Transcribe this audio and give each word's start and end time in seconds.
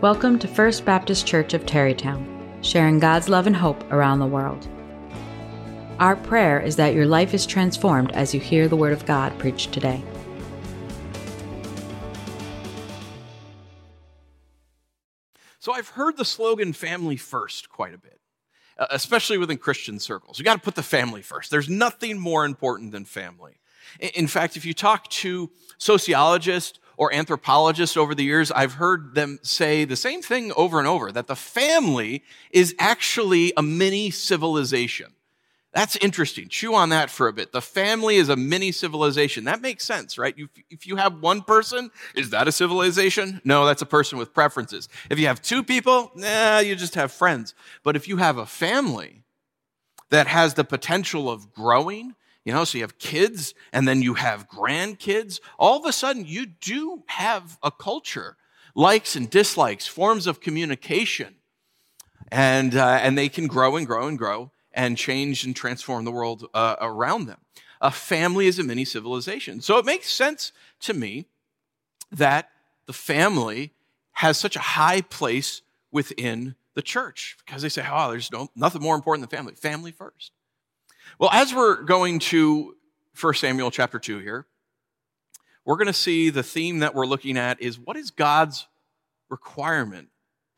Welcome 0.00 0.38
to 0.38 0.46
First 0.46 0.84
Baptist 0.84 1.26
Church 1.26 1.54
of 1.54 1.66
Tarrytown, 1.66 2.24
sharing 2.62 3.00
God's 3.00 3.28
love 3.28 3.48
and 3.48 3.56
hope 3.56 3.82
around 3.90 4.20
the 4.20 4.26
world. 4.26 4.68
Our 5.98 6.14
prayer 6.14 6.60
is 6.60 6.76
that 6.76 6.94
your 6.94 7.04
life 7.04 7.34
is 7.34 7.44
transformed 7.44 8.12
as 8.12 8.32
you 8.32 8.38
hear 8.38 8.68
the 8.68 8.76
Word 8.76 8.92
of 8.92 9.04
God 9.06 9.36
preached 9.40 9.72
today. 9.72 10.00
So 15.58 15.72
I've 15.72 15.88
heard 15.88 16.16
the 16.16 16.24
slogan 16.24 16.74
family 16.74 17.16
first 17.16 17.68
quite 17.68 17.92
a 17.92 17.98
bit, 17.98 18.20
uh, 18.78 18.86
especially 18.90 19.36
within 19.36 19.58
Christian 19.58 19.98
circles. 19.98 20.38
You 20.38 20.44
got 20.44 20.54
to 20.54 20.60
put 20.60 20.76
the 20.76 20.82
family 20.84 21.22
first. 21.22 21.50
There's 21.50 21.68
nothing 21.68 22.20
more 22.20 22.44
important 22.44 22.92
than 22.92 23.04
family. 23.04 23.58
In 23.98 24.28
fact, 24.28 24.56
if 24.56 24.64
you 24.64 24.74
talk 24.74 25.08
to 25.08 25.50
sociologists 25.76 26.78
or 26.98 27.14
anthropologists 27.14 27.96
over 27.96 28.12
the 28.12 28.24
years, 28.24 28.50
I've 28.50 28.74
heard 28.74 29.14
them 29.14 29.38
say 29.42 29.84
the 29.84 29.96
same 29.96 30.20
thing 30.20 30.52
over 30.56 30.80
and 30.80 30.88
over 30.88 31.12
that 31.12 31.28
the 31.28 31.36
family 31.36 32.24
is 32.50 32.74
actually 32.78 33.52
a 33.56 33.62
mini 33.62 34.10
civilization. 34.10 35.14
That's 35.72 35.94
interesting. 35.96 36.48
Chew 36.48 36.74
on 36.74 36.88
that 36.88 37.08
for 37.08 37.28
a 37.28 37.32
bit. 37.32 37.52
The 37.52 37.62
family 37.62 38.16
is 38.16 38.28
a 38.28 38.34
mini 38.36 38.72
civilization. 38.72 39.44
That 39.44 39.60
makes 39.60 39.84
sense, 39.84 40.18
right? 40.18 40.34
If 40.70 40.88
you 40.88 40.96
have 40.96 41.22
one 41.22 41.42
person, 41.42 41.92
is 42.16 42.30
that 42.30 42.48
a 42.48 42.52
civilization? 42.52 43.40
No, 43.44 43.64
that's 43.64 43.82
a 43.82 43.86
person 43.86 44.18
with 44.18 44.34
preferences. 44.34 44.88
If 45.08 45.20
you 45.20 45.28
have 45.28 45.40
two 45.40 45.62
people, 45.62 46.10
nah, 46.16 46.58
you 46.58 46.74
just 46.74 46.96
have 46.96 47.12
friends. 47.12 47.54
But 47.84 47.94
if 47.94 48.08
you 48.08 48.16
have 48.16 48.38
a 48.38 48.46
family 48.46 49.22
that 50.10 50.26
has 50.26 50.54
the 50.54 50.64
potential 50.64 51.30
of 51.30 51.52
growing, 51.52 52.16
you 52.48 52.54
know, 52.54 52.64
so 52.64 52.78
you 52.78 52.84
have 52.84 52.96
kids 52.98 53.52
and 53.74 53.86
then 53.86 54.00
you 54.00 54.14
have 54.14 54.48
grandkids, 54.48 55.38
all 55.58 55.78
of 55.78 55.84
a 55.84 55.92
sudden 55.92 56.24
you 56.24 56.46
do 56.46 57.02
have 57.04 57.58
a 57.62 57.70
culture, 57.70 58.38
likes 58.74 59.14
and 59.16 59.28
dislikes, 59.28 59.86
forms 59.86 60.26
of 60.26 60.40
communication. 60.40 61.34
And, 62.32 62.74
uh, 62.74 63.00
and 63.02 63.18
they 63.18 63.28
can 63.28 63.48
grow 63.48 63.76
and 63.76 63.86
grow 63.86 64.08
and 64.08 64.16
grow 64.16 64.50
and 64.72 64.96
change 64.96 65.44
and 65.44 65.54
transform 65.54 66.06
the 66.06 66.10
world 66.10 66.48
uh, 66.54 66.76
around 66.80 67.26
them. 67.26 67.36
A 67.82 67.90
family 67.90 68.46
is 68.46 68.58
a 68.58 68.64
mini 68.64 68.86
civilization. 68.86 69.60
So 69.60 69.76
it 69.76 69.84
makes 69.84 70.10
sense 70.10 70.52
to 70.80 70.94
me 70.94 71.26
that 72.10 72.48
the 72.86 72.94
family 72.94 73.74
has 74.12 74.38
such 74.38 74.56
a 74.56 74.60
high 74.60 75.02
place 75.02 75.60
within 75.92 76.54
the 76.72 76.80
church 76.80 77.36
because 77.44 77.60
they 77.60 77.68
say, 77.68 77.84
oh, 77.86 78.10
there's 78.10 78.32
no, 78.32 78.48
nothing 78.56 78.80
more 78.80 78.94
important 78.94 79.28
than 79.28 79.36
family. 79.36 79.54
Family 79.54 79.92
first. 79.92 80.32
Well, 81.18 81.30
as 81.32 81.54
we're 81.54 81.82
going 81.82 82.18
to 82.20 82.76
1 83.20 83.34
Samuel 83.34 83.70
chapter 83.70 83.98
2 83.98 84.18
here, 84.18 84.46
we're 85.64 85.76
going 85.76 85.86
to 85.86 85.92
see 85.92 86.30
the 86.30 86.42
theme 86.42 86.80
that 86.80 86.94
we're 86.94 87.06
looking 87.06 87.36
at 87.36 87.60
is 87.60 87.78
what 87.78 87.96
is 87.96 88.10
God's 88.10 88.66
requirement 89.28 90.08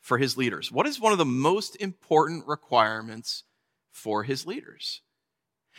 for 0.00 0.18
his 0.18 0.36
leaders? 0.36 0.70
What 0.70 0.86
is 0.86 1.00
one 1.00 1.12
of 1.12 1.18
the 1.18 1.24
most 1.24 1.76
important 1.76 2.46
requirements 2.46 3.44
for 3.92 4.22
his 4.22 4.46
leaders. 4.46 5.02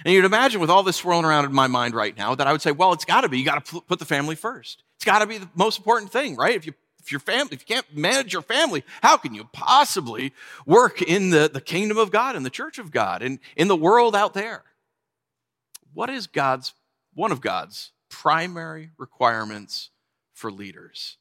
And 0.06 0.14
you'd 0.14 0.26
imagine 0.26 0.62
with 0.62 0.70
all 0.70 0.84
this 0.84 0.98
swirling 0.98 1.26
around 1.26 1.46
in 1.46 1.54
my 1.54 1.68
mind 1.68 1.94
right 1.94 2.16
now 2.18 2.36
that 2.36 2.48
I 2.48 2.52
would 2.52 2.62
say, 2.62 2.72
well, 2.72 2.94
it's 2.94 3.06
got 3.06 3.22
to 3.22 3.30
be. 3.30 3.40
You 3.40 3.46
got 3.46 3.66
to 3.66 3.82
put 3.82 4.00
the 4.00 4.06
family 4.06 4.36
first. 4.36 4.84
It's 4.96 5.06
got 5.06 5.20
to 5.20 5.28
be 5.28 5.38
the 5.38 5.50
most 5.56 5.78
important 5.78 6.12
thing, 6.12 6.36
right? 6.36 6.56
If 6.56 6.66
you 6.66 6.74
if 7.02 7.12
your 7.12 7.20
family, 7.20 7.54
if 7.54 7.62
you 7.62 7.76
can't 7.76 7.96
manage 7.96 8.34
your 8.34 8.42
family, 8.42 8.84
how 9.02 9.18
can 9.18 9.34
you 9.34 9.46
possibly 9.52 10.34
work 10.66 11.02
in 11.02 11.32
the, 11.32 11.50
the 11.52 11.62
kingdom 11.62 11.98
of 11.98 12.12
God 12.12 12.36
and 12.36 12.46
the 12.46 12.50
church 12.50 12.78
of 12.78 12.92
God 12.92 13.22
and 13.22 13.40
in 13.56 13.68
the 13.68 13.76
world 13.76 14.16
out 14.16 14.34
there? 14.34 14.64
What 15.94 16.10
is 16.10 16.28
God's 16.28 16.74
one 17.14 17.32
of 17.32 17.42
God's 17.42 17.92
primary 18.10 18.92
requirements 18.98 19.90
for 20.34 20.52
leaders? 20.52 21.18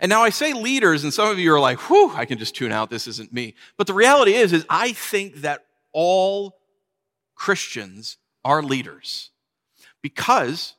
And 0.00 0.08
now 0.08 0.22
I 0.22 0.30
say 0.30 0.52
leaders, 0.52 1.04
and 1.04 1.12
some 1.12 1.30
of 1.30 1.38
you 1.38 1.52
are 1.52 1.60
like, 1.60 1.78
whew, 1.90 2.10
I 2.14 2.24
can 2.24 2.38
just 2.38 2.54
tune 2.54 2.72
out, 2.72 2.90
this 2.90 3.06
isn't 3.06 3.32
me. 3.32 3.54
But 3.76 3.86
the 3.86 3.94
reality 3.94 4.34
is, 4.34 4.52
is 4.52 4.64
I 4.68 4.92
think 4.92 5.36
that 5.36 5.66
all 5.92 6.56
Christians 7.34 8.16
are 8.44 8.62
leaders. 8.62 9.30
Because, 10.00 10.74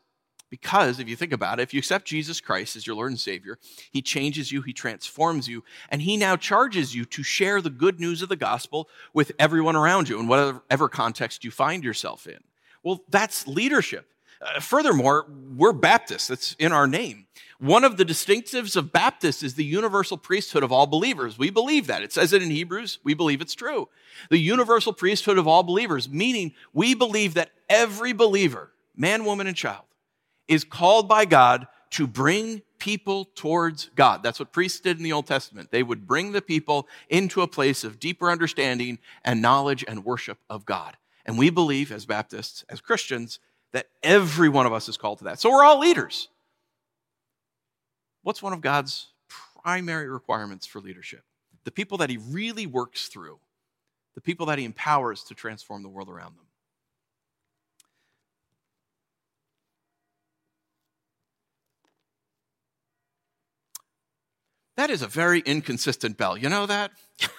because 0.50 1.00
if 1.00 1.09
you 1.09 1.16
think 1.16 1.33
about 1.33 1.59
it, 1.59 1.63
if 1.63 1.73
you 1.73 1.79
accept 1.79 2.06
Jesus 2.06 2.39
Christ 2.39 2.75
as 2.75 2.85
your 2.85 2.95
Lord 2.95 3.11
and 3.11 3.19
Savior, 3.19 3.57
He 3.91 4.01
changes 4.01 4.51
you, 4.51 4.61
He 4.61 4.73
transforms 4.73 5.47
you, 5.47 5.63
and 5.89 6.01
He 6.01 6.17
now 6.17 6.35
charges 6.35 6.95
you 6.95 7.06
to 7.06 7.23
share 7.23 7.61
the 7.61 7.69
good 7.69 8.00
news 8.00 8.22
of 8.22 8.29
the 8.29 8.35
gospel 8.35 8.88
with 9.13 9.31
everyone 9.39 9.75
around 9.75 10.09
you 10.09 10.19
in 10.19 10.28
whatever 10.28 10.89
context 10.89 11.44
you 11.44 11.51
find 11.51 11.83
yourself 11.83 12.28
in. 12.28 12.39
Well, 12.83 13.03
that's 13.09 13.47
leadership. 13.47 14.07
Uh, 14.41 14.59
furthermore, 14.59 15.25
we're 15.56 15.73
Baptists. 15.73 16.28
That's 16.28 16.53
in 16.59 16.72
our 16.72 16.88
name. 16.88 17.25
One 17.57 17.83
of 17.83 17.97
the 17.97 18.06
distinctives 18.06 18.75
of 18.75 18.91
Baptists 18.91 19.41
is 19.41 19.56
the 19.56 19.63
universal 19.63 20.17
priesthood 20.17 20.62
of 20.62 20.72
all 20.72 20.85
believers. 20.85 21.38
We 21.38 21.50
believe 21.50 21.88
that. 21.88 22.03
It 22.03 22.12
says 22.12 22.33
it 22.33 22.44
in 22.44 22.51
Hebrews. 22.51 23.00
We 23.03 23.13
believe 23.13 23.41
it's 23.41 23.56
true. 23.56 23.88
The 24.29 24.38
universal 24.38 24.94
priesthood 24.94 25.38
of 25.38 25.47
all 25.47 25.63
believers, 25.63 26.09
meaning 26.09 26.53
we 26.73 26.94
believe 26.94 27.33
that 27.35 27.51
every 27.69 28.13
believer, 28.13 28.72
man, 28.95 29.23
woman, 29.23 29.47
and 29.47 29.56
child, 29.56 29.84
is 30.47 30.63
called 30.63 31.07
by 31.07 31.25
God 31.25 31.67
to 31.91 32.07
bring 32.07 32.61
people 32.78 33.25
towards 33.35 33.89
God. 33.95 34.22
That's 34.22 34.39
what 34.39 34.51
priests 34.51 34.79
did 34.79 34.97
in 34.97 35.03
the 35.03 35.13
Old 35.13 35.28
Testament. 35.28 35.72
They 35.72 35.83
would 35.83 36.06
bring 36.06 36.33
the 36.33 36.41
people 36.41 36.88
into 37.09 37.41
a 37.41 37.47
place 37.47 37.83
of 37.83 38.00
deeper 38.00 38.29
understanding 38.29 39.00
and 39.23 39.41
knowledge 39.41 39.83
and 39.88 40.03
worship 40.03 40.39
of 40.50 40.66
God. 40.66 40.97
And 41.25 41.38
we 41.38 41.50
believe, 41.50 41.91
as 41.91 42.06
Baptists, 42.06 42.66
as 42.69 42.81
Christians, 42.81 43.39
that 43.72 43.88
every 44.03 44.50
one 44.50 44.66
of 44.66 44.73
us 44.73 44.88
is 44.88 44.97
called 44.97 45.19
to 45.19 45.23
that. 45.25 45.39
So 45.39 45.50
we're 45.50 45.63
all 45.63 45.79
leaders. 45.79 46.28
What's 48.23 48.41
one 48.41 48.53
of 48.53 48.62
God's 48.62 49.07
primary 49.63 50.09
requirements 50.09 50.66
for 50.66 50.79
leadership? 50.79 51.23
The 51.63 51.72
people 51.72 51.97
that 52.00 52.09
He 52.09 52.17
really 52.17 52.67
works 52.67 53.07
through, 53.07 53.39
the 54.13 54.22
people 54.22 54.45
that 54.47 54.59
He 54.59 54.66
empowers 54.66 55.23
to 55.25 55.33
transform 55.33 55.81
the 55.81 55.89
world 55.89 56.09
around 56.09 56.35
them. 56.38 56.44
That 64.78 64.90
is 64.90 65.02
a 65.02 65.08
very 65.08 65.40
inconsistent 65.40 66.18
bell. 66.18 66.38
You 66.38 66.50
know 66.50 66.66
that? 66.66 66.91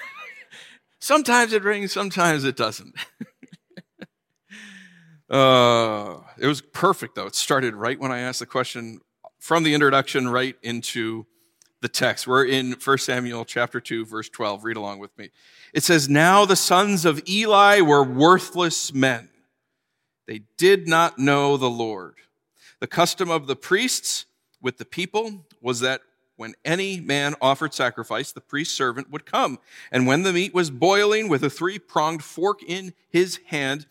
sometimes 0.99 1.53
it 1.53 1.63
rings, 1.63 1.93
sometimes 1.93 2.45
it 2.45 2.57
doesn't. 2.57 2.95
uh, 5.31 6.21
it 6.39 6.47
was 6.47 6.61
perfect, 6.61 7.15
though. 7.15 7.27
It 7.27 7.35
started 7.35 7.75
right 7.75 8.01
when 8.01 8.11
I 8.11 8.21
asked 8.21 8.41
the 8.41 8.47
question 8.47 9.01
from 9.39 9.65
the 9.65 9.75
introduction 9.75 10.29
right 10.29 10.57
into 10.63 11.27
the 11.83 11.89
text. 11.89 12.27
We're 12.27 12.47
in 12.47 12.73
1 12.73 12.99
Samuel 12.99 13.45
chapter 13.45 13.81
2, 13.81 14.07
verse 14.07 14.29
12. 14.31 14.65
Read 14.65 14.77
along 14.77 14.99
with 14.99 15.17
me. 15.19 15.31
It 15.75 15.85
says, 15.85 16.09
Now 16.09 16.45
the 16.45 16.57
sons 16.57 17.05
of 17.05 17.23
Eli 17.29 17.81
were 17.81 18.03
worthless 18.03 18.95
men. 18.95 19.29
They 20.27 20.43
did 20.57 20.89
not 20.89 21.19
know 21.19 21.57
the 21.57 21.71
Lord. 21.71 22.15
The 22.81 22.87
custom 22.87 23.31
of 23.31 23.47
the 23.47 23.57
priests 23.57 24.27
with 24.61 24.79
the 24.79 24.85
people 24.85 25.47
was 25.61 25.81
that 25.81 26.01
when 26.37 26.55
any 26.65 27.01
man 27.01 27.35
offered 27.41 27.75
sacrifice, 27.75 28.33
the 28.33 28.41
priest's 28.41 28.75
servant 28.75 29.11
would 29.11 29.27
come. 29.27 29.59
And 29.91 30.07
when 30.07 30.23
the 30.23 30.33
meat 30.33 30.55
was 30.55 30.71
boiling 30.71 31.29
with 31.29 31.43
a 31.43 31.51
three 31.51 31.79
pronged 31.79 32.23
fork 32.23 32.63
in 32.63 32.93
his 33.09 33.41
hand, 33.47 33.87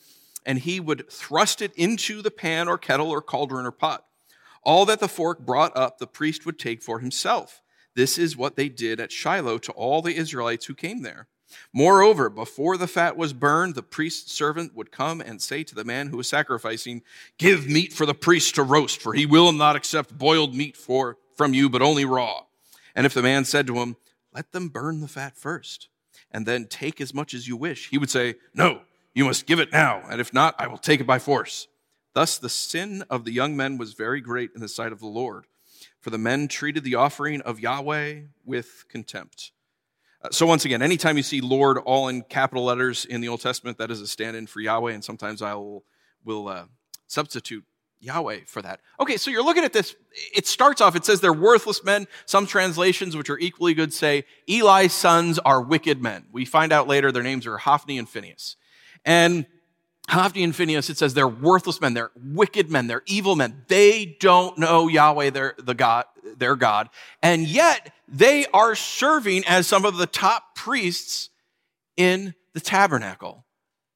and 0.45 0.59
he 0.59 0.79
would 0.79 1.09
thrust 1.09 1.61
it 1.61 1.73
into 1.75 2.21
the 2.21 2.31
pan 2.31 2.67
or 2.67 2.77
kettle 2.77 3.09
or 3.09 3.21
cauldron 3.21 3.65
or 3.65 3.71
pot. 3.71 4.05
All 4.63 4.85
that 4.85 4.99
the 4.99 5.07
fork 5.07 5.39
brought 5.39 5.75
up, 5.75 5.97
the 5.97 6.07
priest 6.07 6.45
would 6.45 6.59
take 6.59 6.81
for 6.81 6.99
himself. 6.99 7.61
This 7.95 8.17
is 8.17 8.37
what 8.37 8.55
they 8.55 8.69
did 8.69 8.99
at 8.99 9.11
Shiloh 9.11 9.57
to 9.59 9.71
all 9.71 10.01
the 10.01 10.15
Israelites 10.15 10.65
who 10.65 10.75
came 10.75 11.01
there. 11.01 11.27
Moreover, 11.71 12.29
before 12.29 12.75
the 12.77 12.87
fat 12.87 13.15
was 13.15 13.31
burned, 13.31 13.75
the 13.75 13.83
priest's 13.83 14.31
servant 14.31 14.75
would 14.75 14.91
come 14.91 15.21
and 15.21 15.41
say 15.41 15.63
to 15.63 15.75
the 15.75 15.83
man 15.83 16.07
who 16.07 16.17
was 16.17 16.27
sacrificing, 16.27 17.01
Give 17.37 17.67
meat 17.67 17.93
for 17.93 18.05
the 18.05 18.13
priest 18.13 18.55
to 18.55 18.63
roast, 18.63 19.01
for 19.01 19.13
he 19.13 19.25
will 19.25 19.51
not 19.51 19.75
accept 19.75 20.17
boiled 20.17 20.55
meat 20.55 20.75
for, 20.75 21.17
from 21.35 21.53
you, 21.53 21.69
but 21.69 21.81
only 21.81 22.05
raw. 22.05 22.43
And 22.95 23.05
if 23.05 23.13
the 23.13 23.21
man 23.21 23.45
said 23.45 23.67
to 23.67 23.75
him, 23.75 23.97
Let 24.33 24.51
them 24.51 24.69
burn 24.69 25.01
the 25.01 25.07
fat 25.07 25.37
first, 25.37 25.89
and 26.31 26.45
then 26.45 26.65
take 26.65 27.01
as 27.01 27.13
much 27.13 27.33
as 27.33 27.47
you 27.47 27.57
wish, 27.57 27.89
he 27.89 27.97
would 27.97 28.09
say, 28.09 28.35
No, 28.53 28.81
you 29.13 29.25
must 29.25 29.45
give 29.45 29.59
it 29.59 29.71
now, 29.71 30.03
and 30.09 30.19
if 30.19 30.33
not, 30.33 30.55
I 30.59 30.67
will 30.67 30.77
take 30.77 30.99
it 30.99 31.07
by 31.07 31.19
force. 31.19 31.67
Thus, 32.13 32.37
the 32.37 32.49
sin 32.49 33.03
of 33.09 33.25
the 33.25 33.33
young 33.33 33.57
men 33.57 33.77
was 33.77 33.93
very 33.93 34.21
great 34.21 34.51
in 34.55 34.61
the 34.61 34.69
sight 34.69 34.91
of 34.93 34.99
the 34.99 35.07
Lord, 35.07 35.45
for 35.99 36.09
the 36.09 36.17
men 36.17 36.47
treated 36.47 36.83
the 36.83 36.95
offering 36.95 37.41
of 37.41 37.59
Yahweh 37.59 38.21
with 38.45 38.85
contempt. 38.87 39.51
Uh, 40.21 40.29
so, 40.31 40.45
once 40.45 40.63
again, 40.63 40.81
anytime 40.81 41.17
you 41.17 41.23
see 41.23 41.41
Lord 41.41 41.77
all 41.77 42.07
in 42.07 42.21
capital 42.21 42.63
letters 42.63 43.03
in 43.03 43.19
the 43.19 43.27
Old 43.27 43.41
Testament, 43.41 43.77
that 43.77 43.91
is 43.91 43.99
a 43.99 44.07
stand 44.07 44.37
in 44.37 44.47
for 44.47 44.61
Yahweh, 44.61 44.93
and 44.93 45.03
sometimes 45.03 45.41
I 45.41 45.55
will, 45.55 45.83
will 46.23 46.47
uh, 46.47 46.65
substitute 47.07 47.65
Yahweh 47.99 48.41
for 48.45 48.61
that. 48.61 48.81
Okay, 48.99 49.17
so 49.17 49.31
you're 49.31 49.43
looking 49.43 49.63
at 49.63 49.73
this. 49.73 49.95
It 50.33 50.47
starts 50.47 50.81
off, 50.81 50.95
it 50.95 51.05
says 51.05 51.21
they're 51.21 51.33
worthless 51.33 51.83
men. 51.83 52.07
Some 52.25 52.45
translations, 52.45 53.15
which 53.15 53.29
are 53.29 53.39
equally 53.39 53.73
good, 53.73 53.93
say 53.93 54.25
Eli's 54.47 54.93
sons 54.93 55.39
are 55.39 55.61
wicked 55.61 56.01
men. 56.01 56.25
We 56.31 56.45
find 56.45 56.71
out 56.71 56.87
later 56.87 57.11
their 57.11 57.23
names 57.23 57.47
are 57.47 57.57
Hophni 57.57 57.97
and 57.97 58.07
Phinehas. 58.07 58.55
And 59.03 59.45
Hophni 60.07 60.43
and 60.43 60.55
Phinehas, 60.55 60.89
it 60.89 60.97
says 60.97 61.13
they're 61.13 61.27
worthless 61.27 61.81
men, 61.81 61.93
they're 61.93 62.11
wicked 62.15 62.69
men, 62.69 62.87
they're 62.87 63.03
evil 63.07 63.35
men. 63.35 63.63
They 63.67 64.17
don't 64.19 64.57
know 64.57 64.87
Yahweh, 64.87 65.31
their, 65.31 65.55
the 65.57 65.73
God, 65.73 66.05
their 66.37 66.55
God. 66.55 66.89
And 67.23 67.47
yet 67.47 67.91
they 68.07 68.45
are 68.53 68.75
serving 68.75 69.45
as 69.47 69.65
some 69.65 69.83
of 69.83 69.97
the 69.97 70.05
top 70.05 70.55
priests 70.55 71.29
in 71.97 72.35
the 72.53 72.59
tabernacle 72.59 73.45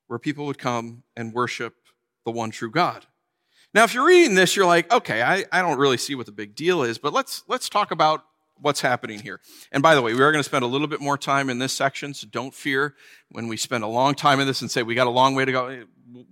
where 0.07 0.19
people 0.19 0.47
would 0.47 0.57
come 0.57 1.03
and 1.15 1.33
worship 1.33 1.75
the 2.25 2.31
one 2.31 2.49
true 2.49 2.71
God. 2.71 3.05
Now, 3.73 3.83
if 3.83 3.93
you're 3.93 4.05
reading 4.05 4.35
this, 4.35 4.55
you're 4.55 4.65
like, 4.65 4.91
okay, 4.91 5.21
I, 5.21 5.45
I 5.51 5.61
don't 5.61 5.77
really 5.77 5.97
see 5.97 6.15
what 6.15 6.25
the 6.25 6.31
big 6.31 6.55
deal 6.55 6.81
is, 6.81 6.97
but 6.97 7.13
let's, 7.13 7.43
let's 7.47 7.69
talk 7.69 7.91
about 7.91 8.23
what's 8.61 8.81
happening 8.81 9.19
here. 9.19 9.39
And 9.71 9.83
by 9.83 9.95
the 9.95 10.01
way, 10.01 10.13
we 10.13 10.21
are 10.21 10.31
going 10.31 10.43
to 10.43 10.47
spend 10.47 10.63
a 10.63 10.67
little 10.67 10.87
bit 10.87 11.01
more 11.01 11.17
time 11.17 11.49
in 11.49 11.59
this 11.59 11.73
section, 11.73 12.13
so 12.13 12.27
don't 12.29 12.53
fear 12.53 12.95
when 13.31 13.47
we 13.47 13.57
spend 13.57 13.83
a 13.83 13.87
long 13.87 14.15
time 14.15 14.39
in 14.39 14.47
this 14.47 14.61
and 14.61 14.71
say 14.71 14.83
we 14.83 14.95
got 14.95 15.07
a 15.07 15.11
long 15.11 15.35
way 15.35 15.45
to 15.45 15.51
go. 15.51 15.83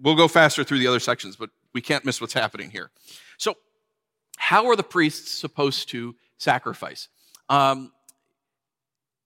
We'll 0.01 0.15
go 0.15 0.27
faster 0.27 0.63
through 0.63 0.79
the 0.79 0.87
other 0.87 0.99
sections, 0.99 1.35
but 1.35 1.51
we 1.73 1.81
can't 1.81 2.03
miss 2.03 2.19
what's 2.19 2.33
happening 2.33 2.71
here. 2.71 2.89
So, 3.37 3.55
how 4.37 4.67
are 4.67 4.75
the 4.75 4.83
priests 4.83 5.31
supposed 5.31 5.89
to 5.89 6.15
sacrifice? 6.37 7.07
Um, 7.49 7.91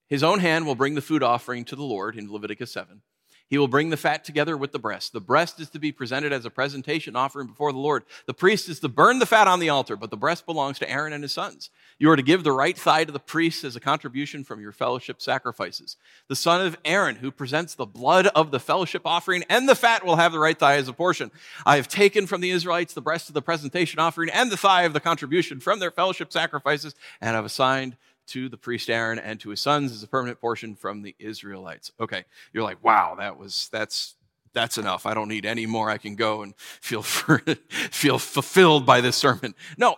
his 0.07 0.23
own 0.23 0.39
hand 0.39 0.65
will 0.65 0.75
bring 0.75 0.95
the 0.95 1.01
food 1.01 1.23
offering 1.23 1.63
to 1.65 1.75
the 1.75 1.83
Lord 1.83 2.17
in 2.17 2.31
Leviticus 2.31 2.73
7. 2.73 3.01
He 3.51 3.57
will 3.57 3.67
bring 3.67 3.89
the 3.89 3.97
fat 3.97 4.23
together 4.23 4.55
with 4.55 4.71
the 4.71 4.79
breast. 4.79 5.11
The 5.11 5.19
breast 5.19 5.59
is 5.59 5.69
to 5.71 5.79
be 5.79 5.91
presented 5.91 6.31
as 6.31 6.45
a 6.45 6.49
presentation 6.49 7.17
offering 7.17 7.47
before 7.47 7.73
the 7.73 7.79
Lord. 7.79 8.05
The 8.25 8.33
priest 8.33 8.69
is 8.69 8.79
to 8.79 8.87
burn 8.87 9.19
the 9.19 9.25
fat 9.25 9.45
on 9.45 9.59
the 9.59 9.67
altar, 9.67 9.97
but 9.97 10.09
the 10.09 10.15
breast 10.15 10.45
belongs 10.45 10.79
to 10.79 10.89
Aaron 10.89 11.11
and 11.11 11.21
his 11.21 11.33
sons. 11.33 11.69
You 11.99 12.09
are 12.11 12.15
to 12.15 12.21
give 12.21 12.45
the 12.45 12.53
right 12.53 12.77
thigh 12.77 13.03
to 13.03 13.11
the 13.11 13.19
priest 13.19 13.65
as 13.65 13.75
a 13.75 13.81
contribution 13.81 14.45
from 14.45 14.61
your 14.61 14.71
fellowship 14.71 15.21
sacrifices. 15.21 15.97
The 16.29 16.35
son 16.37 16.65
of 16.65 16.77
Aaron, 16.85 17.17
who 17.17 17.29
presents 17.29 17.75
the 17.75 17.85
blood 17.85 18.27
of 18.27 18.51
the 18.51 18.59
fellowship 18.59 19.01
offering 19.03 19.43
and 19.49 19.67
the 19.67 19.75
fat, 19.75 20.05
will 20.05 20.15
have 20.15 20.31
the 20.31 20.39
right 20.39 20.57
thigh 20.57 20.77
as 20.77 20.87
a 20.87 20.93
portion. 20.93 21.29
I 21.65 21.75
have 21.75 21.89
taken 21.89 22.27
from 22.27 22.39
the 22.39 22.51
Israelites 22.51 22.93
the 22.93 23.01
breast 23.01 23.27
of 23.27 23.33
the 23.33 23.41
presentation 23.41 23.99
offering 23.99 24.29
and 24.29 24.49
the 24.49 24.55
thigh 24.55 24.83
of 24.83 24.93
the 24.93 25.01
contribution 25.01 25.59
from 25.59 25.79
their 25.79 25.91
fellowship 25.91 26.31
sacrifices, 26.31 26.95
and 27.19 27.35
have 27.35 27.43
assigned 27.43 27.97
to 28.31 28.49
the 28.49 28.57
priest 28.57 28.89
Aaron 28.89 29.19
and 29.19 29.39
to 29.39 29.49
his 29.49 29.59
sons 29.59 29.91
as 29.91 30.03
a 30.03 30.07
permanent 30.07 30.39
portion 30.39 30.75
from 30.75 31.01
the 31.01 31.15
Israelites. 31.19 31.91
Okay, 31.99 32.25
you're 32.53 32.63
like, 32.63 32.83
wow, 32.83 33.15
that 33.17 33.37
was 33.37 33.69
that's 33.71 34.15
that's 34.53 34.77
enough. 34.77 35.05
I 35.05 35.13
don't 35.13 35.29
need 35.29 35.45
any 35.45 35.65
more. 35.65 35.89
I 35.89 35.97
can 35.97 36.15
go 36.15 36.41
and 36.41 36.55
feel 36.57 37.01
feel 37.03 38.19
fulfilled 38.19 38.85
by 38.85 39.01
this 39.01 39.15
sermon. 39.15 39.55
No, 39.77 39.95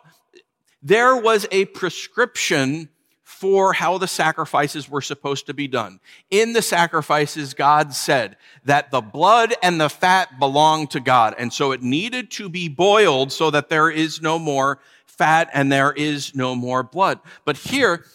there 0.81 1.15
was 1.15 1.47
a 1.51 1.65
prescription 1.65 2.89
for 3.23 3.73
how 3.73 3.97
the 3.97 4.07
sacrifices 4.07 4.89
were 4.89 5.01
supposed 5.01 5.47
to 5.47 5.53
be 5.53 5.67
done. 5.67 5.99
In 6.29 6.53
the 6.53 6.61
sacrifices, 6.61 7.53
God 7.53 7.93
said 7.93 8.37
that 8.63 8.89
the 8.89 9.01
blood 9.01 9.53
and 9.61 9.81
the 9.81 9.89
fat 9.89 10.39
belonged 10.39 10.91
to 10.91 10.99
God. 10.99 11.35
And 11.37 11.51
so 11.51 11.71
it 11.71 11.81
needed 11.81 12.31
to 12.31 12.47
be 12.47 12.69
boiled 12.69 13.31
so 13.31 13.51
that 13.51 13.69
there 13.69 13.89
is 13.89 14.21
no 14.21 14.39
more 14.39 14.79
fat 15.05 15.49
and 15.53 15.71
there 15.71 15.91
is 15.91 16.35
no 16.35 16.55
more 16.55 16.83
blood. 16.83 17.19
But 17.43 17.57
here, 17.57 18.05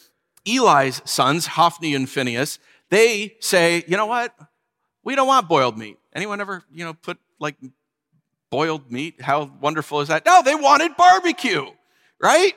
Eli's 0.57 1.03
sons, 1.05 1.47
Hophni 1.47 1.95
and 1.95 2.09
Phinehas, 2.09 2.59
they 2.91 3.37
say, 3.41 3.85
you 3.87 3.97
know 3.97 4.07
what? 4.07 4.35
We 5.05 5.15
don't 5.15 5.27
want 5.27 5.49
boiled 5.49 5.79
meat. 5.79 5.99
Anyone 6.15 6.41
ever, 6.41 6.63
you 6.73 6.85
know, 6.85 6.95
put 6.95 7.19
like 7.39 7.57
boiled 8.51 8.91
meat? 8.91 9.21
How 9.21 9.51
wonderful 9.61 10.01
is 10.01 10.09
that? 10.09 10.25
No, 10.25 10.43
they 10.43 10.55
wanted 10.55 10.97
barbecue, 10.97 11.67
right? 12.21 12.55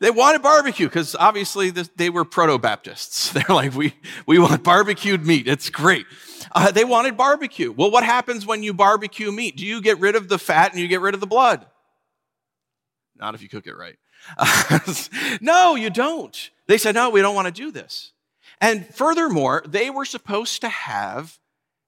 They 0.00 0.10
wanted 0.10 0.42
barbecue 0.42 0.86
because 0.86 1.14
obviously 1.14 1.70
this, 1.70 1.88
they 1.96 2.10
were 2.10 2.24
proto 2.24 2.58
Baptists. 2.58 3.30
They're 3.32 3.44
like, 3.48 3.74
we, 3.74 3.94
we 4.26 4.38
want 4.38 4.62
barbecued 4.64 5.24
meat. 5.24 5.46
It's 5.46 5.70
great. 5.70 6.06
Uh, 6.52 6.70
they 6.70 6.84
wanted 6.84 7.16
barbecue. 7.16 7.72
Well, 7.72 7.90
what 7.90 8.04
happens 8.04 8.44
when 8.44 8.62
you 8.62 8.74
barbecue 8.74 9.30
meat? 9.32 9.56
Do 9.56 9.66
you 9.66 9.80
get 9.80 9.98
rid 10.00 10.16
of 10.16 10.28
the 10.28 10.38
fat 10.38 10.72
and 10.72 10.80
you 10.80 10.88
get 10.88 11.00
rid 11.00 11.14
of 11.14 11.20
the 11.20 11.26
blood? 11.26 11.66
Not 13.16 13.34
if 13.34 13.42
you 13.42 13.48
cook 13.48 13.66
it 13.66 13.76
right. 13.76 13.96
no, 15.40 15.76
you 15.76 15.90
don't. 15.90 16.50
They 16.66 16.78
said, 16.78 16.94
no, 16.94 17.10
we 17.10 17.20
don't 17.20 17.34
want 17.34 17.46
to 17.46 17.52
do 17.52 17.70
this. 17.70 18.12
And 18.60 18.86
furthermore, 18.94 19.62
they 19.66 19.90
were 19.90 20.04
supposed 20.04 20.60
to 20.62 20.68
have 20.68 21.38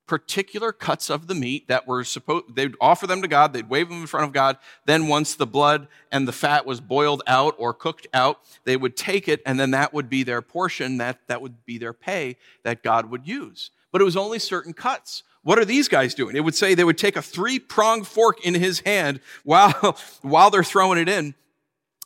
particular 0.06 0.72
cuts 0.72 1.10
of 1.10 1.26
the 1.26 1.34
meat 1.34 1.68
that 1.68 1.86
were 1.86 2.04
supposed, 2.04 2.54
they'd 2.54 2.74
offer 2.80 3.06
them 3.06 3.22
to 3.22 3.28
God, 3.28 3.52
they'd 3.52 3.68
wave 3.68 3.88
them 3.88 4.00
in 4.00 4.06
front 4.06 4.26
of 4.26 4.32
God. 4.32 4.56
Then 4.84 5.08
once 5.08 5.34
the 5.34 5.46
blood 5.46 5.88
and 6.12 6.28
the 6.28 6.32
fat 6.32 6.64
was 6.64 6.80
boiled 6.80 7.22
out 7.26 7.54
or 7.58 7.74
cooked 7.74 8.06
out, 8.14 8.40
they 8.64 8.76
would 8.76 8.96
take 8.96 9.28
it 9.28 9.42
and 9.44 9.58
then 9.58 9.72
that 9.72 9.92
would 9.92 10.08
be 10.08 10.22
their 10.22 10.42
portion, 10.42 10.98
that, 10.98 11.18
that 11.26 11.42
would 11.42 11.64
be 11.64 11.78
their 11.78 11.92
pay 11.92 12.36
that 12.62 12.82
God 12.82 13.10
would 13.10 13.26
use. 13.26 13.70
But 13.90 14.00
it 14.00 14.04
was 14.04 14.16
only 14.16 14.38
certain 14.38 14.72
cuts. 14.72 15.22
What 15.42 15.58
are 15.58 15.64
these 15.64 15.88
guys 15.88 16.14
doing? 16.14 16.36
It 16.36 16.44
would 16.44 16.54
say 16.54 16.74
they 16.74 16.84
would 16.84 16.98
take 16.98 17.16
a 17.16 17.22
three 17.22 17.58
pronged 17.58 18.06
fork 18.06 18.44
in 18.44 18.54
his 18.54 18.80
hand 18.80 19.20
while, 19.44 19.98
while 20.22 20.50
they're 20.50 20.64
throwing 20.64 20.98
it 20.98 21.08
in 21.08 21.34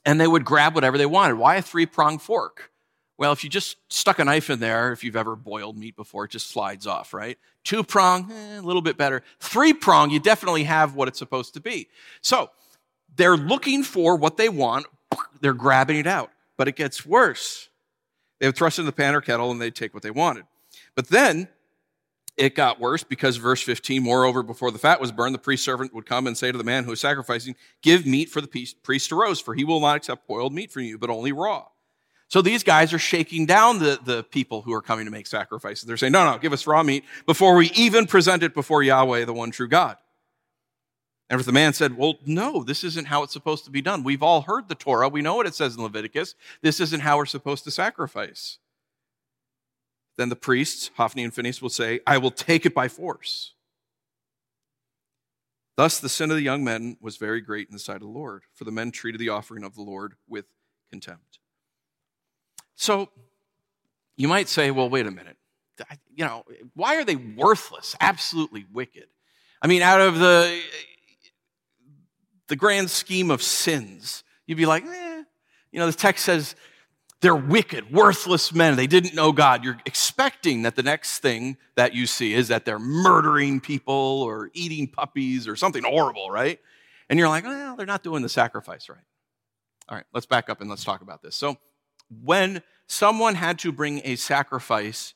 and 0.04 0.20
they 0.20 0.26
would 0.26 0.44
grab 0.44 0.74
whatever 0.74 0.98
they 0.98 1.06
wanted. 1.06 1.34
Why 1.34 1.56
a 1.56 1.62
three 1.62 1.86
pronged 1.86 2.22
fork? 2.22 2.70
Well, 3.18 3.32
if 3.32 3.44
you 3.44 3.50
just 3.50 3.76
stuck 3.92 4.18
a 4.18 4.24
knife 4.24 4.48
in 4.48 4.60
there, 4.60 4.92
if 4.92 5.04
you've 5.04 5.16
ever 5.16 5.36
boiled 5.36 5.76
meat 5.76 5.94
before, 5.94 6.24
it 6.24 6.30
just 6.30 6.48
slides 6.48 6.86
off, 6.86 7.12
right? 7.12 7.36
Two 7.64 7.84
prong, 7.84 8.32
eh, 8.32 8.58
a 8.58 8.62
little 8.62 8.80
bit 8.80 8.96
better. 8.96 9.22
Three 9.40 9.74
prong, 9.74 10.10
you 10.10 10.18
definitely 10.18 10.64
have 10.64 10.94
what 10.94 11.06
it's 11.06 11.18
supposed 11.18 11.52
to 11.54 11.60
be. 11.60 11.88
So 12.22 12.50
they're 13.16 13.36
looking 13.36 13.82
for 13.82 14.16
what 14.16 14.38
they 14.38 14.48
want, 14.48 14.86
they're 15.42 15.52
grabbing 15.52 15.98
it 15.98 16.06
out. 16.06 16.30
But 16.56 16.68
it 16.68 16.76
gets 16.76 17.04
worse. 17.04 17.68
They 18.38 18.46
would 18.46 18.56
thrust 18.56 18.78
in 18.78 18.86
the 18.86 18.92
pan 18.92 19.14
or 19.14 19.20
kettle 19.20 19.50
and 19.50 19.60
they'd 19.60 19.74
take 19.74 19.92
what 19.92 20.02
they 20.02 20.10
wanted. 20.10 20.44
But 20.94 21.08
then 21.08 21.48
it 22.40 22.54
got 22.54 22.80
worse 22.80 23.04
because 23.04 23.36
verse 23.36 23.60
15, 23.62 24.02
moreover, 24.02 24.42
before 24.42 24.70
the 24.70 24.78
fat 24.78 24.98
was 24.98 25.12
burned, 25.12 25.34
the 25.34 25.38
priest 25.38 25.62
servant 25.62 25.94
would 25.94 26.06
come 26.06 26.26
and 26.26 26.36
say 26.36 26.50
to 26.50 26.56
the 26.56 26.64
man 26.64 26.84
who 26.84 26.90
was 26.90 27.00
sacrificing, 27.00 27.54
Give 27.82 28.06
meat 28.06 28.30
for 28.30 28.40
the 28.40 28.48
priest 28.82 29.08
to 29.10 29.14
roast, 29.14 29.44
for 29.44 29.54
he 29.54 29.62
will 29.62 29.80
not 29.80 29.96
accept 29.96 30.26
boiled 30.26 30.54
meat 30.54 30.72
from 30.72 30.82
you, 30.82 30.96
but 30.96 31.10
only 31.10 31.32
raw. 31.32 31.66
So 32.28 32.40
these 32.40 32.62
guys 32.62 32.94
are 32.94 32.98
shaking 32.98 33.44
down 33.44 33.78
the, 33.78 33.98
the 34.02 34.22
people 34.22 34.62
who 34.62 34.72
are 34.72 34.80
coming 34.80 35.04
to 35.04 35.10
make 35.10 35.26
sacrifices. 35.26 35.84
They're 35.84 35.98
saying, 35.98 36.12
No, 36.12 36.24
no, 36.30 36.38
give 36.38 36.54
us 36.54 36.66
raw 36.66 36.82
meat 36.82 37.04
before 37.26 37.54
we 37.56 37.70
even 37.72 38.06
present 38.06 38.42
it 38.42 38.54
before 38.54 38.82
Yahweh, 38.82 39.26
the 39.26 39.34
one 39.34 39.50
true 39.50 39.68
God. 39.68 39.98
And 41.28 41.38
if 41.38 41.44
the 41.44 41.52
man 41.52 41.74
said, 41.74 41.98
Well, 41.98 42.14
no, 42.24 42.64
this 42.64 42.84
isn't 42.84 43.08
how 43.08 43.22
it's 43.22 43.34
supposed 43.34 43.66
to 43.66 43.70
be 43.70 43.82
done. 43.82 44.02
We've 44.02 44.22
all 44.22 44.40
heard 44.40 44.68
the 44.68 44.74
Torah. 44.74 45.10
We 45.10 45.20
know 45.20 45.34
what 45.34 45.46
it 45.46 45.54
says 45.54 45.76
in 45.76 45.82
Leviticus. 45.82 46.36
This 46.62 46.80
isn't 46.80 47.00
how 47.00 47.18
we're 47.18 47.26
supposed 47.26 47.64
to 47.64 47.70
sacrifice. 47.70 48.58
Then 50.16 50.28
the 50.28 50.36
priests, 50.36 50.90
Hophni 50.96 51.24
and 51.24 51.32
Phinehas, 51.32 51.62
will 51.62 51.70
say, 51.70 52.00
I 52.06 52.18
will 52.18 52.30
take 52.30 52.66
it 52.66 52.74
by 52.74 52.88
force. 52.88 53.54
Thus, 55.76 55.98
the 55.98 56.10
sin 56.10 56.30
of 56.30 56.36
the 56.36 56.42
young 56.42 56.62
men 56.62 56.98
was 57.00 57.16
very 57.16 57.40
great 57.40 57.68
in 57.68 57.72
the 57.72 57.78
sight 57.78 57.96
of 57.96 58.02
the 58.02 58.08
Lord, 58.08 58.42
for 58.52 58.64
the 58.64 58.70
men 58.70 58.90
treated 58.90 59.18
the 59.18 59.30
offering 59.30 59.64
of 59.64 59.74
the 59.74 59.82
Lord 59.82 60.14
with 60.28 60.44
contempt. 60.90 61.38
So, 62.74 63.08
you 64.16 64.28
might 64.28 64.48
say, 64.48 64.70
well, 64.70 64.90
wait 64.90 65.06
a 65.06 65.10
minute. 65.10 65.38
You 66.14 66.26
know, 66.26 66.44
why 66.74 66.96
are 66.96 67.04
they 67.04 67.16
worthless, 67.16 67.96
absolutely 68.00 68.66
wicked? 68.70 69.06
I 69.62 69.66
mean, 69.66 69.80
out 69.80 70.02
of 70.02 70.18
the, 70.18 70.60
the 72.48 72.56
grand 72.56 72.90
scheme 72.90 73.30
of 73.30 73.42
sins, 73.42 74.22
you'd 74.46 74.58
be 74.58 74.66
like, 74.66 74.84
eh. 74.84 75.22
You 75.72 75.78
know, 75.78 75.86
the 75.86 75.92
text 75.92 76.24
says 76.24 76.56
they're 77.20 77.36
wicked, 77.36 77.92
worthless 77.92 78.54
men. 78.54 78.76
They 78.76 78.86
didn't 78.86 79.14
know 79.14 79.30
God. 79.32 79.62
You're 79.62 79.78
expecting 79.84 80.62
that 80.62 80.74
the 80.74 80.82
next 80.82 81.18
thing 81.18 81.58
that 81.76 81.94
you 81.94 82.06
see 82.06 82.32
is 82.32 82.48
that 82.48 82.64
they're 82.64 82.78
murdering 82.78 83.60
people 83.60 83.94
or 83.94 84.50
eating 84.54 84.88
puppies 84.88 85.46
or 85.46 85.54
something 85.54 85.84
horrible, 85.84 86.30
right? 86.30 86.58
And 87.08 87.18
you're 87.18 87.28
like, 87.28 87.44
well, 87.44 87.76
they're 87.76 87.86
not 87.86 88.02
doing 88.02 88.22
the 88.22 88.28
sacrifice 88.28 88.88
right. 88.88 88.98
All 89.88 89.96
right, 89.96 90.06
let's 90.14 90.26
back 90.26 90.48
up 90.48 90.60
and 90.60 90.70
let's 90.70 90.84
talk 90.84 91.02
about 91.02 91.20
this. 91.22 91.34
So, 91.36 91.56
when 92.22 92.62
someone 92.86 93.34
had 93.34 93.58
to 93.60 93.72
bring 93.72 94.00
a 94.04 94.16
sacrifice 94.16 95.14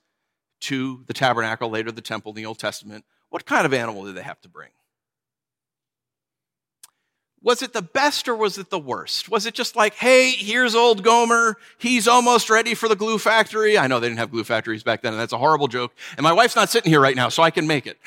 to 0.61 1.05
the 1.07 1.13
tabernacle, 1.13 1.71
later 1.71 1.91
the 1.91 2.01
temple 2.01 2.33
in 2.33 2.37
the 2.37 2.47
Old 2.47 2.59
Testament, 2.59 3.05
what 3.31 3.47
kind 3.47 3.67
of 3.67 3.73
animal 3.73 4.05
did 4.05 4.15
they 4.15 4.23
have 4.23 4.41
to 4.43 4.49
bring? 4.49 4.71
Was 7.45 7.61
it 7.61 7.75
the 7.75 7.83
best 7.83 8.27
or 8.27 8.35
was 8.35 8.57
it 8.57 8.71
the 8.71 8.79
worst? 8.79 9.29
Was 9.29 9.45
it 9.45 9.53
just 9.53 9.77
like, 9.77 9.95
hey, 9.95 10.31
here's 10.31 10.75
old 10.75 11.05
Gomer. 11.05 11.59
He's 11.77 12.09
almost 12.09 12.49
ready 12.49 12.75
for 12.75 12.89
the 12.89 12.97
glue 12.97 13.19
factory. 13.19 13.77
I 13.77 13.87
know 13.87 14.01
they 14.01 14.09
didn't 14.09 14.19
have 14.19 14.31
glue 14.31 14.45
factories 14.45 14.83
back 14.83 15.03
then, 15.03 15.13
and 15.13 15.21
that's 15.21 15.35
a 15.35 15.39
horrible 15.39 15.69
joke. 15.69 15.93
And 16.17 16.25
my 16.25 16.33
wife's 16.33 16.57
not 16.57 16.71
sitting 16.71 16.91
here 16.91 17.01
right 17.01 17.15
now, 17.15 17.29
so 17.29 17.43
I 17.43 17.51
can 17.51 17.67
make 17.67 17.87
it. 17.87 17.99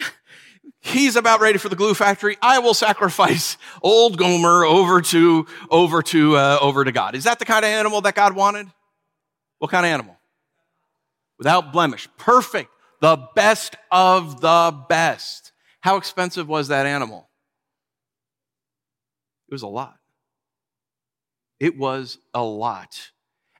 He's 0.80 1.14
about 1.14 1.40
ready 1.40 1.58
for 1.58 1.68
the 1.68 1.76
glue 1.76 1.92
factory. 1.92 2.38
I 2.40 2.60
will 2.60 2.72
sacrifice 2.72 3.58
old 3.82 4.16
Gomer 4.16 4.64
over 4.64 5.02
to, 5.02 5.46
over 5.70 6.00
to, 6.00 6.36
uh, 6.38 6.58
over 6.58 6.84
to 6.84 6.92
God. 6.92 7.14
Is 7.14 7.24
that 7.24 7.38
the 7.38 7.44
kind 7.44 7.66
of 7.66 7.70
animal 7.70 8.00
that 8.00 8.14
God 8.14 8.34
wanted? 8.34 8.66
What 9.58 9.70
kind 9.70 9.84
of 9.84 9.92
animal? 9.92 10.16
Without 11.36 11.70
blemish. 11.70 12.08
Perfect. 12.16 12.70
The 13.00 13.28
best 13.34 13.76
of 13.90 14.40
the 14.40 14.84
best. 14.88 15.52
How 15.80 15.96
expensive 15.96 16.48
was 16.48 16.68
that 16.68 16.86
animal? 16.86 17.29
It 19.50 19.54
was 19.54 19.62
a 19.62 19.68
lot. 19.68 19.98
It 21.58 21.76
was 21.76 22.18
a 22.32 22.42
lot. 22.42 23.10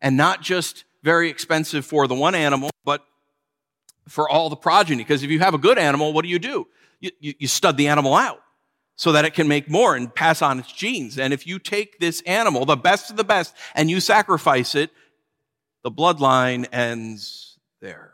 And 0.00 0.16
not 0.16 0.40
just 0.40 0.84
very 1.02 1.28
expensive 1.30 1.84
for 1.84 2.06
the 2.06 2.14
one 2.14 2.36
animal, 2.36 2.70
but 2.84 3.04
for 4.08 4.28
all 4.28 4.48
the 4.48 4.56
progeny. 4.56 5.02
Because 5.02 5.24
if 5.24 5.30
you 5.30 5.40
have 5.40 5.52
a 5.52 5.58
good 5.58 5.78
animal, 5.78 6.12
what 6.12 6.22
do 6.22 6.28
you 6.28 6.38
do? 6.38 6.68
You, 7.00 7.10
you, 7.18 7.34
you 7.40 7.48
stud 7.48 7.76
the 7.76 7.88
animal 7.88 8.14
out 8.14 8.40
so 8.94 9.12
that 9.12 9.24
it 9.24 9.34
can 9.34 9.48
make 9.48 9.68
more 9.68 9.96
and 9.96 10.14
pass 10.14 10.42
on 10.42 10.60
its 10.60 10.72
genes. 10.72 11.18
And 11.18 11.32
if 11.32 11.44
you 11.44 11.58
take 11.58 11.98
this 11.98 12.20
animal, 12.22 12.64
the 12.64 12.76
best 12.76 13.10
of 13.10 13.16
the 13.16 13.24
best, 13.24 13.52
and 13.74 13.90
you 13.90 13.98
sacrifice 13.98 14.76
it, 14.76 14.90
the 15.82 15.90
bloodline 15.90 16.68
ends 16.72 17.58
there. 17.80 18.12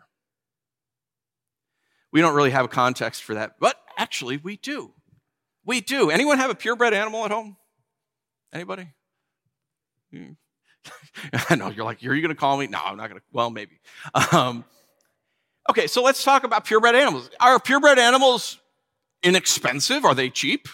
We 2.11 2.23
don't 2.23 2.35
really 2.35 2.53
have 2.53 2.65
a 2.65 2.69
context 2.69 3.23
for 3.23 3.35
that, 3.35 3.57
but 3.61 3.77
actually 3.99 4.39
we 4.39 4.57
do. 4.57 4.93
We 5.67 5.81
do. 5.81 6.11
Anyone 6.11 6.39
have 6.39 6.51
a 6.51 6.55
purebred 6.55 6.95
animal 6.95 7.25
at 7.25 7.33
home? 7.33 7.57
Anybody? 8.53 8.89
I 11.49 11.57
know 11.57 11.71
you're 11.71 11.85
like, 11.85 12.05
are 12.05 12.15
you 12.15 12.23
going 12.23 12.35
to 12.35 12.39
call 12.41 12.57
me? 12.57 12.67
No, 12.67 12.79
I'm 12.85 12.97
not 12.97 13.09
going 13.09 13.21
to. 13.21 13.27
Well, 13.33 13.51
maybe. 13.51 13.81
Um, 14.33 14.65
okay, 15.69 15.87
so 15.87 16.03
let's 16.03 16.23
talk 16.23 16.45
about 16.45 16.65
purebred 16.65 16.95
animals. 16.95 17.31
Are 17.41 17.59
purebred 17.59 17.99
animals 17.99 18.59
inexpensive? 19.23 20.05
Are 20.05 20.15
they 20.15 20.31
cheap? 20.31 20.69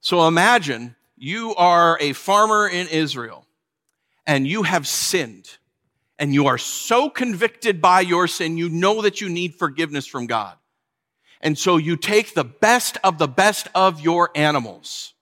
So 0.01 0.27
imagine 0.27 0.95
you 1.15 1.55
are 1.55 1.97
a 2.01 2.11
farmer 2.13 2.67
in 2.67 2.87
Israel 2.87 3.45
and 4.25 4.47
you 4.47 4.63
have 4.63 4.87
sinned 4.87 5.57
and 6.17 6.33
you 6.33 6.47
are 6.47 6.57
so 6.57 7.07
convicted 7.09 7.81
by 7.81 8.01
your 8.01 8.27
sin, 8.27 8.57
you 8.57 8.69
know 8.69 9.03
that 9.03 9.21
you 9.21 9.29
need 9.29 9.55
forgiveness 9.55 10.05
from 10.05 10.27
God. 10.27 10.57
And 11.41 11.57
so 11.57 11.77
you 11.77 11.95
take 11.95 12.33
the 12.33 12.43
best 12.43 12.97
of 13.03 13.17
the 13.17 13.27
best 13.27 13.69
of 13.73 14.01
your 14.01 14.29
animals 14.35 15.13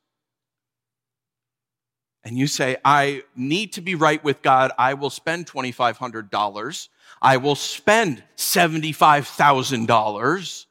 and 2.27 2.37
you 2.37 2.47
say, 2.47 2.77
I 2.83 3.23
need 3.37 3.71
to 3.73 3.81
be 3.81 3.95
right 3.95 4.21
with 4.21 4.41
God. 4.41 4.73
I 4.77 4.95
will 4.95 5.09
spend 5.09 5.47
$2,500. 5.47 6.89
I 7.21 7.37
will 7.37 7.55
spend 7.55 8.21
$75,000 8.35 10.65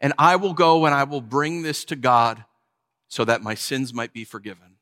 and 0.00 0.12
I 0.18 0.34
will 0.34 0.52
go 0.52 0.86
and 0.86 0.94
I 0.94 1.04
will 1.04 1.20
bring 1.20 1.62
this 1.62 1.84
to 1.84 1.94
God 1.94 2.44
so 3.06 3.24
that 3.24 3.40
my 3.40 3.54
sins 3.54 3.94
might 3.94 4.12
be 4.12 4.24
forgiven. 4.24 4.78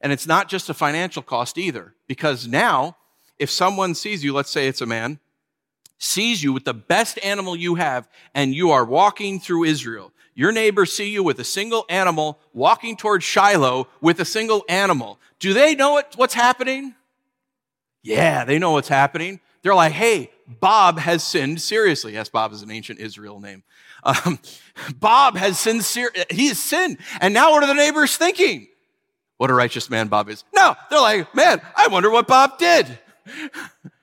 And 0.00 0.12
it's 0.12 0.28
not 0.28 0.48
just 0.48 0.70
a 0.70 0.74
financial 0.74 1.22
cost 1.22 1.58
either, 1.58 1.96
because 2.06 2.46
now, 2.46 2.96
if 3.36 3.50
someone 3.50 3.96
sees 3.96 4.22
you, 4.22 4.32
let's 4.32 4.50
say 4.50 4.68
it's 4.68 4.80
a 4.80 4.86
man, 4.86 5.18
sees 5.98 6.42
you 6.42 6.52
with 6.52 6.64
the 6.64 6.74
best 6.74 7.18
animal 7.22 7.56
you 7.56 7.74
have, 7.74 8.08
and 8.34 8.54
you 8.54 8.70
are 8.70 8.84
walking 8.84 9.40
through 9.40 9.64
Israel, 9.64 10.12
your 10.34 10.52
neighbors 10.52 10.92
see 10.92 11.10
you 11.10 11.24
with 11.24 11.40
a 11.40 11.44
single 11.44 11.84
animal 11.88 12.38
walking 12.52 12.96
towards 12.96 13.24
Shiloh 13.24 13.88
with 14.00 14.20
a 14.20 14.24
single 14.24 14.64
animal. 14.68 15.18
Do 15.40 15.52
they 15.52 15.74
know 15.74 15.92
what, 15.92 16.14
what's 16.14 16.34
happening? 16.34 16.94
Yeah, 18.02 18.44
they 18.44 18.60
know 18.60 18.70
what's 18.70 18.88
happening. 18.88 19.40
They're 19.62 19.74
like, 19.74 19.92
hey, 19.92 20.30
Bob 20.46 21.00
has 21.00 21.24
sinned 21.24 21.60
seriously. 21.60 22.12
Yes, 22.12 22.28
Bob 22.28 22.52
is 22.52 22.62
an 22.62 22.70
ancient 22.70 23.00
Israel 23.00 23.40
name. 23.40 23.64
Um, 24.04 24.38
Bob 25.00 25.36
has 25.36 25.58
sinned, 25.58 25.84
ser- 25.84 26.12
he 26.30 26.48
has 26.48 26.58
sinned. 26.58 26.98
And 27.20 27.34
now 27.34 27.50
what 27.50 27.64
are 27.64 27.66
the 27.66 27.74
neighbors 27.74 28.16
thinking? 28.16 28.68
What 29.38 29.50
a 29.50 29.54
righteous 29.54 29.90
man 29.90 30.08
Bob 30.08 30.28
is. 30.28 30.44
No, 30.54 30.76
they're 30.88 31.00
like, 31.00 31.34
man, 31.34 31.60
I 31.76 31.88
wonder 31.88 32.10
what 32.10 32.28
Bob 32.28 32.58
did. 32.58 32.86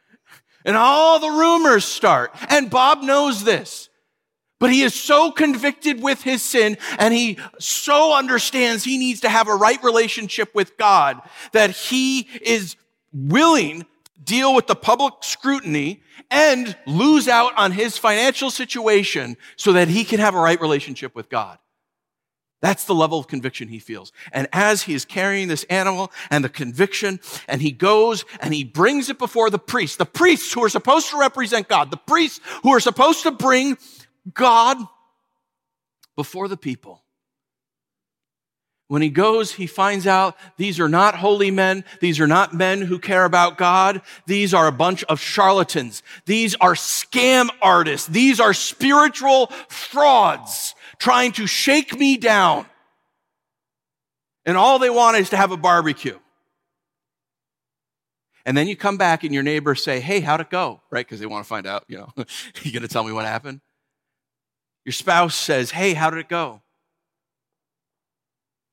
and 0.65 0.75
all 0.75 1.19
the 1.19 1.29
rumors 1.29 1.86
start. 1.86 2.36
And 2.50 2.69
Bob 2.69 3.03
knows 3.03 3.43
this. 3.43 3.89
But 4.60 4.72
he 4.72 4.81
is 4.81 4.95
so 4.95 5.31
convicted 5.31 6.01
with 6.01 6.24
his 6.24 6.41
sin 6.41 6.77
and 6.98 7.13
he 7.13 7.38
so 7.60 8.15
understands 8.15 8.84
he 8.84 8.98
needs 8.98 9.22
to 9.22 9.29
have 9.29 9.48
a 9.48 9.55
right 9.55 9.81
relationship 9.84 10.55
with 10.55 10.77
God 10.77 11.22
that 11.51 11.72
he 11.72 12.27
is 12.41 12.75
willing 13.13 13.81
to 13.81 13.88
deal 14.24 14.55
with 14.55 14.65
the 14.65 14.75
public 14.75 15.13
scrutiny 15.22 16.01
and 16.31 16.75
lose 16.88 17.27
out 17.27 17.55
on 17.57 17.72
his 17.72 17.98
financial 17.98 18.50
situation 18.50 19.38
so 19.55 19.74
that 19.74 19.88
he 19.88 20.03
can 20.03 20.19
have 20.19 20.34
a 20.34 20.39
right 20.39 20.60
relationship 20.60 21.15
with 21.15 21.29
God. 21.29 21.60
That's 22.62 22.85
the 22.85 22.95
level 22.95 23.19
of 23.19 23.27
conviction 23.27 23.67
he 23.67 23.79
feels. 23.79 24.12
And 24.31 24.47
as 24.51 24.83
he 24.83 24.93
is 24.93 25.05
carrying 25.05 25.47
this 25.47 25.65
animal 25.65 26.12
and 26.31 26.43
the 26.43 26.50
conviction, 26.50 27.19
and 27.47 27.62
he 27.62 27.71
goes 27.71 28.25
and 28.39 28.53
he 28.53 28.63
brings 28.63 29.09
it 29.09 29.19
before 29.19 29.50
the 29.50 29.59
priests, 29.59 29.97
the 29.97 30.05
priests 30.05 30.53
who 30.53 30.63
are 30.63 30.69
supposed 30.69 31.09
to 31.12 31.19
represent 31.19 31.67
God, 31.67 31.91
the 31.91 31.97
priests 31.97 32.39
who 32.63 32.71
are 32.71 32.79
supposed 32.79 33.24
to 33.24 33.31
bring 33.31 33.77
God 34.33 34.77
before 36.15 36.47
the 36.47 36.57
people. 36.57 37.03
When 38.88 39.01
he 39.01 39.09
goes, 39.09 39.51
he 39.51 39.65
finds 39.65 40.05
out 40.05 40.38
these 40.57 40.79
are 40.79 40.89
not 40.89 41.15
holy 41.15 41.50
men. 41.50 41.83
These 42.01 42.19
are 42.19 42.27
not 42.27 42.53
men 42.53 42.81
who 42.81 43.00
care 43.00 43.25
about 43.25 43.57
God. 43.57 44.01
These 44.27 44.53
are 44.53 44.67
a 44.67 44.71
bunch 44.71 45.03
of 45.05 45.19
charlatans. 45.19 46.03
These 46.25 46.53
are 46.55 46.75
scam 46.75 47.50
artists. 47.63 48.07
These 48.07 48.39
are 48.39 48.53
spiritual 48.53 49.47
frauds 49.69 50.75
trying 50.99 51.31
to 51.33 51.47
shake 51.47 51.97
me 51.97 52.17
down. 52.17 52.65
And 54.45 54.57
all 54.57 54.79
they 54.79 54.89
want 54.89 55.17
is 55.17 55.29
to 55.31 55.37
have 55.37 55.51
a 55.51 55.57
barbecue. 55.57 56.19
And 58.45 58.55
then 58.55 58.67
you 58.67 58.75
come 58.75 58.97
back 58.97 59.23
and 59.23 59.33
your 59.33 59.41
neighbors 59.41 59.83
say, 59.83 59.99
Hey, 59.99 60.19
how'd 60.19 60.41
it 60.41 60.49
go? 60.49 60.81
Right? 60.91 61.05
Because 61.05 61.19
they 61.19 61.25
want 61.25 61.43
to 61.43 61.47
find 61.47 61.65
out, 61.65 61.85
you 61.87 61.97
know, 61.97 62.13
you 62.61 62.79
to 62.79 62.87
tell 62.87 63.03
me 63.03 63.11
what 63.11 63.25
happened? 63.25 63.61
Your 64.85 64.93
spouse 64.93 65.33
says, 65.33 65.71
Hey, 65.71 65.93
how 65.93 66.11
did 66.11 66.19
it 66.19 66.29
go? 66.29 66.61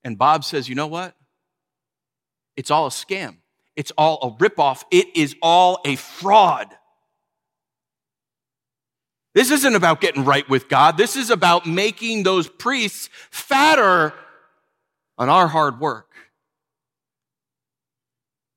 And 0.04 0.18
Bob 0.18 0.44
says, 0.44 0.68
you 0.68 0.74
know 0.74 0.86
what? 0.86 1.14
It's 2.56 2.70
all 2.70 2.86
a 2.86 2.90
scam. 2.90 3.36
It's 3.76 3.92
all 3.96 4.18
a 4.22 4.42
ripoff. 4.42 4.84
It 4.90 5.16
is 5.16 5.34
all 5.40 5.80
a 5.84 5.96
fraud. 5.96 6.66
This 9.34 9.50
isn't 9.50 9.74
about 9.74 10.00
getting 10.00 10.24
right 10.24 10.48
with 10.48 10.68
God. 10.68 10.96
This 10.96 11.16
is 11.16 11.30
about 11.30 11.66
making 11.66 12.22
those 12.22 12.48
priests 12.48 13.08
fatter 13.30 14.12
on 15.16 15.28
our 15.28 15.48
hard 15.48 15.80
work. 15.80 16.10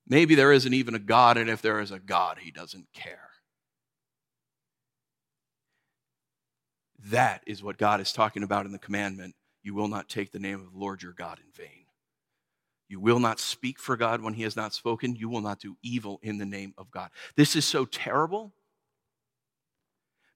Maybe 0.08 0.36
there 0.36 0.51
isn't 0.51 0.74
even 0.74 0.94
a 0.94 1.00
God, 1.00 1.38
and 1.38 1.50
if 1.50 1.62
there 1.62 1.79
is 1.79 1.91
a 1.91 2.00
God, 2.00 2.38
he 2.39 2.51
doesn't 2.51 2.88
care. 2.94 3.29
That 7.05 7.41
is 7.48 7.63
what 7.63 7.77
God 7.77 8.01
is 8.01 8.12
talking 8.12 8.44
about 8.44 8.65
in 8.65 8.72
the 8.72 8.79
commandment 8.79 9.36
you 9.63 9.74
will 9.74 9.88
not 9.88 10.08
take 10.08 10.32
the 10.32 10.39
name 10.39 10.62
of 10.62 10.72
the 10.72 10.77
Lord 10.77 11.01
your 11.01 11.13
God 11.13 11.39
in 11.39 11.51
vain. 11.51 11.86
You 12.88 13.00
will 13.00 13.20
not 13.20 13.39
speak 13.39 13.79
for 13.79 13.98
God 13.98 14.22
when 14.22 14.36
he 14.36 14.44
has 14.44 14.55
not 14.55 14.75
spoken. 14.75 15.15
You 15.15 15.27
will 15.27 15.41
not 15.41 15.60
do 15.60 15.75
evil 15.82 16.20
in 16.22 16.38
the 16.38 16.46
name 16.46 16.75
of 16.77 16.91
God. 16.91 17.10
This 17.36 17.55
is 17.55 17.65
so 17.65 17.86
terrible 17.86 18.53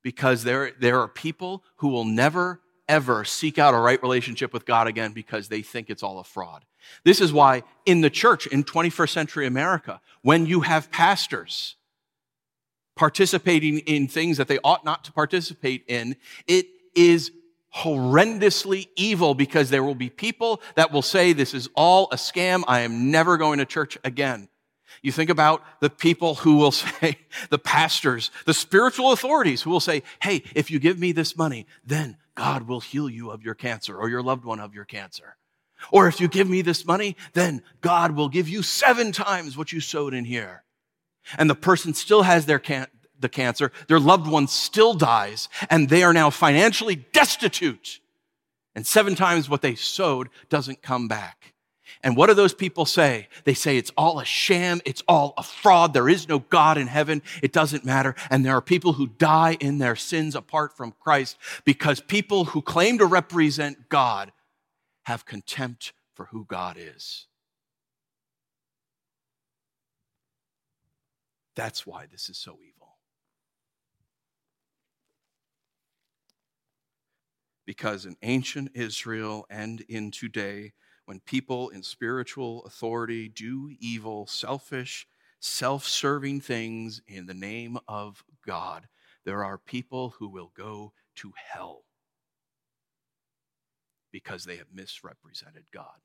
because 0.01 0.43
there, 0.43 0.71
there 0.79 0.99
are 0.99 1.07
people 1.07 1.63
who 1.77 1.89
will 1.89 2.05
never, 2.05 2.61
ever 2.87 3.23
seek 3.23 3.57
out 3.57 3.73
a 3.73 3.77
right 3.77 4.01
relationship 4.01 4.53
with 4.53 4.65
God 4.65 4.87
again 4.87 5.11
because 5.11 5.47
they 5.47 5.61
think 5.61 5.89
it's 5.89 6.03
all 6.03 6.19
a 6.19 6.23
fraud. 6.23 6.65
This 7.03 7.21
is 7.21 7.33
why 7.33 7.63
in 7.85 8.01
the 8.01 8.09
church 8.09 8.47
in 8.47 8.63
21st 8.63 9.09
century 9.09 9.45
America, 9.45 10.01
when 10.21 10.45
you 10.45 10.61
have 10.61 10.91
pastors 10.91 11.75
participating 12.95 13.79
in 13.79 14.07
things 14.07 14.37
that 14.37 14.47
they 14.47 14.59
ought 14.63 14.83
not 14.83 15.05
to 15.05 15.11
participate 15.11 15.85
in, 15.87 16.15
it 16.47 16.65
is 16.95 17.31
horrendously 17.75 18.87
evil 18.95 19.33
because 19.33 19.69
there 19.69 19.83
will 19.83 19.95
be 19.95 20.09
people 20.09 20.61
that 20.75 20.91
will 20.91 21.01
say 21.01 21.33
this 21.33 21.53
is 21.53 21.69
all 21.75 22.09
a 22.11 22.15
scam. 22.15 22.63
I 22.67 22.81
am 22.81 23.11
never 23.11 23.37
going 23.37 23.59
to 23.59 23.65
church 23.65 23.97
again. 24.03 24.49
You 25.01 25.11
think 25.11 25.29
about 25.29 25.63
the 25.79 25.89
people 25.89 26.35
who 26.35 26.55
will 26.57 26.71
say, 26.71 27.17
the 27.49 27.59
pastors, 27.59 28.31
the 28.45 28.53
spiritual 28.53 29.11
authorities 29.11 29.61
who 29.61 29.69
will 29.69 29.79
say, 29.79 30.03
hey, 30.21 30.43
if 30.55 30.69
you 30.71 30.79
give 30.79 30.99
me 30.99 31.11
this 31.11 31.37
money, 31.37 31.65
then 31.85 32.17
God 32.35 32.67
will 32.67 32.79
heal 32.79 33.09
you 33.09 33.31
of 33.31 33.43
your 33.43 33.55
cancer 33.55 33.97
or 33.97 34.09
your 34.09 34.23
loved 34.23 34.45
one 34.45 34.59
of 34.59 34.73
your 34.73 34.85
cancer. 34.85 35.35
Or 35.91 36.07
if 36.07 36.19
you 36.19 36.27
give 36.27 36.49
me 36.49 36.61
this 36.61 36.85
money, 36.85 37.15
then 37.33 37.63
God 37.81 38.15
will 38.15 38.29
give 38.29 38.49
you 38.49 38.63
seven 38.63 39.11
times 39.11 39.57
what 39.57 39.71
you 39.71 39.79
sowed 39.79 40.13
in 40.13 40.25
here. 40.25 40.63
And 41.37 41.49
the 41.49 41.55
person 41.55 41.93
still 41.93 42.23
has 42.23 42.45
their 42.45 42.59
can- 42.59 42.87
the 43.19 43.29
cancer, 43.29 43.71
their 43.87 43.99
loved 43.99 44.27
one 44.27 44.47
still 44.47 44.93
dies, 44.93 45.49
and 45.69 45.89
they 45.89 46.03
are 46.03 46.13
now 46.13 46.29
financially 46.29 46.95
destitute. 46.95 47.99
And 48.75 48.87
seven 48.87 49.15
times 49.15 49.49
what 49.49 49.61
they 49.61 49.75
sowed 49.75 50.29
doesn't 50.49 50.81
come 50.81 51.07
back. 51.07 51.53
And 52.03 52.15
what 52.15 52.27
do 52.27 52.33
those 52.33 52.53
people 52.53 52.85
say? 52.85 53.27
They 53.43 53.53
say 53.53 53.77
it's 53.77 53.91
all 53.97 54.19
a 54.19 54.25
sham, 54.25 54.81
it's 54.85 55.03
all 55.07 55.33
a 55.37 55.43
fraud, 55.43 55.93
there 55.93 56.09
is 56.09 56.27
no 56.27 56.39
God 56.39 56.77
in 56.77 56.87
heaven, 56.87 57.21
it 57.43 57.53
doesn't 57.53 57.85
matter. 57.85 58.15
And 58.29 58.45
there 58.45 58.55
are 58.55 58.61
people 58.61 58.93
who 58.93 59.07
die 59.07 59.57
in 59.59 59.79
their 59.79 59.95
sins 59.95 60.35
apart 60.35 60.75
from 60.75 60.93
Christ 60.99 61.37
because 61.65 61.99
people 61.99 62.45
who 62.45 62.61
claim 62.61 62.97
to 62.99 63.05
represent 63.05 63.89
God 63.89 64.31
have 65.03 65.25
contempt 65.25 65.93
for 66.13 66.25
who 66.25 66.45
God 66.45 66.77
is. 66.77 67.25
That's 71.55 71.85
why 71.85 72.05
this 72.09 72.29
is 72.29 72.37
so 72.37 72.53
evil. 72.53 72.95
Because 77.65 78.05
in 78.05 78.15
ancient 78.21 78.71
Israel 78.75 79.45
and 79.49 79.81
in 79.81 80.11
today, 80.11 80.73
when 81.09 81.19
people 81.21 81.69
in 81.69 81.81
spiritual 81.81 82.63
authority 82.65 83.27
do 83.27 83.75
evil, 83.79 84.27
selfish, 84.27 85.07
self 85.39 85.83
serving 85.87 86.39
things 86.39 87.01
in 87.07 87.25
the 87.25 87.33
name 87.33 87.79
of 87.87 88.23
God, 88.45 88.87
there 89.25 89.43
are 89.43 89.57
people 89.57 90.13
who 90.19 90.29
will 90.29 90.51
go 90.55 90.93
to 91.15 91.33
hell 91.51 91.81
because 94.11 94.45
they 94.45 94.57
have 94.57 94.67
misrepresented 94.71 95.63
God. 95.73 95.97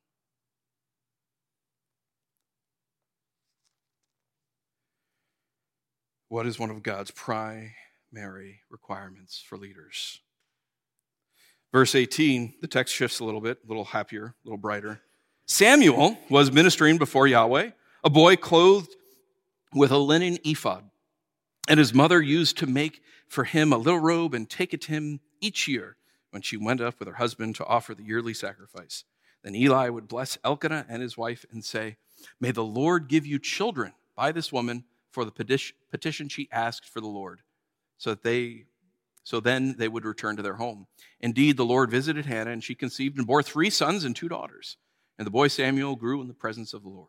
What 6.31 6.47
is 6.47 6.59
one 6.59 6.71
of 6.71 6.83
God's 6.83 7.11
primary 7.11 8.63
requirements 8.71 9.45
for 9.47 9.59
leaders? 9.59 10.23
Verse 11.75 11.97
18, 11.97 12.54
the 12.61 12.69
text 12.69 12.95
shifts 12.95 13.19
a 13.19 13.25
little 13.25 13.40
bit, 13.40 13.59
a 13.64 13.66
little 13.66 13.85
happier, 13.85 14.26
a 14.26 14.35
little 14.45 14.57
brighter. 14.57 15.00
Samuel 15.47 16.16
was 16.31 16.52
ministering 16.52 16.99
before 16.99 17.26
Yahweh, 17.26 17.71
a 18.04 18.11
boy 18.11 18.37
clothed 18.37 18.95
with 19.75 19.90
a 19.90 19.99
linen 19.99 20.38
ephod. 20.45 20.88
And 21.69 21.81
his 21.81 21.93
mother 21.93 22.23
used 22.23 22.59
to 22.59 22.69
make 22.69 23.02
for 23.26 23.43
him 23.43 23.73
a 23.73 23.76
little 23.76 23.99
robe 23.99 24.35
and 24.35 24.49
take 24.49 24.73
it 24.73 24.83
to 24.83 24.93
him 24.93 25.19
each 25.40 25.66
year 25.66 25.97
when 26.31 26.43
she 26.43 26.57
went 26.57 26.81
up 26.81 27.00
with 27.00 27.09
her 27.09 27.14
husband 27.14 27.57
to 27.57 27.66
offer 27.66 27.93
the 27.93 28.04
yearly 28.04 28.35
sacrifice. 28.35 29.02
Then 29.43 29.57
Eli 29.57 29.88
would 29.88 30.07
bless 30.07 30.38
Elkanah 30.45 30.87
and 30.88 31.02
his 31.02 31.19
wife 31.19 31.45
and 31.50 31.64
say, 31.64 31.97
May 32.38 32.52
the 32.52 32.62
Lord 32.62 33.09
give 33.09 33.26
you 33.26 33.40
children 33.40 33.95
by 34.14 34.31
this 34.31 34.52
woman 34.52 34.85
for 35.11 35.25
the 35.25 35.33
petition 35.90 36.28
she 36.28 36.49
asked 36.52 36.88
for 36.88 37.00
the 37.00 37.09
Lord, 37.09 37.40
so 37.99 38.11
that 38.11 38.23
they 38.23 38.66
so 39.25 39.40
then 39.40 39.75
they 39.78 39.88
would 39.88 40.04
return 40.04 40.37
to 40.37 40.43
their 40.43 40.54
home. 40.54 40.87
Indeed, 41.21 41.57
the 41.57 41.64
Lord 41.64 41.90
visited 41.90 42.26
Hannah, 42.26 42.50
and 42.50 42.62
she 42.62 42.75
conceived 42.75 43.19
and 43.19 43.26
bore 43.26 43.43
three 43.43 43.71
sons 43.71 44.04
and 44.04 44.14
two 44.14 44.28
daughters. 44.28 44.76
And 45.19 45.26
the 45.26 45.31
boy 45.31 45.49
Samuel 45.49 45.97
grew 45.97 46.21
in 46.21 46.28
the 46.28 46.35
presence 46.35 46.75
of 46.75 46.83
the 46.83 46.90
Lord. 46.90 47.09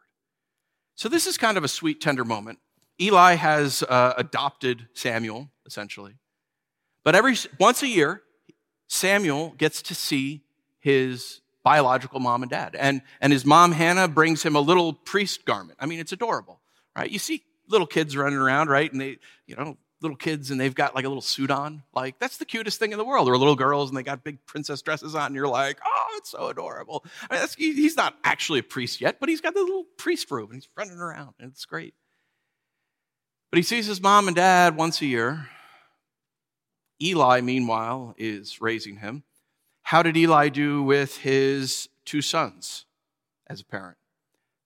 So 0.95 1.09
this 1.09 1.27
is 1.27 1.37
kind 1.37 1.57
of 1.57 1.63
a 1.63 1.67
sweet, 1.67 1.99
tender 1.99 2.23
moment. 2.23 2.59
Eli 3.01 3.33
has 3.33 3.83
uh, 3.83 4.13
adopted 4.17 4.87
Samuel, 4.93 5.49
essentially. 5.65 6.13
But 7.03 7.15
every 7.15 7.35
once 7.59 7.83
a 7.83 7.87
year, 7.87 8.21
Samuel 8.87 9.53
gets 9.57 9.81
to 9.83 9.95
see 9.95 10.43
his 10.79 11.41
biological 11.63 12.19
mom 12.19 12.43
and 12.43 12.49
dad. 12.49 12.75
And, 12.75 13.01
and 13.19 13.33
his 13.33 13.45
mom, 13.45 13.73
Hannah, 13.73 14.07
brings 14.07 14.43
him 14.43 14.55
a 14.55 14.61
little 14.61 14.93
priest 14.93 15.43
garment. 15.45 15.77
I 15.81 15.87
mean, 15.87 15.99
it's 15.99 16.13
adorable, 16.13 16.61
right? 16.95 17.09
You 17.09 17.19
see 17.19 17.43
little 17.67 17.87
kids 17.87 18.15
running 18.15 18.39
around, 18.39 18.69
right? 18.69 18.89
And 18.89 19.01
they, 19.01 19.17
you 19.47 19.55
know, 19.55 19.77
little 20.05 20.17
kids 20.17 20.51
and 20.51 20.59
they've 20.59 20.73
got 20.73 20.95
like 20.95 21.05
a 21.05 21.07
little 21.07 21.21
suit 21.21 21.51
on. 21.51 21.83
Like, 21.93 22.19
that's 22.19 22.37
the 22.37 22.45
cutest 22.45 22.79
thing 22.79 22.91
in 22.91 22.97
the 22.97 23.03
world. 23.03 23.27
Or 23.27 23.37
little 23.37 23.55
girls 23.55 23.89
and 23.89 23.97
they 23.97 24.03
got 24.03 24.23
big 24.23 24.37
princess 24.45 24.81
dresses 24.81 25.15
on. 25.15 25.27
And 25.27 25.35
you're 25.35 25.47
like, 25.47 25.79
oh, 25.85 26.15
it's 26.17 26.29
so 26.29 26.47
adorable. 26.47 27.03
I 27.29 27.39
mean, 27.39 27.75
he's 27.75 27.97
not 27.97 28.15
actually 28.23 28.59
a 28.59 28.63
priest 28.63 29.01
yet, 29.01 29.19
but 29.19 29.27
he's 29.29 29.41
got 29.41 29.53
the 29.53 29.61
little 29.61 29.85
priest 29.97 30.29
robe 30.31 30.49
and 30.49 30.55
he's 30.55 30.69
running 30.77 30.99
around 30.99 31.33
and 31.39 31.51
it's 31.51 31.65
great. 31.65 31.93
But 33.51 33.57
he 33.57 33.63
sees 33.63 33.85
his 33.85 34.01
mom 34.01 34.27
and 34.27 34.35
dad 34.35 34.75
once 34.75 35.01
a 35.01 35.05
year 35.05 35.47
Eli, 37.01 37.41
meanwhile, 37.41 38.15
is 38.17 38.61
raising 38.61 38.97
him. 38.97 39.23
How 39.83 40.01
did 40.01 40.17
Eli 40.17 40.49
do 40.49 40.81
with 40.81 41.17
his 41.17 41.89
two 42.05 42.21
sons 42.21 42.85
as 43.47 43.61
a 43.61 43.65
parent? 43.65 43.97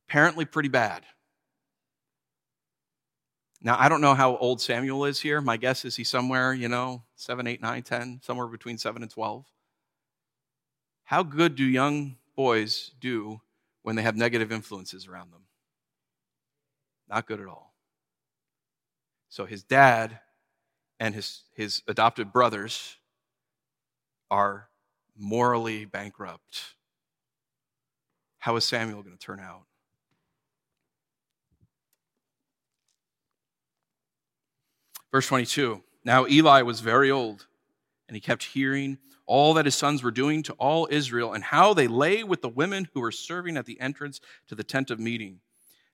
Apparently, 0.08 0.46
pretty 0.46 0.70
bad. 0.70 1.06
Now, 3.62 3.76
I 3.78 3.90
don't 3.90 4.02
know 4.02 4.14
how 4.14 4.38
old 4.38 4.62
Samuel 4.62 5.06
is 5.06 5.20
here. 5.20 5.42
My 5.42 5.58
guess 5.58 5.84
is 5.84 5.96
he's 5.96 6.10
somewhere, 6.10 6.54
you 6.54 6.70
know, 6.70 7.04
7, 7.16 7.46
8, 7.46 7.62
9, 7.62 7.84
10, 7.84 8.20
somewhere 8.24 8.48
between 8.48 8.78
7 8.78 9.02
and 9.02 9.12
12. 9.12 9.46
How 11.04 11.24
good 11.24 11.56
do 11.56 11.66
young 11.66 12.16
boys 12.36 12.92
do 13.02 13.42
when 13.82 13.96
they 13.96 14.02
have 14.02 14.16
negative 14.16 14.52
influences 14.52 15.08
around 15.08 15.34
them? 15.34 15.42
Not 17.10 17.28
good 17.28 17.42
at 17.42 17.48
all. 17.48 17.74
So 19.28 19.46
his 19.46 19.64
dad 19.64 20.20
and 21.00 21.14
his, 21.14 21.42
his 21.54 21.82
adopted 21.88 22.32
brothers 22.32 22.98
are 24.32 24.70
morally 25.18 25.86
bankrupt. 25.86 26.76
How 28.38 28.56
is 28.56 28.64
Samuel 28.64 29.04
going 29.04 29.18
to 29.18 29.26
turn 29.26 29.40
out? 29.40 29.64
Verse 35.12 35.28
22 35.28 35.82
Now 36.04 36.28
Eli 36.28 36.62
was 36.62 36.80
very 36.82 37.12
old, 37.12 37.48
and 38.08 38.16
he 38.16 38.22
kept 38.22 38.44
hearing 38.44 38.98
all 39.26 39.54
that 39.54 39.66
his 39.66 39.76
sons 39.76 40.02
were 40.02 40.12
doing 40.12 40.42
to 40.44 40.54
all 40.54 40.88
Israel, 40.90 41.34
and 41.34 41.44
how 41.44 41.74
they 41.74 41.88
lay 41.88 42.24
with 42.24 42.42
the 42.42 42.50
women 42.50 42.90
who 42.94 43.02
were 43.02 43.12
serving 43.12 43.58
at 43.58 43.66
the 43.66 43.80
entrance 43.80 44.20
to 44.48 44.56
the 44.56 44.64
tent 44.64 44.90
of 44.90 45.00
meeting. 45.00 45.40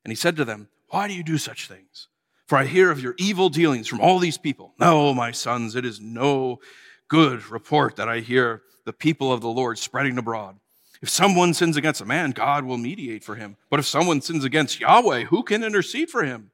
And 0.03 0.11
he 0.11 0.15
said 0.15 0.37
to 0.37 0.45
them, 0.45 0.69
Why 0.89 1.07
do 1.07 1.13
you 1.13 1.23
do 1.23 1.37
such 1.37 1.67
things? 1.67 2.07
For 2.47 2.57
I 2.57 2.65
hear 2.65 2.91
of 2.91 3.01
your 3.01 3.15
evil 3.17 3.49
dealings 3.49 3.87
from 3.87 3.99
all 3.99 4.19
these 4.19 4.37
people. 4.37 4.73
No, 4.79 5.13
my 5.13 5.31
sons, 5.31 5.75
it 5.75 5.83
is 5.83 5.99
no 5.99 6.59
good 7.07 7.49
report 7.49 7.95
that 7.95 8.07
I 8.07 8.19
hear 8.19 8.61
the 8.85 8.93
people 8.93 9.33
of 9.33 9.41
the 9.41 9.49
Lord 9.49 9.79
spreading 9.79 10.17
abroad. 10.17 10.57
If 11.01 11.09
someone 11.09 11.53
sins 11.53 11.75
against 11.75 12.01
a 12.01 12.05
man, 12.05 12.31
God 12.31 12.63
will 12.63 12.77
mediate 12.77 13.23
for 13.23 13.35
him. 13.35 13.57
But 13.69 13.79
if 13.79 13.85
someone 13.85 14.21
sins 14.21 14.43
against 14.43 14.79
Yahweh, 14.79 15.25
who 15.25 15.43
can 15.43 15.63
intercede 15.63 16.09
for 16.09 16.23
him? 16.23 16.51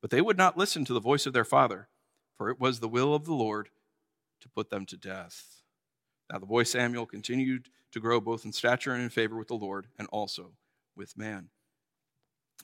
But 0.00 0.10
they 0.10 0.20
would 0.20 0.38
not 0.38 0.56
listen 0.56 0.84
to 0.84 0.92
the 0.92 1.00
voice 1.00 1.26
of 1.26 1.32
their 1.32 1.44
father, 1.44 1.88
for 2.36 2.50
it 2.50 2.60
was 2.60 2.80
the 2.80 2.88
will 2.88 3.14
of 3.14 3.24
the 3.24 3.34
Lord 3.34 3.70
to 4.40 4.48
put 4.48 4.70
them 4.70 4.86
to 4.86 4.96
death. 4.96 5.62
Now 6.30 6.38
the 6.38 6.46
boy 6.46 6.62
Samuel 6.62 7.06
continued 7.06 7.68
to 7.92 8.00
grow 8.00 8.20
both 8.20 8.44
in 8.44 8.52
stature 8.52 8.92
and 8.92 9.02
in 9.02 9.10
favor 9.10 9.36
with 9.36 9.48
the 9.48 9.54
Lord 9.54 9.88
and 9.98 10.06
also 10.12 10.52
with 10.96 11.16
man. 11.16 11.48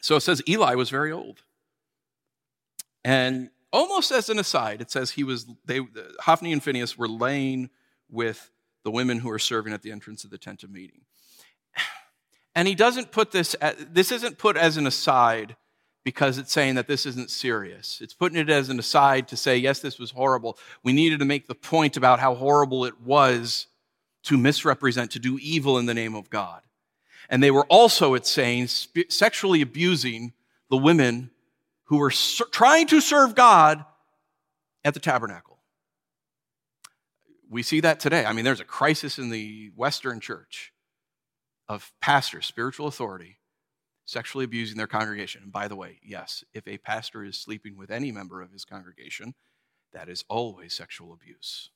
So 0.00 0.16
it 0.16 0.20
says 0.20 0.42
Eli 0.48 0.74
was 0.74 0.90
very 0.90 1.10
old. 1.10 1.42
And 3.04 3.50
almost 3.72 4.12
as 4.12 4.28
an 4.28 4.38
aside, 4.38 4.80
it 4.80 4.90
says 4.90 5.12
he 5.12 5.24
was, 5.24 5.46
they, 5.64 5.80
Hophni 6.20 6.52
and 6.52 6.62
Phinehas 6.62 6.96
were 6.96 7.08
laying 7.08 7.70
with 8.10 8.50
the 8.84 8.90
women 8.90 9.18
who 9.18 9.28
were 9.28 9.38
serving 9.38 9.72
at 9.72 9.82
the 9.82 9.92
entrance 9.92 10.24
of 10.24 10.30
the 10.30 10.38
tent 10.38 10.62
of 10.62 10.70
meeting. 10.70 11.02
And 12.56 12.68
he 12.68 12.76
doesn't 12.76 13.10
put 13.10 13.32
this, 13.32 13.56
this 13.90 14.12
isn't 14.12 14.38
put 14.38 14.56
as 14.56 14.76
an 14.76 14.86
aside 14.86 15.56
because 16.04 16.36
it's 16.36 16.52
saying 16.52 16.74
that 16.74 16.86
this 16.86 17.06
isn't 17.06 17.30
serious. 17.30 18.00
It's 18.02 18.12
putting 18.14 18.38
it 18.38 18.50
as 18.50 18.68
an 18.68 18.78
aside 18.78 19.26
to 19.28 19.36
say, 19.36 19.56
yes, 19.56 19.80
this 19.80 19.98
was 19.98 20.10
horrible. 20.10 20.58
We 20.82 20.92
needed 20.92 21.18
to 21.20 21.24
make 21.24 21.48
the 21.48 21.54
point 21.54 21.96
about 21.96 22.20
how 22.20 22.34
horrible 22.34 22.84
it 22.84 23.00
was 23.00 23.66
to 24.24 24.36
misrepresent, 24.36 25.10
to 25.12 25.18
do 25.18 25.38
evil 25.40 25.78
in 25.78 25.86
the 25.86 25.94
name 25.94 26.14
of 26.14 26.28
God. 26.30 26.60
And 27.30 27.42
they 27.42 27.50
were 27.50 27.64
also, 27.66 28.14
it's 28.14 28.30
saying, 28.30 28.68
sexually 29.08 29.62
abusing 29.62 30.34
the 30.68 30.76
women 30.76 31.30
who 31.84 31.96
were 31.96 32.10
ser- 32.10 32.44
trying 32.50 32.86
to 32.88 33.00
serve 33.00 33.34
God 33.34 33.84
at 34.84 34.92
the 34.92 35.00
tabernacle. 35.00 35.58
We 37.48 37.62
see 37.62 37.80
that 37.80 38.00
today. 38.00 38.26
I 38.26 38.32
mean, 38.32 38.44
there's 38.44 38.60
a 38.60 38.64
crisis 38.64 39.18
in 39.18 39.30
the 39.30 39.70
Western 39.74 40.20
church 40.20 40.72
of 41.66 41.92
pastors, 42.00 42.44
spiritual 42.44 42.86
authority, 42.86 43.38
sexually 44.04 44.44
abusing 44.44 44.76
their 44.76 44.86
congregation. 44.86 45.42
And 45.42 45.52
by 45.52 45.68
the 45.68 45.76
way, 45.76 45.98
yes, 46.02 46.44
if 46.52 46.66
a 46.68 46.78
pastor 46.78 47.24
is 47.24 47.40
sleeping 47.40 47.76
with 47.76 47.90
any 47.90 48.12
member 48.12 48.42
of 48.42 48.52
his 48.52 48.64
congregation, 48.64 49.34
that 49.92 50.08
is 50.08 50.24
always 50.28 50.74
sexual 50.74 51.12
abuse. 51.12 51.70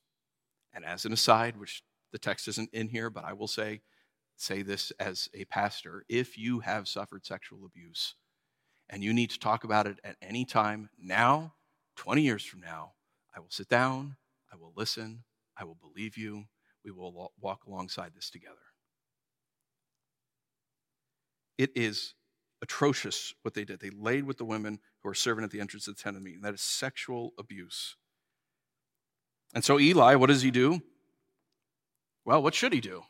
And 0.73 0.85
as 0.85 1.05
an 1.05 1.13
aside, 1.13 1.57
which 1.57 1.83
the 2.11 2.19
text 2.19 2.47
isn't 2.47 2.69
in 2.73 2.89
here, 2.89 3.09
but 3.09 3.23
I 3.25 3.33
will 3.33 3.47
say, 3.47 3.81
say 4.35 4.61
this 4.61 4.91
as 4.99 5.29
a 5.33 5.45
pastor 5.45 6.05
if 6.07 6.37
you 6.37 6.59
have 6.59 6.87
suffered 6.87 7.25
sexual 7.25 7.65
abuse, 7.65 8.15
and 8.89 9.03
you 9.03 9.13
need 9.13 9.29
to 9.31 9.39
talk 9.39 9.63
about 9.63 9.87
it 9.87 9.99
at 10.03 10.15
any 10.21 10.45
time 10.45 10.89
now, 10.99 11.53
20 11.97 12.21
years 12.21 12.43
from 12.43 12.61
now, 12.61 12.93
I 13.35 13.39
will 13.39 13.49
sit 13.49 13.69
down, 13.69 14.15
I 14.51 14.55
will 14.55 14.73
listen, 14.75 15.23
I 15.57 15.63
will 15.63 15.75
believe 15.75 16.17
you, 16.17 16.45
we 16.83 16.91
will 16.91 17.31
walk 17.39 17.65
alongside 17.65 18.11
this 18.15 18.29
together. 18.29 18.55
It 21.57 21.71
is 21.75 22.13
atrocious 22.61 23.33
what 23.41 23.53
they 23.53 23.63
did. 23.63 23.79
They 23.79 23.89
laid 23.89 24.25
with 24.25 24.37
the 24.37 24.45
women 24.45 24.79
who 25.01 25.09
were 25.09 25.15
serving 25.15 25.43
at 25.43 25.51
the 25.51 25.61
entrance 25.61 25.87
of 25.87 25.95
the 25.95 26.01
tent 26.01 26.17
of 26.17 26.23
meeting. 26.23 26.41
That 26.41 26.53
is 26.53 26.61
sexual 26.61 27.33
abuse. 27.37 27.95
And 29.53 29.63
so 29.63 29.79
Eli, 29.79 30.15
what 30.15 30.27
does 30.27 30.41
he 30.41 30.51
do? 30.51 30.81
Well, 32.25 32.43
what 32.43 32.53
should 32.53 32.73
he 32.73 32.81
do? 32.81 33.03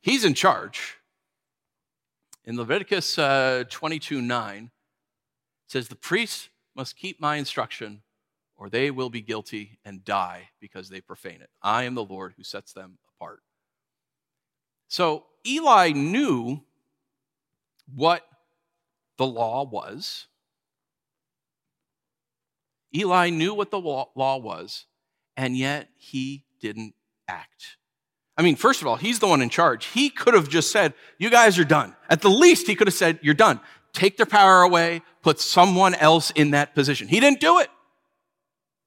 He's 0.00 0.24
in 0.24 0.34
charge. 0.34 0.98
In 2.44 2.56
Leviticus 2.56 3.18
uh, 3.18 3.64
22 3.68 4.20
9, 4.20 4.64
it 4.64 4.70
says, 5.66 5.88
The 5.88 5.96
priests 5.96 6.48
must 6.76 6.96
keep 6.96 7.20
my 7.20 7.36
instruction, 7.36 8.02
or 8.56 8.68
they 8.68 8.90
will 8.90 9.10
be 9.10 9.20
guilty 9.20 9.78
and 9.84 10.04
die 10.04 10.50
because 10.60 10.88
they 10.88 11.00
profane 11.00 11.40
it. 11.40 11.50
I 11.62 11.84
am 11.84 11.94
the 11.94 12.04
Lord 12.04 12.34
who 12.36 12.44
sets 12.44 12.72
them 12.72 12.98
apart. 13.16 13.40
So 14.88 15.24
Eli 15.46 15.92
knew 15.92 16.62
what 17.94 18.26
the 19.18 19.26
law 19.26 19.64
was. 19.64 20.26
Eli 22.94 23.30
knew 23.30 23.54
what 23.54 23.70
the 23.70 23.78
law 23.78 24.38
was, 24.38 24.86
and 25.36 25.56
yet 25.56 25.88
he 25.96 26.44
didn't 26.60 26.94
act. 27.28 27.76
I 28.36 28.42
mean, 28.42 28.56
first 28.56 28.82
of 28.82 28.86
all, 28.86 28.96
he's 28.96 29.18
the 29.18 29.26
one 29.26 29.40
in 29.40 29.48
charge. 29.48 29.86
He 29.86 30.10
could 30.10 30.34
have 30.34 30.48
just 30.48 30.70
said, 30.70 30.94
You 31.18 31.30
guys 31.30 31.58
are 31.58 31.64
done. 31.64 31.96
At 32.08 32.20
the 32.20 32.30
least, 32.30 32.66
he 32.66 32.74
could 32.74 32.86
have 32.86 32.94
said, 32.94 33.18
You're 33.22 33.34
done. 33.34 33.60
Take 33.92 34.18
their 34.18 34.26
power 34.26 34.62
away, 34.62 35.02
put 35.22 35.40
someone 35.40 35.94
else 35.94 36.30
in 36.32 36.50
that 36.50 36.74
position. 36.74 37.08
He 37.08 37.18
didn't 37.18 37.40
do 37.40 37.60
it. 37.60 37.68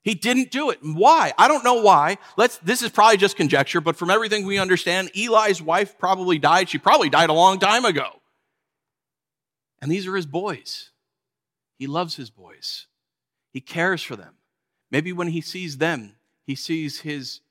He 0.03 0.13
didn't 0.13 0.51
do 0.51 0.69
it. 0.69 0.79
Why? 0.81 1.33
I 1.37 1.47
don't 1.47 1.63
know 1.63 1.81
why. 1.81 2.17
Let's, 2.37 2.57
this 2.59 2.81
is 2.81 2.89
probably 2.89 3.17
just 3.17 3.35
conjecture, 3.35 3.81
but 3.81 3.95
from 3.95 4.09
everything 4.09 4.45
we 4.45 4.57
understand, 4.57 5.11
Eli's 5.15 5.61
wife 5.61 5.97
probably 5.97 6.37
died. 6.37 6.69
She 6.69 6.77
probably 6.77 7.09
died 7.09 7.29
a 7.29 7.33
long 7.33 7.59
time 7.59 7.85
ago. 7.85 8.18
And 9.81 9.91
these 9.91 10.07
are 10.07 10.15
his 10.15 10.25
boys. 10.25 10.91
He 11.77 11.87
loves 11.87 12.15
his 12.15 12.29
boys. 12.29 12.87
He 13.51 13.61
cares 13.61 14.03
for 14.03 14.15
them. 14.15 14.35
Maybe 14.91 15.13
when 15.13 15.29
he 15.29 15.41
sees 15.41 15.77
them, 15.77 16.15
he 16.45 16.55
sees 16.55 17.01
his, 17.01 17.41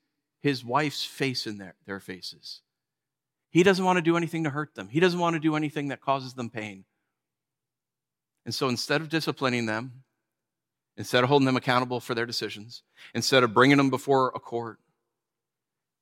his 0.41 0.65
wife's 0.65 1.05
face 1.05 1.47
in 1.47 1.59
their, 1.59 1.75
their 1.87 2.01
faces. 2.01 2.63
He 3.51 3.63
doesn't 3.63 3.85
want 3.85 3.97
to 3.97 4.03
do 4.03 4.17
anything 4.17 4.45
to 4.45 4.51
hurt 4.51 4.75
them. 4.75 4.89
He 4.89 5.01
doesn't 5.01 5.19
want 5.19 5.35
to 5.35 5.41
do 5.41 5.57
anything 5.57 5.89
that 5.89 6.01
causes 6.01 6.35
them 6.35 6.51
pain. 6.51 6.85
And 8.45 8.55
so 8.55 8.69
instead 8.69 9.01
of 9.01 9.09
disciplining 9.09 9.67
them, 9.67 10.05
instead 10.97 11.23
of 11.23 11.29
holding 11.29 11.47
them 11.47 11.57
accountable 11.57 12.01
for 12.01 12.15
their 12.15 12.27
decisions, 12.27 12.83
instead 13.15 13.43
of 13.43 13.55
bringing 13.55 13.77
them 13.77 13.91
before 13.91 14.33
a 14.35 14.41
court, 14.41 14.79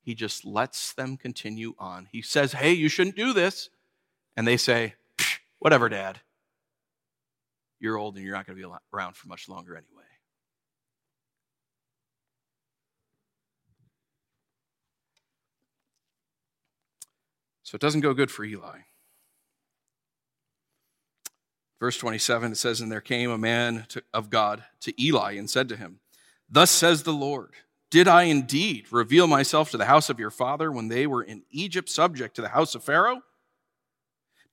he 0.02 0.14
just 0.14 0.44
lets 0.44 0.92
them 0.92 1.16
continue 1.16 1.74
on. 1.78 2.08
He 2.10 2.22
says, 2.22 2.52
Hey, 2.52 2.72
you 2.72 2.88
shouldn't 2.88 3.16
do 3.16 3.32
this. 3.32 3.70
And 4.36 4.46
they 4.46 4.56
say, 4.56 4.94
Whatever, 5.58 5.88
Dad. 5.88 6.20
You're 7.78 7.98
old 7.98 8.16
and 8.16 8.24
you're 8.24 8.34
not 8.34 8.46
going 8.46 8.58
to 8.58 8.68
be 8.68 8.74
around 8.92 9.16
for 9.16 9.28
much 9.28 9.48
longer 9.48 9.76
anyway. 9.76 10.04
So 17.62 17.74
it 17.74 17.80
doesn't 17.80 18.00
go 18.00 18.14
good 18.14 18.30
for 18.30 18.44
Eli. 18.44 18.78
Verse 21.80 21.98
27, 21.98 22.52
it 22.52 22.54
says, 22.54 22.80
And 22.80 22.90
there 22.90 23.00
came 23.00 23.30
a 23.30 23.36
man 23.36 23.86
to, 23.88 24.02
of 24.14 24.30
God 24.30 24.64
to 24.80 25.02
Eli 25.02 25.32
and 25.32 25.50
said 25.50 25.68
to 25.70 25.76
him, 25.76 25.98
Thus 26.48 26.70
says 26.70 27.02
the 27.02 27.12
Lord, 27.12 27.54
Did 27.90 28.08
I 28.08 28.22
indeed 28.22 28.86
reveal 28.92 29.26
myself 29.26 29.72
to 29.72 29.76
the 29.76 29.86
house 29.86 30.08
of 30.08 30.20
your 30.20 30.30
father 30.30 30.70
when 30.70 30.88
they 30.88 31.06
were 31.06 31.22
in 31.22 31.42
Egypt, 31.50 31.88
subject 31.88 32.36
to 32.36 32.42
the 32.42 32.50
house 32.50 32.74
of 32.74 32.84
Pharaoh? 32.84 33.22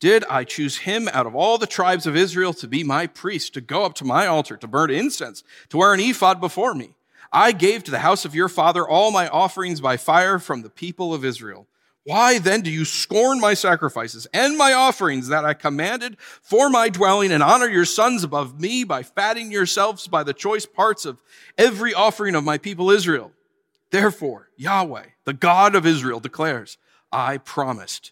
Did 0.04 0.26
I 0.30 0.44
choose 0.44 0.80
him 0.80 1.08
out 1.13 1.26
of 1.26 1.34
all 1.34 1.58
the 1.58 1.66
tribes 1.66 2.06
of 2.06 2.18
Israel 2.18 2.54
to 2.56 2.68
be 2.68 2.84
my 2.84 3.08
priest, 3.08 3.54
to 3.54 3.62
go 3.62 3.86
up 3.86 3.94
to 3.94 4.04
my 4.04 4.28
altar, 4.28 4.58
to 4.58 4.68
burn 4.68 4.92
incense, 4.92 5.46
to 5.70 5.78
wear 5.78 5.94
an 5.94 6.02
ephod 6.02 6.42
before 6.42 6.76
me? 6.76 6.98
I 7.32 7.54
gave 7.54 7.86
to 7.86 7.92
the 7.92 8.00
house 8.00 8.26
of 8.26 8.36
your 8.36 8.50
father 8.50 8.86
all 8.86 9.12
my 9.12 9.30
offerings 9.30 9.80
by 9.80 9.96
fire 9.96 10.39
from 10.39 10.62
the 10.62 10.70
people 10.70 11.13
of 11.13 11.24
Israel. 11.24 11.68
Why 12.04 12.38
then 12.38 12.60
do 12.60 12.70
you 12.70 12.84
scorn 12.84 13.39
my 13.39 13.54
sacrifices 13.54 14.28
and 14.34 14.58
my 14.58 14.74
offerings 14.74 15.30
that 15.30 15.46
I 15.46 15.54
commanded 15.54 16.18
for 16.42 16.70
my 16.70 16.89
dwelling 16.89 17.32
and 17.32 17.42
honor 17.42 17.70
your 17.70 17.86
sons 17.86 18.26
above 18.26 18.60
me 18.60 18.84
by 18.84 19.04
fatting 19.04 19.54
yourselves 19.54 20.10
by 20.10 20.24
the 20.24 20.34
choice 20.34 20.66
parts 20.66 21.06
of 21.06 21.24
every 21.58 21.94
offering 21.94 22.36
of 22.36 22.44
my 22.44 22.58
people 22.58 22.92
Israel? 22.92 23.32
Therefore, 23.89 24.50
Yahweh, 24.58 25.06
the 25.24 25.32
God 25.32 25.76
of 25.76 25.86
Israel 25.86 26.20
declares, 26.20 26.78
I 27.10 27.38
promised 27.38 28.12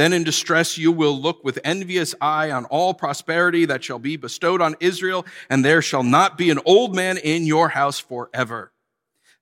Then 0.00 0.14
in 0.14 0.24
distress 0.24 0.78
you 0.78 0.92
will 0.92 1.20
look 1.20 1.44
with 1.44 1.58
envious 1.62 2.14
eye 2.22 2.50
on 2.50 2.64
all 2.64 2.94
prosperity 2.94 3.66
that 3.66 3.84
shall 3.84 3.98
be 3.98 4.16
bestowed 4.16 4.62
on 4.62 4.74
Israel, 4.80 5.26
and 5.50 5.62
there 5.62 5.82
shall 5.82 6.02
not 6.02 6.38
be 6.38 6.48
an 6.48 6.58
old 6.64 6.96
man 6.96 7.18
in 7.18 7.44
your 7.44 7.68
house 7.68 7.98
forever. 7.98 8.72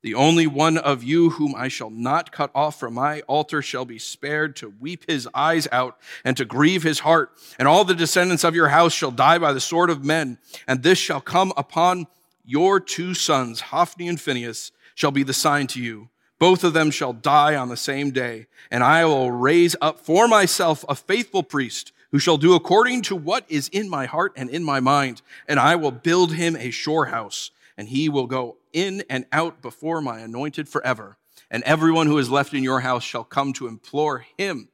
The 0.02 0.16
only 0.16 0.48
one 0.48 0.76
of 0.76 1.04
you 1.04 1.30
whom 1.30 1.54
I 1.54 1.68
shall 1.68 1.90
not 1.90 2.32
cut 2.32 2.50
off 2.56 2.80
from 2.80 2.94
my 2.94 3.20
altar 3.28 3.62
shall 3.62 3.84
be 3.84 4.00
spared 4.00 4.56
to 4.56 4.74
weep 4.80 5.08
his 5.08 5.28
eyes 5.32 5.68
out 5.70 5.96
and 6.24 6.36
to 6.36 6.44
grieve 6.44 6.82
his 6.82 6.98
heart. 6.98 7.30
And 7.56 7.68
all 7.68 7.84
the 7.84 7.94
descendants 7.94 8.42
of 8.42 8.56
your 8.56 8.70
house 8.70 8.92
shall 8.92 9.12
die 9.12 9.38
by 9.38 9.52
the 9.52 9.60
sword 9.60 9.90
of 9.90 10.04
men. 10.04 10.38
And 10.66 10.82
this 10.82 10.98
shall 10.98 11.20
come 11.20 11.52
upon 11.56 12.08
your 12.44 12.80
two 12.80 13.14
sons, 13.14 13.60
Hophni 13.60 14.08
and 14.08 14.20
Phinehas, 14.20 14.72
shall 14.96 15.12
be 15.12 15.22
the 15.22 15.32
sign 15.32 15.68
to 15.68 15.80
you. 15.80 16.08
Both 16.38 16.64
of 16.64 16.72
them 16.72 16.90
shall 16.90 17.12
die 17.12 17.56
on 17.56 17.68
the 17.68 17.76
same 17.76 18.10
day. 18.10 18.46
And 18.70 18.84
I 18.84 19.04
will 19.04 19.30
raise 19.30 19.74
up 19.80 20.00
for 20.00 20.28
myself 20.28 20.84
a 20.88 20.94
faithful 20.94 21.42
priest 21.42 21.92
who 22.10 22.18
shall 22.18 22.38
do 22.38 22.54
according 22.54 23.02
to 23.02 23.16
what 23.16 23.44
is 23.48 23.68
in 23.68 23.88
my 23.88 24.06
heart 24.06 24.32
and 24.36 24.48
in 24.48 24.64
my 24.64 24.80
mind. 24.80 25.22
And 25.46 25.58
I 25.58 25.76
will 25.76 25.90
build 25.90 26.34
him 26.34 26.56
a 26.56 26.70
sure 26.70 27.06
house 27.06 27.50
and 27.76 27.88
he 27.88 28.08
will 28.08 28.26
go 28.26 28.56
in 28.72 29.04
and 29.08 29.24
out 29.32 29.62
before 29.62 30.00
my 30.00 30.18
anointed 30.18 30.68
forever. 30.68 31.16
And 31.50 31.62
everyone 31.62 32.08
who 32.08 32.18
is 32.18 32.28
left 32.28 32.52
in 32.52 32.62
your 32.62 32.80
house 32.80 33.04
shall 33.04 33.24
come 33.24 33.52
to 33.54 33.68
implore 33.68 34.26
him 34.36 34.68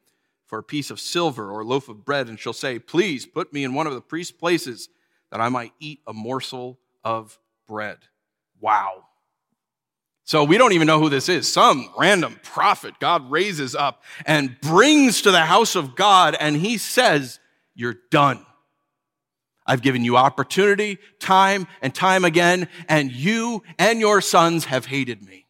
for 0.47 0.59
a 0.59 0.63
piece 0.63 0.91
of 0.91 0.99
silver 0.99 1.51
or 1.51 1.61
a 1.61 1.65
loaf 1.65 1.89
of 1.89 2.05
bread, 2.05 2.29
and 2.29 2.39
shall 2.39 2.53
say, 2.53 2.79
Please 2.79 3.27
put 3.27 3.53
me 3.53 3.65
in 3.65 3.75
one 3.75 3.87
of 3.87 3.95
the 3.95 4.01
priest's 4.01 4.33
places 4.33 4.89
that 5.31 5.41
I 5.41 5.49
might 5.49 5.73
eat 5.81 6.01
a 6.07 6.13
morsel 6.13 6.79
of 7.05 7.39
bread. 7.67 7.99
Wow. 8.61 9.05
So 10.25 10.43
we 10.43 10.57
don't 10.57 10.73
even 10.73 10.87
know 10.87 10.99
who 10.99 11.11
this 11.11 11.29
is. 11.29 11.53
Some 11.53 11.91
random 11.99 12.41
prophet 12.43 12.95
God 12.99 13.31
raises 13.31 13.75
up 13.75 14.03
and 14.25 14.59
brings 14.61 15.23
to 15.23 15.31
the 15.31 15.43
house 15.43 15.77
of 15.77 15.95
God, 15.95 16.35
and 16.41 16.57
he 16.57 16.79
says, 16.79 17.41
You're 17.75 17.97
done. 18.11 18.45
I've 19.67 19.83
given 19.83 20.05
you 20.05 20.17
opportunity 20.17 20.99
time 21.21 21.67
and 21.83 21.95
time 21.95 22.25
again, 22.25 22.69
and 22.89 23.13
you 23.13 23.63
and 23.79 24.01
your 24.01 24.21
sons 24.21 24.67
have 24.67 24.87
hated 24.87 25.23
me. 25.23 25.47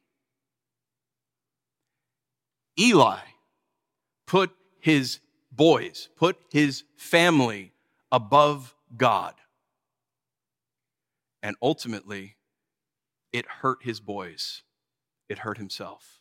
Eli 2.78 3.18
put 4.26 4.50
his 4.80 5.20
boys, 5.52 6.08
put 6.16 6.36
his 6.50 6.82
family 6.96 7.72
above 8.10 8.74
God. 8.96 9.34
And 11.42 11.56
ultimately, 11.62 12.36
it 13.34 13.46
hurt 13.60 13.82
his 13.82 14.00
boys, 14.00 14.62
it 15.28 15.40
hurt 15.40 15.58
himself. 15.58 16.20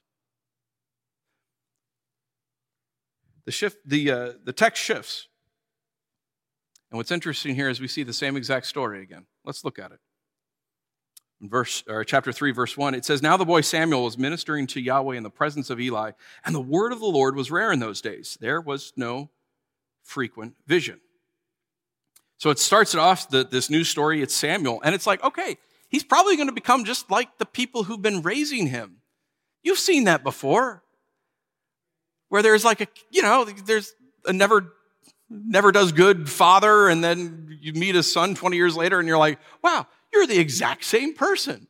The, 3.45 3.52
shift, 3.52 3.78
the, 3.86 4.12
uh, 4.12 4.32
the 4.43 4.54
text 4.54 4.82
shifts 4.82 5.28
and 6.93 6.97
what's 6.99 7.12
interesting 7.12 7.56
here 7.56 7.69
is 7.69 7.82
we 7.82 7.88
see 7.88 8.04
the 8.04 8.13
same 8.13 8.38
exact 8.38 8.67
story 8.67 9.02
again. 9.02 9.26
Let's 9.43 9.65
look 9.65 9.80
at 9.80 9.91
it. 9.91 9.99
In 11.41 11.49
verse 11.49 11.84
or 11.89 12.04
chapter 12.04 12.32
3 12.32 12.52
verse 12.52 12.78
1 12.78 12.93
it 12.93 13.04
says 13.04 13.23
now 13.23 13.36
the 13.36 13.45
boy 13.45 13.62
Samuel 13.62 14.04
was 14.04 14.15
ministering 14.15 14.67
to 14.67 14.80
Yahweh 14.80 15.17
in 15.17 15.23
the 15.23 15.32
presence 15.32 15.71
of 15.71 15.82
Eli 15.82 16.12
and 16.45 16.54
the 16.54 16.62
word 16.62 16.93
of 16.93 16.99
the 16.99 17.08
Lord 17.08 17.36
was 17.36 17.49
rare 17.49 17.71
in 17.71 17.80
those 17.80 17.99
days 17.99 18.38
there 18.39 18.62
was 18.62 18.93
no 18.95 19.30
frequent 20.04 20.54
vision 20.67 21.02
so 22.38 22.49
it 22.49 22.60
starts 22.60 22.93
it 22.93 22.99
off 22.99 23.28
the, 23.28 23.43
this 23.43 23.69
new 23.69 23.84
story 23.84 24.21
it's 24.21 24.36
Samuel 24.36 24.80
and 24.86 24.95
it's 24.95 25.08
like 25.08 25.21
okay 25.21 25.58
he's 25.93 26.03
probably 26.03 26.36
going 26.36 26.49
to 26.49 26.53
become 26.53 26.84
just 26.84 27.10
like 27.10 27.38
the 27.38 27.45
people 27.45 27.86
who've 27.86 28.01
been 28.01 28.21
raising 28.21 28.67
him 28.67 28.97
You've 29.63 29.79
seen 29.79 30.03
that 30.03 30.23
before. 30.23 30.84
Where 32.29 32.41
there's 32.41 32.65
like 32.65 32.82
a, 32.82 32.88
you 33.12 33.21
know, 33.21 33.45
there's 33.45 33.95
a 34.25 34.34
never, 34.34 34.73
never 35.29 35.71
does 35.71 35.91
good 35.91 36.29
father, 36.29 36.89
and 36.89 37.03
then 37.03 37.58
you 37.62 37.73
meet 37.73 37.95
his 37.95 38.12
son 38.12 38.36
20 38.36 38.58
years 38.58 38.75
later, 38.75 38.99
and 38.99 39.08
you're 39.08 39.17
like, 39.17 39.39
wow, 39.63 39.88
you're 40.12 40.27
the 40.27 40.39
exact 40.39 40.84
same 40.84 41.13
person. 41.13 41.67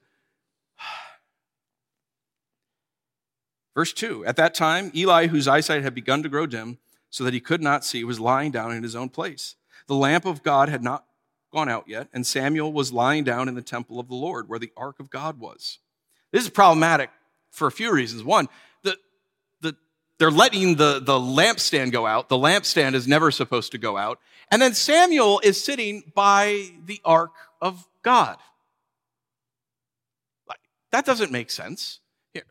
Verse 3.75 3.93
2 3.93 4.25
At 4.25 4.37
that 4.37 4.55
time, 4.55 4.91
Eli, 4.95 5.27
whose 5.27 5.47
eyesight 5.47 5.83
had 5.83 5.93
begun 5.93 6.23
to 6.23 6.29
grow 6.29 6.47
dim, 6.47 6.79
so 7.09 7.23
that 7.25 7.33
he 7.33 7.39
could 7.39 7.61
not 7.61 7.85
see, 7.85 8.03
was 8.03 8.19
lying 8.19 8.51
down 8.51 8.71
in 8.71 8.83
his 8.83 8.95
own 8.95 9.09
place. 9.09 9.55
The 9.87 9.95
lamp 9.95 10.25
of 10.25 10.43
God 10.43 10.69
had 10.69 10.81
not 10.81 11.05
gone 11.53 11.69
out 11.69 11.87
yet, 11.87 12.09
and 12.13 12.25
Samuel 12.25 12.73
was 12.73 12.91
lying 12.91 13.23
down 13.23 13.47
in 13.47 13.55
the 13.55 13.61
temple 13.61 13.99
of 13.99 14.09
the 14.09 14.15
Lord, 14.15 14.49
where 14.49 14.59
the 14.59 14.71
ark 14.75 14.99
of 14.99 15.09
God 15.09 15.39
was. 15.39 15.79
This 16.31 16.43
is 16.43 16.49
problematic 16.49 17.11
for 17.51 17.67
a 17.67 17.71
few 17.71 17.93
reasons. 17.93 18.23
One, 18.23 18.49
the, 18.81 18.97
the, 19.61 19.75
they're 20.17 20.31
letting 20.31 20.75
the, 20.75 20.99
the 20.99 21.13
lampstand 21.13 21.91
go 21.91 22.07
out. 22.07 22.27
The 22.27 22.35
lampstand 22.35 22.95
is 22.95 23.07
never 23.07 23.29
supposed 23.29 23.71
to 23.73 23.77
go 23.77 23.95
out. 23.95 24.19
And 24.49 24.61
then 24.61 24.73
Samuel 24.73 25.39
is 25.43 25.63
sitting 25.63 26.11
by 26.15 26.71
the 26.85 26.99
ark 27.05 27.33
of 27.61 27.87
God. 28.01 28.37
Like, 30.49 30.59
That 30.91 31.05
doesn't 31.05 31.31
make 31.31 31.51
sense. 31.51 31.99
Here, 32.33 32.45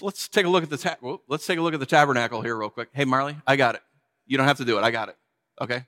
let's 0.00 0.28
take 0.28 0.46
a 0.46 0.48
look 0.48 0.62
at 0.62 0.70
the 0.70 0.78
ta- 0.78 0.96
let's 1.28 1.46
take 1.46 1.58
a 1.58 1.62
look 1.62 1.74
at 1.74 1.80
the 1.80 1.86
tabernacle 1.86 2.42
here 2.42 2.56
real 2.56 2.70
quick. 2.70 2.90
Hey, 2.92 3.04
Marley, 3.04 3.36
I 3.44 3.56
got 3.56 3.74
it. 3.74 3.82
You 4.26 4.38
don't 4.38 4.46
have 4.46 4.58
to 4.58 4.64
do 4.64 4.78
it. 4.78 4.82
I 4.82 4.92
got 4.92 5.08
it. 5.08 5.16
Okay. 5.60 5.84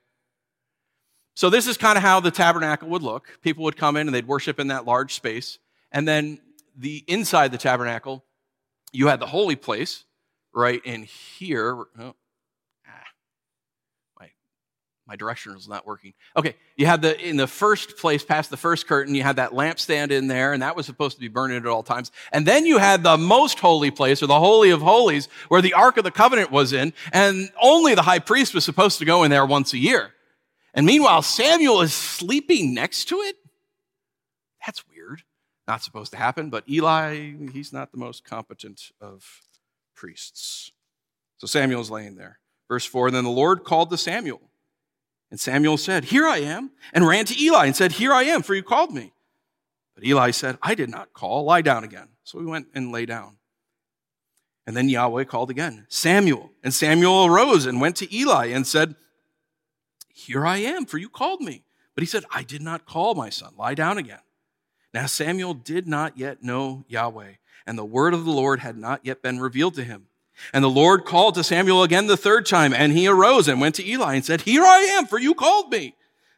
So 1.35 1.51
this 1.51 1.67
is 1.67 1.77
kind 1.77 1.97
of 1.97 2.03
how 2.03 2.21
the 2.21 2.31
tabernacle 2.31 2.89
would 2.89 3.03
look. 3.03 3.39
People 3.43 3.65
would 3.65 3.77
come 3.77 3.97
in 3.97 4.07
and 4.07 4.15
they'd 4.15 4.27
worship 4.27 4.61
in 4.61 4.69
that 4.69 4.85
large 4.85 5.15
space, 5.15 5.59
and 5.91 6.07
then 6.07 6.41
the 6.77 7.05
inside 7.07 7.53
the 7.53 7.59
tabernacle, 7.59 8.25
you 8.93 9.09
had 9.09 9.21
the 9.21 9.27
holy 9.27 9.57
place 9.57 10.05
right 10.55 10.81
in 10.85 11.05
here. 11.05 11.85
Oh, 11.99 12.15
ah, 12.87 13.05
my 15.07 15.17
direction 15.17 15.55
is 15.57 15.69
not 15.69 15.87
working. 15.87 16.15
Okay, 16.37 16.55
you 16.77 16.87
had 16.87 17.03
the 17.03 17.21
in 17.21 17.37
the 17.37 17.47
first 17.47 17.99
place, 17.99 18.25
past 18.25 18.49
the 18.51 18.57
first 18.57 18.87
curtain, 18.87 19.15
you 19.15 19.23
had 19.23 19.37
that 19.37 19.51
lampstand 19.51 20.11
in 20.11 20.27
there, 20.27 20.53
and 20.53 20.63
that 20.63 20.77
was 20.77 20.87
supposed 20.87 21.17
to 21.17 21.21
be 21.21 21.29
burning 21.29 21.59
at 21.59 21.67
all 21.67 21.83
times. 21.83 22.11
And 22.33 22.47
then 22.47 22.65
you 22.65 22.79
had 22.79 23.03
the 23.03 23.19
most 23.19 23.59
holy 23.59 23.91
place, 23.91 24.23
or 24.23 24.27
the 24.27 24.39
holy 24.39 24.71
of 24.71 24.81
holies, 24.81 25.29
where 25.49 25.61
the 25.61 25.75
ark 25.75 25.97
of 25.97 26.05
the 26.05 26.11
covenant 26.11 26.51
was 26.51 26.73
in, 26.73 26.95
and 27.13 27.51
only 27.61 27.95
the 27.95 28.03
high 28.03 28.21
priest 28.21 28.55
was 28.55 28.65
supposed 28.65 28.99
to 29.01 29.05
go 29.05 29.23
in 29.23 29.31
there 29.31 29.45
once 29.45 29.75
a 29.75 29.79
year. 29.79 30.13
And 30.75 30.87
meanwhile, 30.87 31.23
Samuel 31.23 31.83
is 31.83 31.93
sleeping 31.93 32.75
next 32.75 33.07
to 33.07 33.17
it. 33.17 33.37
That's 34.65 34.87
weird. 34.89 35.23
Not 35.69 35.83
supposed 35.83 36.13
to 36.13 36.19
happen, 36.19 36.51
but 36.51 36.69
Eli, 36.69 37.35
he's 37.53 37.73
not 37.73 37.93
the 37.93 37.99
most 37.99 38.25
competent 38.25 38.91
of 39.01 39.43
priests. 39.95 40.73
So 41.39 41.47
Samuel's 41.47 41.91
laying 41.91 42.17
there. 42.17 42.39
Verse 42.69 42.85
4 42.85 43.11
Then 43.11 43.25
the 43.25 43.31
Lord 43.31 43.65
called 43.65 43.91
to 43.91 43.99
Samuel. 43.99 44.41
And 45.31 45.41
Samuel 45.41 45.77
said, 45.77 46.05
Here 46.05 46.27
I 46.27 46.39
am, 46.39 46.73
and 46.93 47.07
ran 47.07 47.25
to 47.27 47.41
Eli 47.41 47.67
and 47.67 47.77
said, 47.77 47.93
Here 47.93 48.13
I 48.13 48.25
am, 48.25 48.43
for 48.43 48.55
you 48.55 48.63
called 48.63 48.93
me. 48.93 49.13
But 49.95 50.05
Eli 50.05 50.31
said, 50.31 50.59
I 50.63 50.75
did 50.75 50.91
not 50.91 51.13
call, 51.13 51.45
lie 51.45 51.63
down 51.63 51.85
again. 51.85 52.09
So 52.25 52.39
he 52.39 52.47
went 52.47 52.69
and 52.75 52.93
lay 52.93 53.07
down. 53.07 53.37
And 54.67 54.77
then 54.77 54.89
Yahweh 54.89 55.25
called 55.25 55.51
again, 55.51 55.87
Samuel. 55.89 56.51
And 56.63 56.73
Samuel 56.73 57.27
arose 57.27 57.67
and 57.67 57.81
went 57.81 57.97
to 57.97 58.15
Eli 58.15 58.47
and 58.47 58.67
said, 58.67 58.95
Here 60.27 60.47
I 60.47 60.59
am, 60.59 60.87
for 60.87 60.99
you 60.99 61.09
called 61.09 61.41
me. 61.41 61.65
But 61.95 62.03
he 62.03 62.07
said, 62.07 62.25
I 62.31 62.43
did 62.43 62.63
not 62.63 62.87
call, 62.87 63.15
my 63.15 63.29
son, 63.29 63.53
lie 63.57 63.75
down 63.75 63.99
again. 63.99 64.21
Now 64.95 65.07
Samuel 65.07 65.55
did 65.55 65.87
not 65.87 66.19
yet 66.19 66.43
know 66.43 66.85
Yahweh, 66.89 67.35
and 67.67 67.79
the 67.79 67.85
word 67.85 68.15
of 68.15 68.25
the 68.25 68.31
Lord 68.31 68.61
had 68.61 68.77
not 68.77 69.05
yet 69.05 69.23
been 69.23 69.41
revealed 69.41 69.75
to 69.75 69.85
him. 69.85 70.07
And 70.53 70.65
the 70.65 70.71
Lord 70.71 71.05
called 71.05 71.35
to 71.35 71.45
Samuel 71.45 71.83
again 71.83 72.07
the 72.07 72.17
third 72.17 72.47
time, 72.47 72.73
and 72.73 72.93
he 72.93 73.07
arose 73.07 73.49
and 73.49 73.61
went 73.61 73.75
to 73.77 73.87
Eli 73.87 74.15
and 74.15 74.25
said, 74.25 74.43
Here 74.43 74.65
I 74.65 74.79
am, 74.97 75.07
for 75.07 75.19
you 75.19 75.35
called 75.35 75.71
me. 75.71 75.95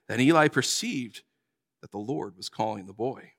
Then 0.09 0.21
Eli 0.21 0.49
perceived 0.49 1.23
that 1.81 1.91
the 1.91 1.99
Lord 1.99 2.37
was 2.37 2.49
calling 2.49 2.87
the 2.87 2.93
boy. 2.93 3.33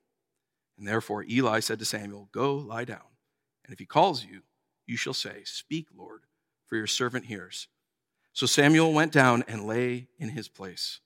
And 0.78 0.88
therefore 0.88 1.26
Eli 1.30 1.60
said 1.60 1.80
to 1.80 1.86
Samuel, 1.86 2.30
Go 2.32 2.56
lie 2.56 2.86
down, 2.86 3.08
and 3.64 3.74
if 3.74 3.80
he 3.80 3.86
calls 3.86 4.26
you, 4.26 4.42
you 4.86 4.98
shall 4.98 5.14
say, 5.14 5.42
Speak, 5.44 5.88
Lord, 5.96 6.22
for 6.68 6.76
your 6.76 6.88
servant 6.88 7.26
hears. 7.26 7.68
So 8.36 8.46
Samuel 8.46 8.92
went 8.92 9.14
down 9.14 9.46
and 9.48 9.66
lay 9.66 10.10
in 10.20 10.28
his 10.28 10.50
place. 10.50 11.00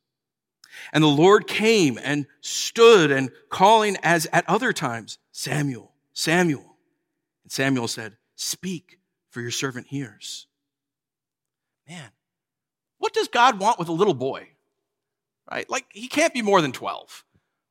And 0.91 1.03
the 1.03 1.07
Lord 1.07 1.45
came 1.45 1.99
and 2.01 2.25
stood 2.41 3.11
and 3.11 3.29
calling 3.49 3.97
as 4.01 4.27
at 4.33 4.49
other 4.49 4.73
times, 4.73 5.19
Samuel, 5.31 5.93
Samuel. 6.11 6.75
And 7.43 7.51
Samuel 7.51 7.87
said, 7.87 8.17
Speak 8.35 8.97
for 9.29 9.41
your 9.41 9.51
servant 9.51 9.85
hears. 9.87 10.47
Man, 11.87 12.09
what 12.97 13.13
does 13.13 13.27
God 13.27 13.59
want 13.59 13.77
with 13.77 13.89
a 13.89 13.93
little 13.93 14.15
boy? 14.15 14.47
Right? 15.51 15.69
Like, 15.69 15.85
he 15.91 16.07
can't 16.07 16.33
be 16.33 16.41
more 16.41 16.61
than 16.61 16.71
12. 16.71 17.25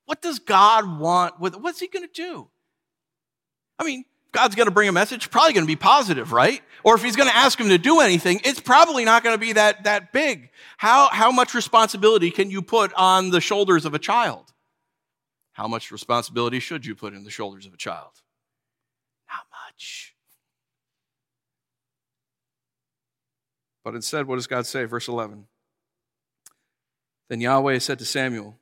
What 0.05 0.23
does 0.23 0.39
God 0.39 1.01
want 1.01 1.41
with, 1.41 1.57
what's 1.57 1.81
he 1.81 1.89
going 1.89 2.07
to 2.07 2.13
do? 2.13 2.49
I 3.77 3.85
mean, 3.85 4.05
God's 4.33 4.55
going 4.55 4.67
to 4.67 4.73
bring 4.73 4.89
a 4.89 4.93
message, 4.93 5.31
probably 5.31 5.55
going 5.55 5.65
to 5.65 5.71
be 5.71 5.77
positive, 5.77 6.33
right? 6.33 6.63
Or 6.85 6.95
if 6.95 7.03
he's 7.03 7.17
going 7.17 7.29
to 7.29 7.37
ask 7.37 7.59
him 7.59 7.69
to 7.69 7.79
do 7.79 8.01
anything, 8.01 8.41
it's 8.45 8.61
probably 8.61 9.05
not 9.05 9.25
going 9.25 9.35
to 9.35 9.41
be 9.41 9.55
that, 9.55 9.85
that 9.85 10.13
big. 10.13 10.51
How, 10.77 11.09
how 11.11 11.31
much 11.31 11.55
responsibility 11.55 12.31
can 12.31 12.51
you 12.51 12.63
put 12.63 12.93
on 12.95 13.31
the 13.31 13.41
shoulders 13.41 13.85
of 13.85 13.95
a 13.95 13.99
child? 13.99 14.53
How 15.53 15.67
much 15.67 15.91
responsibility 15.91 16.61
should 16.61 16.85
you 16.85 16.95
put 16.95 17.15
in 17.15 17.25
the 17.25 17.31
shoulders 17.31 17.67
of 17.67 17.75
a 17.75 17.77
child? 17.77 18.13
Not 19.29 19.47
much. 19.67 20.15
But 23.83 23.95
instead, 23.95 24.27
what 24.27 24.37
does 24.37 24.47
God 24.47 24.67
say? 24.67 24.85
Verse 24.85 25.09
11. 25.09 25.47
Then 27.29 27.41
Yahweh 27.41 27.79
said 27.79 27.99
to 27.99 28.05
Samuel, 28.05 28.58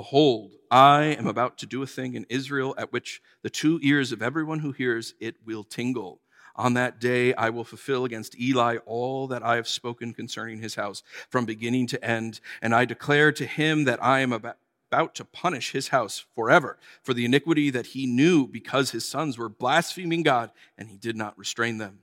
Behold, 0.00 0.52
I 0.70 1.14
am 1.18 1.26
about 1.26 1.58
to 1.58 1.66
do 1.66 1.82
a 1.82 1.86
thing 1.86 2.14
in 2.14 2.24
Israel 2.30 2.74
at 2.78 2.90
which 2.90 3.20
the 3.42 3.50
two 3.50 3.78
ears 3.82 4.12
of 4.12 4.22
everyone 4.22 4.60
who 4.60 4.72
hears 4.72 5.12
it 5.20 5.36
will 5.44 5.62
tingle. 5.62 6.22
On 6.56 6.72
that 6.72 7.02
day 7.02 7.34
I 7.34 7.50
will 7.50 7.64
fulfill 7.64 8.06
against 8.06 8.40
Eli 8.40 8.78
all 8.86 9.26
that 9.26 9.42
I 9.42 9.56
have 9.56 9.68
spoken 9.68 10.14
concerning 10.14 10.62
his 10.62 10.76
house 10.76 11.02
from 11.28 11.44
beginning 11.44 11.86
to 11.88 12.02
end. 12.02 12.40
And 12.62 12.74
I 12.74 12.86
declare 12.86 13.30
to 13.32 13.44
him 13.44 13.84
that 13.84 14.02
I 14.02 14.20
am 14.20 14.32
about 14.32 15.14
to 15.16 15.24
punish 15.26 15.72
his 15.72 15.88
house 15.88 16.24
forever 16.34 16.78
for 17.02 17.12
the 17.12 17.26
iniquity 17.26 17.68
that 17.68 17.88
he 17.88 18.06
knew 18.06 18.46
because 18.46 18.92
his 18.92 19.04
sons 19.04 19.36
were 19.36 19.50
blaspheming 19.50 20.22
God 20.22 20.50
and 20.78 20.88
he 20.88 20.96
did 20.96 21.14
not 21.14 21.36
restrain 21.36 21.76
them. 21.76 21.98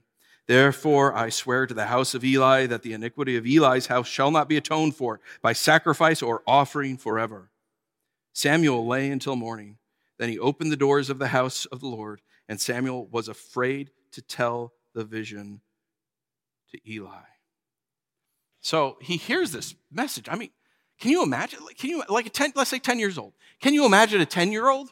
Therefore, 0.46 1.12
I 1.16 1.30
swear 1.30 1.66
to 1.66 1.74
the 1.74 1.86
house 1.86 2.14
of 2.14 2.24
Eli 2.24 2.66
that 2.66 2.82
the 2.82 2.92
iniquity 2.92 3.36
of 3.36 3.44
Eli's 3.44 3.88
house 3.88 4.06
shall 4.06 4.30
not 4.30 4.48
be 4.48 4.56
atoned 4.56 4.94
for 4.94 5.18
by 5.42 5.52
sacrifice 5.52 6.22
or 6.22 6.44
offering 6.46 6.96
forever. 6.96 7.50
Samuel 8.38 8.86
lay 8.86 9.10
until 9.10 9.34
morning. 9.34 9.78
Then 10.16 10.28
he 10.28 10.38
opened 10.38 10.70
the 10.70 10.76
doors 10.76 11.10
of 11.10 11.18
the 11.18 11.26
house 11.26 11.64
of 11.66 11.80
the 11.80 11.88
Lord, 11.88 12.20
and 12.48 12.60
Samuel 12.60 13.08
was 13.08 13.26
afraid 13.26 13.90
to 14.12 14.22
tell 14.22 14.74
the 14.94 15.02
vision 15.02 15.60
to 16.70 16.78
Eli. 16.88 17.24
So 18.60 18.96
he 19.00 19.16
hears 19.16 19.50
this 19.50 19.74
message. 19.90 20.28
I 20.28 20.36
mean, 20.36 20.50
can 21.00 21.10
you 21.10 21.24
imagine? 21.24 21.58
Can 21.76 21.90
you, 21.90 22.04
like 22.08 22.26
a 22.26 22.30
10, 22.30 22.52
let's 22.54 22.70
say 22.70 22.78
10 22.78 23.00
years 23.00 23.18
old. 23.18 23.32
Can 23.60 23.74
you 23.74 23.84
imagine 23.84 24.20
a 24.20 24.26
10 24.26 24.52
year 24.52 24.68
old? 24.68 24.90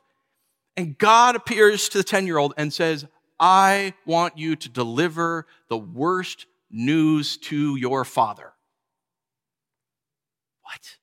And 0.77 0.99
God 0.99 1.37
appears 1.37 1.89
to 1.91 1.99
the 1.99 2.05
10 2.05 2.27
year 2.27 2.39
old 2.39 2.53
and 2.57 2.73
says, 2.73 3.07
I 3.39 3.95
want 4.05 4.37
you 4.37 4.57
to 4.57 4.69
deliver 4.69 5.47
the 5.69 5.79
worst 5.79 6.47
news 6.69 7.37
to 7.37 7.77
your 7.77 8.05
father. 8.05 8.55
What? 10.63 10.97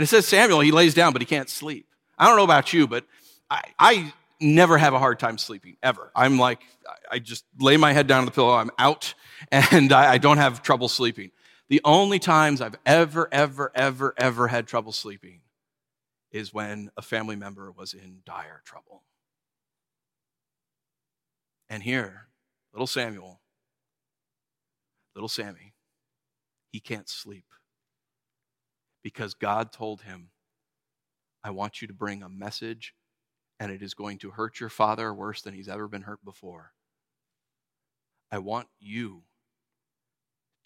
And 0.00 0.06
it 0.06 0.08
says 0.08 0.26
Samuel, 0.26 0.60
he 0.60 0.72
lays 0.72 0.94
down, 0.94 1.12
but 1.12 1.20
he 1.20 1.26
can't 1.26 1.50
sleep. 1.50 1.86
I 2.16 2.26
don't 2.26 2.38
know 2.38 2.44
about 2.44 2.72
you, 2.72 2.86
but 2.86 3.04
I, 3.50 3.60
I 3.78 4.14
never 4.40 4.78
have 4.78 4.94
a 4.94 4.98
hard 4.98 5.18
time 5.18 5.36
sleeping, 5.36 5.76
ever. 5.82 6.10
I'm 6.16 6.38
like, 6.38 6.62
I 7.12 7.18
just 7.18 7.44
lay 7.58 7.76
my 7.76 7.92
head 7.92 8.06
down 8.06 8.20
on 8.20 8.24
the 8.24 8.30
pillow, 8.30 8.54
I'm 8.54 8.70
out, 8.78 9.12
and 9.52 9.92
I, 9.92 10.12
I 10.12 10.16
don't 10.16 10.38
have 10.38 10.62
trouble 10.62 10.88
sleeping. 10.88 11.32
The 11.68 11.82
only 11.84 12.18
times 12.18 12.62
I've 12.62 12.76
ever, 12.86 13.28
ever, 13.30 13.70
ever, 13.74 14.14
ever 14.16 14.48
had 14.48 14.66
trouble 14.66 14.92
sleeping 14.92 15.42
is 16.32 16.54
when 16.54 16.90
a 16.96 17.02
family 17.02 17.36
member 17.36 17.70
was 17.70 17.92
in 17.92 18.20
dire 18.24 18.62
trouble. 18.64 19.02
And 21.68 21.82
here, 21.82 22.28
little 22.72 22.86
Samuel, 22.86 23.42
little 25.14 25.28
Sammy, 25.28 25.74
he 26.72 26.80
can't 26.80 27.10
sleep 27.10 27.44
because 29.02 29.34
God 29.34 29.72
told 29.72 30.02
him, 30.02 30.30
I 31.42 31.50
want 31.50 31.80
you 31.80 31.88
to 31.88 31.94
bring 31.94 32.22
a 32.22 32.28
message, 32.28 32.94
and 33.58 33.72
it 33.72 33.82
is 33.82 33.94
going 33.94 34.18
to 34.18 34.30
hurt 34.30 34.60
your 34.60 34.68
father 34.68 35.12
worse 35.12 35.42
than 35.42 35.54
he's 35.54 35.68
ever 35.68 35.88
been 35.88 36.02
hurt 36.02 36.24
before. 36.24 36.72
I 38.30 38.38
want 38.38 38.68
you 38.78 39.22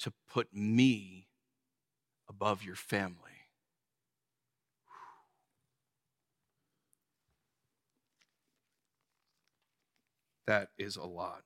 to 0.01 0.12
put 0.31 0.49
me 0.53 1.29
above 2.29 2.62
your 2.62 2.75
family. 2.75 3.31
That 10.47 10.68
is 10.77 10.97
a 10.97 11.05
lot. 11.05 11.42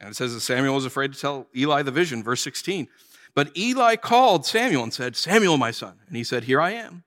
And 0.00 0.10
it 0.10 0.16
says 0.16 0.34
that 0.34 0.40
Samuel 0.40 0.74
was 0.74 0.86
afraid 0.86 1.12
to 1.12 1.20
tell 1.20 1.46
Eli 1.54 1.82
the 1.82 1.90
vision, 1.90 2.22
verse 2.22 2.42
16. 2.42 2.88
But 3.34 3.56
Eli 3.56 3.96
called 3.96 4.46
Samuel 4.46 4.84
and 4.84 4.94
said, 4.94 5.16
Samuel, 5.16 5.56
my 5.56 5.70
son. 5.70 5.98
And 6.06 6.16
he 6.16 6.24
said, 6.24 6.44
Here 6.44 6.60
I 6.60 6.70
am. 6.70 7.04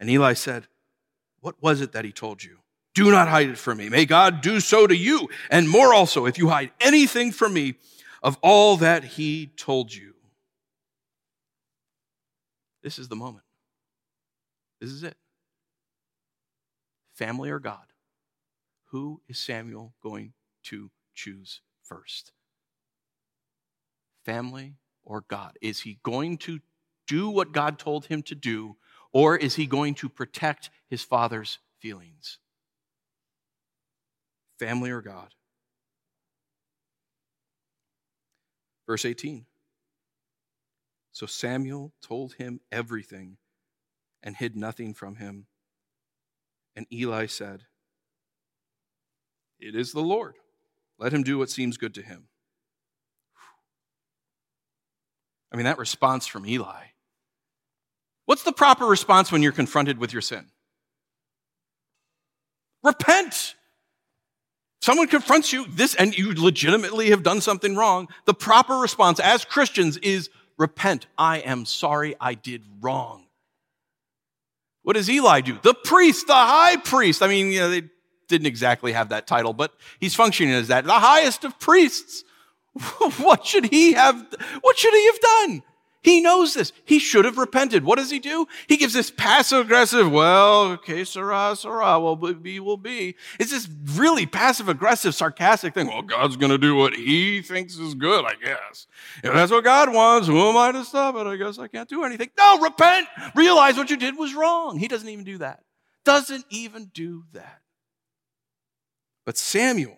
And 0.00 0.08
Eli 0.08 0.32
said, 0.32 0.66
What 1.40 1.56
was 1.62 1.80
it 1.80 1.92
that 1.92 2.04
he 2.04 2.12
told 2.12 2.42
you? 2.42 2.58
Do 2.94 3.10
not 3.10 3.28
hide 3.28 3.48
it 3.48 3.58
from 3.58 3.78
me. 3.78 3.88
May 3.88 4.06
God 4.06 4.40
do 4.40 4.60
so 4.60 4.86
to 4.86 4.96
you, 4.96 5.28
and 5.50 5.68
more 5.68 5.94
also, 5.94 6.26
if 6.26 6.38
you 6.38 6.48
hide 6.48 6.72
anything 6.80 7.30
from 7.30 7.52
me 7.52 7.74
of 8.22 8.38
all 8.42 8.78
that 8.78 9.04
he 9.04 9.46
told 9.56 9.94
you. 9.94 10.14
This 12.82 12.98
is 12.98 13.08
the 13.08 13.16
moment. 13.16 13.44
This 14.80 14.90
is 14.90 15.02
it. 15.02 15.16
Family 17.14 17.50
or 17.50 17.58
God? 17.58 17.92
Who 18.86 19.20
is 19.28 19.38
Samuel 19.38 19.94
going 20.02 20.32
to 20.64 20.90
choose 21.14 21.60
first? 21.82 22.32
Family 24.24 24.76
or 25.08 25.24
God? 25.26 25.58
Is 25.60 25.80
he 25.80 25.98
going 26.04 26.36
to 26.38 26.60
do 27.08 27.30
what 27.30 27.52
God 27.52 27.78
told 27.78 28.06
him 28.06 28.22
to 28.24 28.34
do, 28.34 28.76
or 29.12 29.36
is 29.36 29.56
he 29.56 29.66
going 29.66 29.94
to 29.94 30.08
protect 30.08 30.70
his 30.88 31.02
father's 31.02 31.58
feelings? 31.80 32.38
Family 34.58 34.90
or 34.90 35.00
God? 35.00 35.34
Verse 38.86 39.04
18. 39.04 39.46
So 41.12 41.26
Samuel 41.26 41.92
told 42.02 42.34
him 42.34 42.60
everything 42.70 43.38
and 44.22 44.36
hid 44.36 44.56
nothing 44.56 44.92
from 44.94 45.16
him. 45.16 45.46
And 46.76 46.86
Eli 46.92 47.26
said, 47.26 47.64
It 49.58 49.74
is 49.74 49.92
the 49.92 50.00
Lord. 50.00 50.34
Let 50.98 51.12
him 51.12 51.22
do 51.22 51.38
what 51.38 51.50
seems 51.50 51.76
good 51.76 51.94
to 51.94 52.02
him. 52.02 52.28
I 55.52 55.56
mean, 55.56 55.64
that 55.64 55.78
response 55.78 56.26
from 56.26 56.46
Eli. 56.46 56.84
What's 58.26 58.42
the 58.42 58.52
proper 58.52 58.84
response 58.84 59.32
when 59.32 59.42
you're 59.42 59.52
confronted 59.52 59.98
with 59.98 60.12
your 60.12 60.22
sin? 60.22 60.46
Repent. 62.82 63.54
Someone 64.80 65.08
confronts 65.08 65.52
you 65.52 65.66
this 65.68 65.94
and 65.94 66.16
you 66.16 66.34
legitimately 66.34 67.10
have 67.10 67.22
done 67.22 67.40
something 67.40 67.74
wrong. 67.74 68.08
The 68.26 68.34
proper 68.34 68.74
response 68.76 69.18
as 69.18 69.44
Christians 69.44 69.96
is 69.98 70.30
repent. 70.58 71.06
I 71.16 71.38
am 71.38 71.64
sorry 71.64 72.14
I 72.20 72.34
did 72.34 72.62
wrong. 72.80 73.24
What 74.82 74.94
does 74.94 75.10
Eli 75.10 75.40
do? 75.40 75.58
The 75.62 75.74
priest, 75.74 76.26
the 76.26 76.34
high 76.34 76.76
priest. 76.76 77.22
I 77.22 77.28
mean, 77.28 77.50
you 77.50 77.60
know, 77.60 77.70
they 77.70 77.82
didn't 78.28 78.46
exactly 78.46 78.92
have 78.92 79.08
that 79.08 79.26
title, 79.26 79.52
but 79.52 79.72
he's 80.00 80.14
functioning 80.14 80.54
as 80.54 80.68
that, 80.68 80.84
the 80.84 80.92
highest 80.92 81.44
of 81.44 81.58
priests. 81.58 82.24
what 83.18 83.44
should 83.44 83.66
he 83.66 83.92
have, 83.92 84.26
what 84.60 84.78
should 84.78 84.94
he 84.94 85.06
have 85.06 85.20
done? 85.20 85.62
He 86.02 86.20
knows 86.20 86.54
this. 86.54 86.72
He 86.84 87.00
should 87.00 87.24
have 87.24 87.38
repented. 87.38 87.84
What 87.84 87.98
does 87.98 88.10
he 88.10 88.20
do? 88.20 88.46
He 88.68 88.76
gives 88.76 88.94
this 88.94 89.10
passive 89.10 89.66
aggressive, 89.66 90.10
well, 90.10 90.70
okay, 90.72 91.04
Sarah, 91.04 91.56
Sarah, 91.56 91.98
well, 91.98 92.14
be, 92.14 92.60
will 92.60 92.76
be. 92.76 93.16
It's 93.40 93.50
this 93.50 93.68
really 93.94 94.24
passive 94.24 94.68
aggressive, 94.68 95.14
sarcastic 95.14 95.74
thing. 95.74 95.88
Well, 95.88 96.02
God's 96.02 96.36
going 96.36 96.52
to 96.52 96.58
do 96.58 96.76
what 96.76 96.94
he 96.94 97.42
thinks 97.42 97.76
is 97.76 97.94
good, 97.94 98.24
I 98.24 98.34
guess. 98.42 98.86
If 99.24 99.34
that's 99.34 99.50
what 99.50 99.64
God 99.64 99.92
wants, 99.92 100.28
who 100.28 100.40
am 100.48 100.56
I 100.56 100.70
to 100.72 100.84
stop 100.84 101.16
it? 101.16 101.26
I 101.26 101.36
guess 101.36 101.58
I 101.58 101.66
can't 101.66 101.88
do 101.88 102.04
anything. 102.04 102.30
No, 102.38 102.60
repent. 102.60 103.08
Realize 103.34 103.76
what 103.76 103.90
you 103.90 103.96
did 103.96 104.16
was 104.16 104.34
wrong. 104.34 104.78
He 104.78 104.88
doesn't 104.88 105.08
even 105.08 105.24
do 105.24 105.38
that. 105.38 105.64
Doesn't 106.04 106.44
even 106.48 106.86
do 106.94 107.24
that. 107.32 107.60
But 109.26 109.36
Samuel 109.36 109.97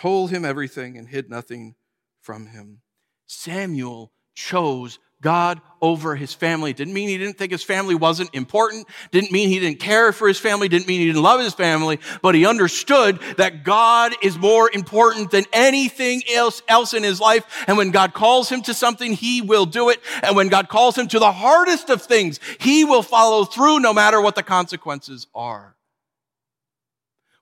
told 0.00 0.30
him 0.30 0.46
everything 0.46 0.96
and 0.96 1.06
hid 1.06 1.28
nothing 1.28 1.74
from 2.22 2.46
him. 2.46 2.80
Samuel 3.26 4.10
chose 4.34 4.98
God 5.20 5.60
over 5.82 6.16
his 6.16 6.32
family. 6.32 6.72
Didn't 6.72 6.94
mean 6.94 7.10
he 7.10 7.18
didn't 7.18 7.36
think 7.36 7.52
his 7.52 7.62
family 7.62 7.94
wasn't 7.94 8.34
important. 8.34 8.88
Didn't 9.10 9.30
mean 9.30 9.50
he 9.50 9.58
didn't 9.58 9.78
care 9.78 10.12
for 10.12 10.26
his 10.26 10.38
family. 10.38 10.68
Didn't 10.68 10.88
mean 10.88 11.00
he 11.00 11.08
didn't 11.08 11.22
love 11.22 11.40
his 11.40 11.52
family. 11.52 12.00
But 12.22 12.34
he 12.34 12.46
understood 12.46 13.20
that 13.36 13.62
God 13.62 14.14
is 14.22 14.38
more 14.38 14.70
important 14.72 15.30
than 15.30 15.44
anything 15.52 16.22
else, 16.34 16.62
else 16.66 16.94
in 16.94 17.02
his 17.02 17.20
life. 17.20 17.64
And 17.66 17.76
when 17.76 17.90
God 17.90 18.14
calls 18.14 18.48
him 18.48 18.62
to 18.62 18.72
something, 18.72 19.12
he 19.12 19.42
will 19.42 19.66
do 19.66 19.90
it. 19.90 20.00
And 20.22 20.34
when 20.34 20.48
God 20.48 20.70
calls 20.70 20.96
him 20.96 21.08
to 21.08 21.18
the 21.18 21.32
hardest 21.32 21.90
of 21.90 22.00
things, 22.00 22.40
he 22.58 22.86
will 22.86 23.02
follow 23.02 23.44
through 23.44 23.80
no 23.80 23.92
matter 23.92 24.18
what 24.18 24.34
the 24.34 24.42
consequences 24.42 25.26
are. 25.34 25.76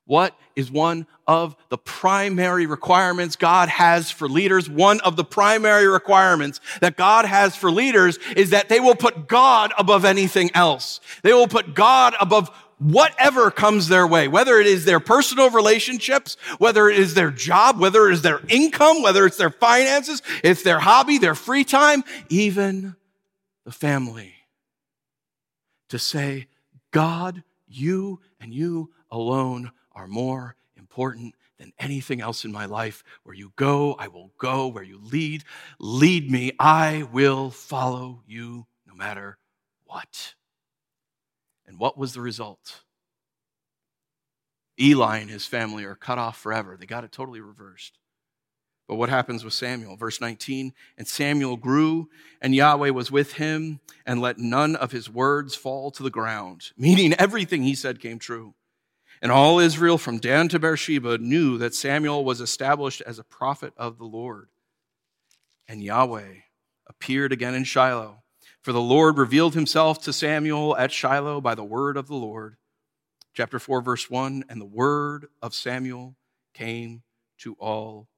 What 0.09 0.35
is 0.57 0.73
one 0.73 1.07
of 1.29 1.55
the 1.69 1.79
primary 1.79 2.67
requirements 2.67 3.37
God 3.37 3.69
has 3.69 4.11
for 4.11 4.29
leaders? 4.29 4.69
One 4.69 4.99
of 5.01 5.15
the 5.15 5.25
primary 5.25 5.87
requirements 5.87 6.61
that 6.81 6.97
God 6.97 7.27
has 7.27 7.55
for 7.55 7.71
leaders 7.71 8.19
is 8.35 8.51
that 8.51 8.69
they 8.69 8.81
will 8.81 8.97
put 8.97 9.29
God 9.29 9.73
above 9.79 10.05
anything 10.05 10.51
else. 10.55 11.01
They 11.23 11.33
will 11.33 11.47
put 11.47 11.75
God 11.75 12.15
above 12.21 12.51
whatever 12.79 13.51
comes 13.51 13.89
their 13.89 14.07
way, 14.07 14.29
whether 14.29 14.59
it 14.59 14.67
is 14.67 14.85
their 14.85 15.01
personal 15.01 15.51
relationships, 15.51 16.37
whether 16.59 16.89
it 16.89 16.99
is 16.99 17.15
their 17.15 17.31
job, 17.31 17.79
whether 17.79 18.09
it 18.09 18.15
is 18.15 18.23
their 18.23 18.41
income, 18.49 19.03
whether 19.03 19.27
it's 19.27 19.37
their 19.37 19.51
finances, 19.51 20.23
it's 20.43 20.63
their 20.63 20.79
hobby, 20.79 21.19
their 21.19 21.35
free 21.35 21.65
time, 21.65 22.05
even 22.29 22.97
the 23.65 23.73
family. 23.73 24.35
To 25.91 25.99
say, 25.99 26.47
God, 26.91 27.43
you 27.67 28.21
and 28.41 28.55
you 28.55 28.91
alone 29.11 29.73
are 29.93 30.07
more 30.07 30.55
important 30.99 31.37
than 31.59 31.73
anything 31.79 32.21
else 32.21 32.45
in 32.45 32.51
my 32.51 32.65
life. 32.65 33.05
Where 33.23 33.35
you 33.35 33.53
go, 33.55 33.95
I 34.01 34.09
will 34.09 34.33
go. 34.37 34.67
Where 34.67 34.83
you 34.83 34.99
lead, 35.01 35.45
lead 35.79 36.29
me. 36.29 36.51
I 36.59 37.05
will 37.13 37.51
follow 37.51 38.25
you 38.27 38.67
no 38.85 38.95
matter 38.97 39.39
what. 39.85 40.35
And 41.69 41.79
what 41.79 41.97
was 41.97 42.15
the 42.15 42.21
result? 42.21 42.81
Eli 44.81 45.19
and 45.19 45.31
his 45.31 45.47
family 45.47 45.85
are 45.85 45.95
cut 45.95 46.19
off 46.19 46.37
forever. 46.37 46.77
They 46.77 46.87
got 46.87 47.05
it 47.05 47.13
totally 47.13 47.41
reversed. 47.41 47.97
But 48.89 48.97
what 48.97 49.09
happens 49.09 49.45
with 49.45 49.55
Samuel? 49.55 49.95
Verse 49.97 50.21
19, 50.21 50.73
and 50.97 51.07
Samuel 51.07 51.59
grew, 51.59 52.09
and 52.41 52.55
Yahweh 52.55 52.91
was 52.91 53.13
with 53.13 53.35
him, 53.35 53.79
and 54.05 54.21
let 54.21 54.39
none 54.39 54.75
of 54.75 54.91
his 54.91 55.09
words 55.09 55.55
fall 55.55 55.93
to 55.93 56.03
the 56.03 56.11
ground, 56.11 56.73
meaning 56.77 57.13
everything 57.15 57.63
he 57.63 57.75
said 57.75 58.01
came 58.01 58.19
true. 58.19 58.55
And 59.21 59.33
all 59.33 59.59
Israel 59.59 59.99
from 59.99 60.19
Dan 60.19 60.49
to 60.49 60.59
Beersheba 60.59 61.19
knew 61.19 61.59
that 61.59 61.75
Samuel 61.75 62.25
was 62.25 62.41
established 62.41 63.01
as 63.03 63.19
a 63.19 63.25
prophet 63.25 63.73
of 63.77 63.99
the 63.99 64.05
Lord. 64.05 64.49
And 65.67 65.83
Yahweh 65.83 66.35
appeared 66.87 67.33
again 67.33 67.55
in 67.55 67.65
Shiloh, 67.65 68.23
for 68.63 68.73
the 68.73 68.81
Lord 68.81 69.19
revealed 69.19 69.55
himself 69.55 70.01
to 70.03 70.13
Samuel 70.13 70.77
at 70.77 70.93
Shiloh 70.93 71.41
by 71.41 71.55
the 71.55 71.65
word 71.65 71.97
of 71.97 72.07
the 72.07 72.15
Lord. 72.15 72.57
Chapter 73.35 73.59
4, 73.59 73.83
verse 73.83 74.09
1 74.09 74.45
And 74.49 74.61
the 74.61 74.67
word 74.67 75.27
of 75.43 75.55
Samuel 75.55 76.17
came 76.55 77.03
to 77.39 77.55
all 77.55 78.09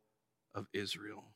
of 0.55 0.67
Israel 0.73 1.30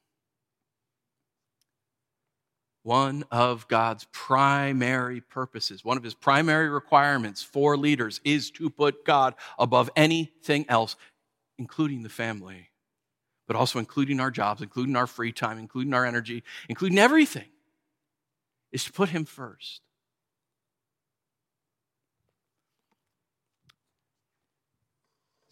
one 2.85 3.25
of 3.31 3.67
God's 3.67 4.07
primary 4.13 5.23
purposes, 5.23 5.85
one 5.85 5.97
of 5.97 6.05
his 6.05 6.15
primary 6.15 6.69
requirements 6.69 7.43
for 7.43 7.77
leaders 7.79 8.21
is 8.25 8.51
to 8.53 8.69
put 8.69 9.07
God 9.07 9.35
above 9.59 9.91
anything 9.97 10.67
else, 10.69 10.95
including 11.59 12.03
the 12.03 12.11
family, 12.11 12.69
but 13.47 13.57
also 13.57 13.79
including 13.79 14.21
our 14.21 14.31
jobs, 14.31 14.61
including 14.61 14.97
our 14.97 15.07
free 15.07 15.33
time, 15.33 15.59
including 15.59 15.95
our 15.95 16.05
energy, 16.05 16.45
including 16.69 16.99
everything, 16.99 17.49
is 18.71 18.85
to 18.85 18.93
put 18.93 19.09
him 19.09 19.25
first. 19.25 19.81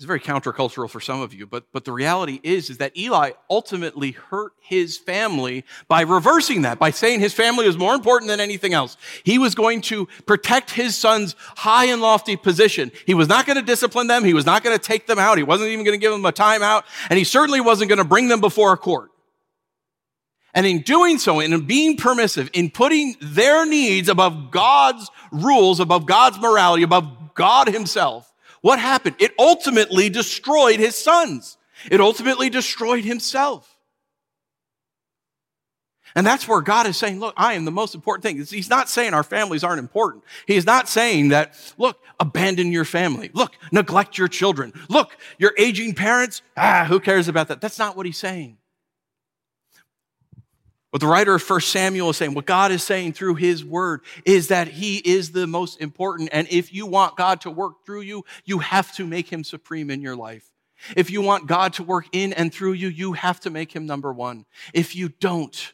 It's 0.02 0.06
very 0.08 0.18
countercultural 0.18 0.90
for 0.90 0.98
some 0.98 1.20
of 1.20 1.32
you, 1.32 1.46
but, 1.46 1.66
but 1.70 1.84
the 1.84 1.92
reality 1.92 2.40
is, 2.42 2.70
is 2.70 2.78
that 2.78 2.96
Eli 2.98 3.30
ultimately 3.48 4.10
hurt 4.10 4.50
his 4.60 4.98
family 4.98 5.64
by 5.86 6.00
reversing 6.00 6.62
that, 6.62 6.80
by 6.80 6.90
saying 6.90 7.20
his 7.20 7.32
family 7.32 7.68
was 7.68 7.78
more 7.78 7.94
important 7.94 8.28
than 8.28 8.40
anything 8.40 8.74
else. 8.74 8.96
He 9.22 9.38
was 9.38 9.55
going 9.55 9.80
to 9.82 10.07
protect 10.26 10.72
his 10.72 10.96
son's 10.96 11.36
high 11.38 11.84
and 11.84 12.03
lofty 12.03 12.34
position. 12.34 12.90
He 13.07 13.14
was 13.14 13.28
not 13.28 13.46
going 13.46 13.59
to 13.59 13.62
discipline 13.62 14.09
them. 14.09 14.24
He 14.24 14.34
was 14.34 14.44
not 14.44 14.64
going 14.64 14.76
to 14.76 14.84
take 14.84 15.07
them 15.07 15.20
out. 15.20 15.38
He 15.38 15.44
wasn't 15.44 15.70
even 15.70 15.84
going 15.84 15.96
to 15.96 16.05
give 16.05 16.11
them 16.11 16.24
a 16.24 16.32
timeout. 16.32 16.82
And 17.09 17.16
he 17.16 17.22
certainly 17.22 17.61
wasn't 17.61 17.88
going 17.88 18.00
to 18.00 18.05
bring 18.05 18.26
them 18.26 18.40
before 18.40 18.72
a 18.72 18.76
court. 18.76 19.12
And 20.53 20.66
in 20.66 20.80
doing 20.80 21.18
so, 21.18 21.38
in 21.38 21.64
being 21.64 21.96
permissive, 21.96 22.50
in 22.55 22.70
putting 22.70 23.14
their 23.20 23.64
needs 23.64 24.09
above 24.09 24.50
God's 24.50 25.09
rules, 25.30 25.78
above 25.78 26.07
God's 26.07 26.40
morality, 26.40 26.82
above 26.82 27.34
God 27.34 27.68
himself, 27.68 28.32
what 28.62 28.78
happened? 28.78 29.16
It 29.18 29.32
ultimately 29.38 30.08
destroyed 30.08 30.80
his 30.80 30.96
sons. 30.96 31.58
It 31.90 32.00
ultimately 32.00 32.48
destroyed 32.48 33.04
himself. 33.04 33.68
And 36.14 36.26
that's 36.26 36.46
where 36.46 36.60
God 36.60 36.86
is 36.86 36.96
saying, 36.96 37.20
look, 37.20 37.34
I 37.36 37.54
am 37.54 37.64
the 37.64 37.70
most 37.70 37.94
important 37.94 38.22
thing. 38.22 38.36
He's 38.36 38.68
not 38.68 38.88
saying 38.88 39.14
our 39.14 39.22
families 39.22 39.64
aren't 39.64 39.78
important. 39.78 40.24
He 40.46 40.56
is 40.56 40.66
not 40.66 40.88
saying 40.88 41.30
that, 41.30 41.54
look, 41.78 41.98
abandon 42.20 42.70
your 42.70 42.84
family. 42.84 43.30
Look, 43.32 43.52
neglect 43.72 44.18
your 44.18 44.28
children. 44.28 44.72
Look, 44.88 45.16
your 45.38 45.52
aging 45.58 45.94
parents, 45.94 46.42
ah, 46.56 46.84
who 46.86 47.00
cares 47.00 47.28
about 47.28 47.48
that? 47.48 47.60
That's 47.60 47.78
not 47.78 47.96
what 47.96 48.06
he's 48.06 48.18
saying. 48.18 48.58
What 50.93 51.01
the 51.01 51.07
writer 51.07 51.34
of 51.34 51.49
1 51.49 51.61
Samuel 51.62 52.11
is 52.11 52.18
saying, 52.18 52.34
what 52.34 52.45
God 52.45 52.70
is 52.70 52.82
saying 52.82 53.14
through 53.14 53.36
his 53.36 53.64
word 53.64 54.03
is 54.26 54.49
that 54.49 54.68
he 54.68 54.99
is 54.99 55.32
the 55.32 55.47
most 55.47 55.80
important. 55.80 56.28
And 56.32 56.47
if 56.51 56.70
you 56.70 56.84
want 56.84 57.16
God 57.16 57.40
to 57.40 57.51
work 57.51 57.86
through 57.86 58.03
you, 58.03 58.26
you 58.45 58.59
have 58.59 58.95
to 58.97 59.07
make 59.07 59.32
him 59.32 59.43
supreme 59.43 59.88
in 59.88 60.03
your 60.03 60.16
life. 60.16 60.51
If 60.95 61.11
you 61.11 61.22
want 61.22 61.47
God 61.47 61.72
to 61.74 61.82
work 61.82 62.09
in 62.12 62.34
and 62.34 62.53
through 62.53 62.74
you, 62.74 62.88
you 62.88 63.14
have 63.14 63.40
to 63.40 63.49
make 63.49 63.74
him 63.74 63.86
number 63.86 64.12
one. 64.12 64.45
If 64.74 64.95
you 64.95 65.09
don't, 65.09 65.72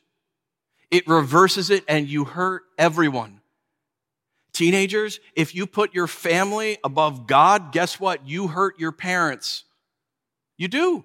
it 0.88 1.08
reverses 1.08 1.68
it 1.70 1.82
and 1.88 2.06
you 2.06 2.24
hurt 2.24 2.62
everyone. 2.78 3.40
Teenagers, 4.52 5.18
if 5.34 5.52
you 5.52 5.66
put 5.66 5.94
your 5.94 6.06
family 6.06 6.78
above 6.84 7.26
God, 7.26 7.72
guess 7.72 7.98
what? 7.98 8.28
You 8.28 8.46
hurt 8.46 8.78
your 8.78 8.92
parents. 8.92 9.64
You 10.56 10.68
do. 10.68 11.04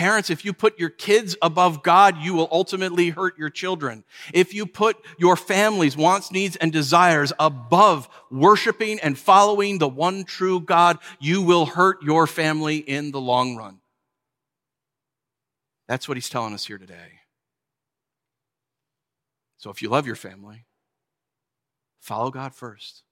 Parents, 0.00 0.30
if 0.30 0.46
you 0.46 0.54
put 0.54 0.78
your 0.78 0.88
kids 0.88 1.36
above 1.42 1.82
God, 1.82 2.16
you 2.16 2.32
will 2.32 2.48
ultimately 2.50 3.10
hurt 3.10 3.36
your 3.36 3.50
children. 3.50 4.02
If 4.32 4.54
you 4.54 4.64
put 4.64 4.96
your 5.18 5.36
family's 5.36 5.94
wants, 5.94 6.32
needs, 6.32 6.56
and 6.56 6.72
desires 6.72 7.34
above 7.38 8.08
worshiping 8.30 8.98
and 9.00 9.18
following 9.18 9.76
the 9.76 9.90
one 9.90 10.24
true 10.24 10.58
God, 10.58 10.96
you 11.18 11.42
will 11.42 11.66
hurt 11.66 12.02
your 12.02 12.26
family 12.26 12.78
in 12.78 13.10
the 13.10 13.20
long 13.20 13.56
run. 13.56 13.80
That's 15.86 16.08
what 16.08 16.16
he's 16.16 16.30
telling 16.30 16.54
us 16.54 16.64
here 16.64 16.78
today. 16.78 17.20
So 19.58 19.68
if 19.68 19.82
you 19.82 19.90
love 19.90 20.06
your 20.06 20.16
family, 20.16 20.64
follow 21.98 22.30
God 22.30 22.54
first. 22.54 23.02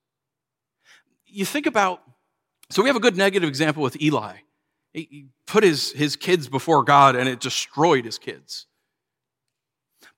You 1.26 1.44
think 1.44 1.66
about, 1.66 2.00
so 2.70 2.82
we 2.82 2.88
have 2.88 2.96
a 2.96 3.00
good 3.00 3.18
negative 3.18 3.46
example 3.46 3.82
with 3.82 4.00
Eli. 4.00 4.36
He 4.98 5.26
put 5.46 5.64
his, 5.64 5.92
his 5.92 6.16
kids 6.16 6.48
before 6.48 6.82
God 6.82 7.16
and 7.16 7.28
it 7.28 7.40
destroyed 7.40 8.04
his 8.04 8.18
kids. 8.18 8.66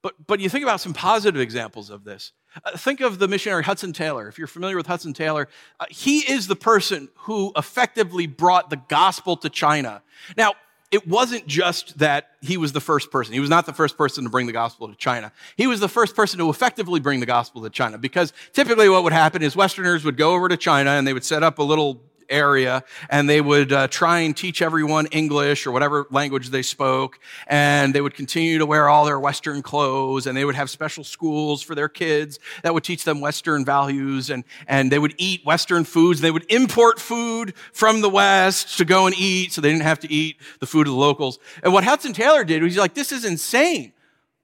But, 0.01 0.15
but 0.25 0.39
you 0.39 0.49
think 0.49 0.63
about 0.63 0.81
some 0.81 0.93
positive 0.93 1.39
examples 1.39 1.89
of 1.89 2.03
this. 2.03 2.31
Uh, 2.65 2.75
think 2.77 3.01
of 3.01 3.19
the 3.19 3.27
missionary 3.27 3.63
Hudson 3.63 3.93
Taylor. 3.93 4.27
If 4.27 4.37
you're 4.37 4.47
familiar 4.47 4.75
with 4.75 4.87
Hudson 4.87 5.13
Taylor, 5.13 5.47
uh, 5.79 5.85
he 5.89 6.19
is 6.19 6.47
the 6.47 6.55
person 6.55 7.09
who 7.15 7.51
effectively 7.55 8.27
brought 8.27 8.69
the 8.69 8.77
gospel 8.77 9.37
to 9.37 9.49
China. 9.49 10.01
Now, 10.35 10.53
it 10.91 11.07
wasn't 11.07 11.47
just 11.47 11.99
that 11.99 12.31
he 12.41 12.57
was 12.57 12.73
the 12.73 12.81
first 12.81 13.11
person. 13.11 13.33
He 13.33 13.39
was 13.39 13.49
not 13.49 13.65
the 13.65 13.73
first 13.73 13.97
person 13.97 14.25
to 14.25 14.29
bring 14.29 14.45
the 14.45 14.51
gospel 14.51 14.89
to 14.89 14.95
China. 14.95 15.31
He 15.55 15.65
was 15.65 15.79
the 15.79 15.87
first 15.87 16.15
person 16.15 16.37
to 16.39 16.49
effectively 16.49 16.99
bring 16.99 17.21
the 17.21 17.25
gospel 17.25 17.61
to 17.61 17.69
China 17.69 17.97
because 17.97 18.33
typically 18.51 18.89
what 18.89 19.03
would 19.03 19.13
happen 19.13 19.41
is 19.41 19.55
Westerners 19.55 20.03
would 20.03 20.17
go 20.17 20.33
over 20.33 20.49
to 20.49 20.57
China 20.57 20.91
and 20.91 21.07
they 21.07 21.13
would 21.13 21.23
set 21.23 21.43
up 21.43 21.59
a 21.59 21.63
little 21.63 22.01
area 22.31 22.83
and 23.09 23.29
they 23.29 23.41
would 23.41 23.71
uh, 23.71 23.87
try 23.87 24.19
and 24.19 24.35
teach 24.35 24.61
everyone 24.61 25.07
English 25.07 25.67
or 25.67 25.71
whatever 25.71 26.07
language 26.09 26.49
they 26.49 26.61
spoke. 26.61 27.19
And 27.47 27.93
they 27.93 28.01
would 28.01 28.15
continue 28.15 28.57
to 28.57 28.65
wear 28.65 28.89
all 28.89 29.05
their 29.05 29.19
Western 29.19 29.61
clothes 29.61 30.25
and 30.25 30.35
they 30.35 30.45
would 30.45 30.55
have 30.55 30.69
special 30.69 31.03
schools 31.03 31.61
for 31.61 31.75
their 31.75 31.89
kids 31.89 32.39
that 32.63 32.73
would 32.73 32.83
teach 32.83 33.03
them 33.03 33.21
Western 33.21 33.65
values 33.65 34.29
and, 34.29 34.43
and 34.67 34.91
they 34.91 34.99
would 34.99 35.13
eat 35.17 35.45
Western 35.45 35.83
foods. 35.83 36.21
They 36.21 36.31
would 36.31 36.51
import 36.51 36.99
food 36.99 37.53
from 37.73 38.01
the 38.01 38.09
West 38.09 38.77
to 38.77 38.85
go 38.85 39.05
and 39.05 39.15
eat 39.17 39.53
so 39.53 39.61
they 39.61 39.69
didn't 39.69 39.83
have 39.83 39.99
to 39.99 40.11
eat 40.11 40.37
the 40.59 40.65
food 40.65 40.87
of 40.87 40.93
the 40.93 40.99
locals. 40.99 41.39
And 41.63 41.73
what 41.73 41.83
Hudson 41.83 42.13
Taylor 42.13 42.43
did 42.43 42.63
was 42.63 42.73
he's 42.73 42.79
like, 42.79 42.93
this 42.93 43.11
is 43.11 43.25
insane. 43.25 43.93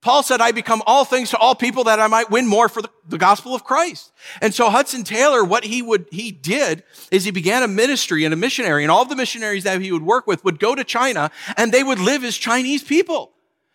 Paul 0.07 0.23
said, 0.23 0.39
I 0.39 0.53
become 0.53 0.81
all 0.87 1.03
things 1.03 1.31
to 1.31 1.37
all 1.37 1.53
people 1.53 1.83
that 1.83 1.99
I 1.99 2.07
might 2.07 2.31
win 2.31 2.47
more 2.47 2.69
for 2.69 2.81
the, 2.81 2.89
the, 3.09 3.17
gospel 3.17 3.53
of 3.53 3.65
Christ. 3.65 4.13
And 4.39 4.53
so 4.53 4.69
Hudson 4.69 5.03
Taylor, 5.03 5.43
what 5.43 5.65
he 5.65 5.81
would, 5.81 6.05
he 6.13 6.31
did 6.31 6.83
is 7.11 7.25
he 7.25 7.31
began 7.31 7.61
a 7.61 7.67
ministry 7.67 8.23
and 8.23 8.33
a 8.33 8.37
missionary 8.37 8.85
and 8.85 8.89
all 8.89 9.03
the 9.03 9.17
missionaries 9.17 9.65
that 9.65 9.81
he 9.81 9.91
would 9.91 10.03
work 10.03 10.25
with 10.25 10.45
would 10.45 10.59
go 10.59 10.75
to 10.75 10.85
China 10.85 11.29
and 11.57 11.73
they 11.73 11.83
would 11.83 11.99
live 11.99 12.23
as 12.23 12.37
Chinese 12.37 12.83
people. 12.83 13.33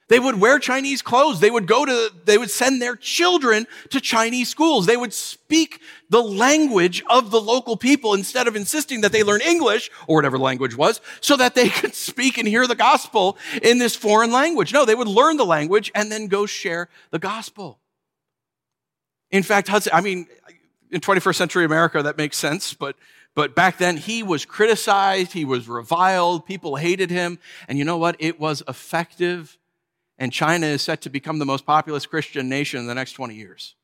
They 0.09 0.19
would 0.19 0.41
wear 0.41 0.59
Chinese 0.59 1.01
clothes. 1.01 1.41
They 1.41 1.51
would 1.51 1.67
go 1.67 1.85
to, 1.85 2.13
they 2.25 2.37
would 2.37 2.51
send 2.51 2.83
their 2.83 2.97
children 2.97 3.67
to 3.91 4.01
Chinese 4.01 4.49
schools. 4.49 4.87
They 4.87 4.97
would 4.97 5.13
speak 5.13 5.81
the 6.11 6.23
language 6.23 7.03
of 7.09 7.31
the 7.31 7.41
local 7.41 7.77
people 7.77 8.15
instead 8.15 8.47
of 8.47 8.57
insisting 8.57 9.03
that 9.03 9.13
they 9.13 9.23
learn 9.23 9.41
English 9.41 9.91
or 10.07 10.17
whatever 10.17 10.39
language 10.39 10.77
was 10.77 11.01
so 11.21 11.37
that 11.37 11.55
they 11.55 11.69
could 11.71 11.95
speak 11.95 12.37
and 12.37 12.47
hear 12.47 12.67
the 12.67 12.75
gospel 12.75 13.39
in 13.63 13.79
this 13.79 13.97
foreign 13.97 14.33
language. 14.33 14.73
No, 14.73 14.85
they 14.85 14.95
would 14.95 15.09
learn 15.09 15.37
the 15.37 15.47
language 15.47 15.91
and 15.95 16.11
then 16.11 16.27
go 16.27 16.47
share 16.47 16.89
the 17.11 17.19
gospel. 17.19 17.79
In 19.31 19.43
fact, 19.43 19.69
Hudson, 19.69 19.93
I 19.95 20.03
mean, 20.03 20.27
in 20.91 21.01
21st 21.01 21.37
century 21.37 21.65
America, 21.65 22.03
that 22.03 22.19
makes 22.19 22.37
sense, 22.37 22.75
but 22.75 22.97
but 23.35 23.55
back 23.55 23.79
then 23.79 23.97
he 23.97 24.23
was 24.23 24.45
criticized, 24.45 25.33
he 25.33 25.47
was 25.47 25.67
reviled, 25.67 26.45
people 26.45 26.77
hated 26.77 27.11
him, 27.11 27.39
and 27.67 27.79
you 27.79 27.85
know 27.87 27.97
what? 27.97 28.17
It 28.19 28.39
was 28.39 28.63
effective 28.69 29.57
and 30.23 30.33
China 30.33 30.67
is 30.67 30.83
set 30.83 31.01
to 31.01 31.11
become 31.11 31.41
the 31.41 31.45
most 31.45 31.67
populous 31.67 32.07
Christian 32.07 32.49
nation 32.49 32.79
in 32.79 32.87
the 32.87 32.95
next 32.95 33.15
20 33.15 33.35
years 33.35 33.75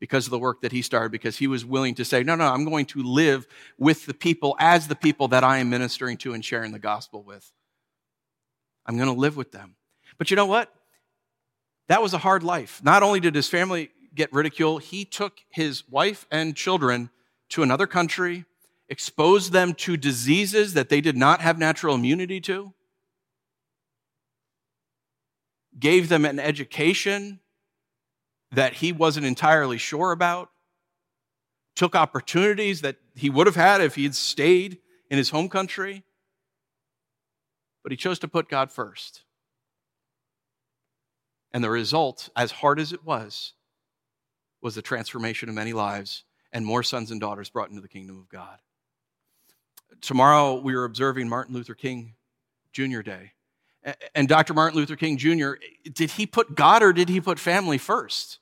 because 0.00 0.26
of 0.26 0.32
the 0.32 0.40
work 0.40 0.62
that 0.62 0.72
he 0.72 0.82
started, 0.82 1.12
because 1.12 1.36
he 1.36 1.46
was 1.46 1.64
willing 1.64 1.94
to 1.94 2.04
say, 2.04 2.24
no, 2.24 2.34
no, 2.34 2.46
I'm 2.46 2.64
going 2.64 2.84
to 2.86 3.00
live 3.04 3.46
with 3.78 4.06
the 4.06 4.12
people 4.12 4.56
as 4.58 4.88
the 4.88 4.96
people 4.96 5.28
that 5.28 5.44
I 5.44 5.58
am 5.58 5.70
ministering 5.70 6.16
to 6.16 6.34
and 6.34 6.44
sharing 6.44 6.72
the 6.72 6.80
gospel 6.80 7.22
with. 7.22 7.52
I'm 8.86 8.96
going 8.96 9.06
to 9.06 9.14
live 9.20 9.36
with 9.36 9.52
them. 9.52 9.76
But 10.18 10.32
you 10.32 10.36
know 10.36 10.46
what? 10.46 10.74
That 11.86 12.02
was 12.02 12.12
a 12.12 12.18
hard 12.18 12.42
life. 12.42 12.82
Not 12.82 13.04
only 13.04 13.20
did 13.20 13.36
his 13.36 13.48
family 13.48 13.90
get 14.16 14.32
ridiculed, 14.32 14.82
he 14.82 15.04
took 15.04 15.38
his 15.48 15.88
wife 15.88 16.26
and 16.28 16.56
children 16.56 17.08
to 17.50 17.62
another 17.62 17.86
country, 17.86 18.46
exposed 18.88 19.52
them 19.52 19.74
to 19.74 19.96
diseases 19.96 20.74
that 20.74 20.88
they 20.88 21.00
did 21.00 21.16
not 21.16 21.40
have 21.40 21.56
natural 21.56 21.94
immunity 21.94 22.40
to 22.40 22.74
gave 25.78 26.08
them 26.08 26.24
an 26.24 26.38
education 26.38 27.40
that 28.52 28.74
he 28.74 28.92
wasn't 28.92 29.26
entirely 29.26 29.78
sure 29.78 30.12
about, 30.12 30.50
took 31.74 31.94
opportunities 31.94 32.80
that 32.80 32.96
he 33.14 33.28
would 33.28 33.46
have 33.46 33.56
had 33.56 33.80
if 33.80 33.94
he 33.94 34.04
had 34.04 34.14
stayed 34.14 34.78
in 35.10 35.18
his 35.18 35.30
home 35.30 35.48
country, 35.48 36.04
but 37.82 37.92
he 37.92 37.96
chose 37.96 38.18
to 38.20 38.28
put 38.28 38.48
God 38.48 38.72
first. 38.72 39.24
And 41.52 41.62
the 41.62 41.70
result, 41.70 42.28
as 42.36 42.50
hard 42.50 42.80
as 42.80 42.92
it 42.92 43.04
was, 43.04 43.52
was 44.62 44.74
the 44.74 44.82
transformation 44.82 45.48
of 45.48 45.54
many 45.54 45.72
lives 45.72 46.24
and 46.52 46.64
more 46.64 46.82
sons 46.82 47.10
and 47.10 47.20
daughters 47.20 47.50
brought 47.50 47.70
into 47.70 47.82
the 47.82 47.88
kingdom 47.88 48.18
of 48.18 48.28
God. 48.28 48.58
Tomorrow, 50.00 50.60
we 50.60 50.74
are 50.74 50.84
observing 50.84 51.28
Martin 51.28 51.54
Luther 51.54 51.74
King 51.74 52.14
Jr. 52.72 53.02
Day 53.02 53.32
and 54.14 54.28
Dr. 54.28 54.54
Martin 54.54 54.78
Luther 54.78 54.96
King 54.96 55.16
Jr., 55.16 55.52
did 55.92 56.12
he 56.12 56.26
put 56.26 56.54
God 56.54 56.82
or 56.82 56.92
did 56.92 57.08
he 57.08 57.20
put 57.20 57.38
family 57.38 57.78
first? 57.78 58.38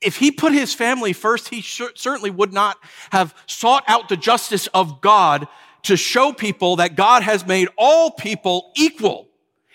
If 0.00 0.16
he 0.16 0.30
put 0.30 0.52
his 0.52 0.74
family 0.74 1.12
first, 1.12 1.48
he 1.48 1.62
certainly 1.62 2.30
would 2.30 2.52
not 2.52 2.76
have 3.10 3.34
sought 3.46 3.84
out 3.88 4.08
the 4.08 4.16
justice 4.16 4.66
of 4.68 5.00
God 5.00 5.48
to 5.84 5.96
show 5.96 6.32
people 6.32 6.76
that 6.76 6.94
God 6.94 7.22
has 7.22 7.46
made 7.46 7.68
all 7.76 8.10
people 8.10 8.72
equal 8.76 9.28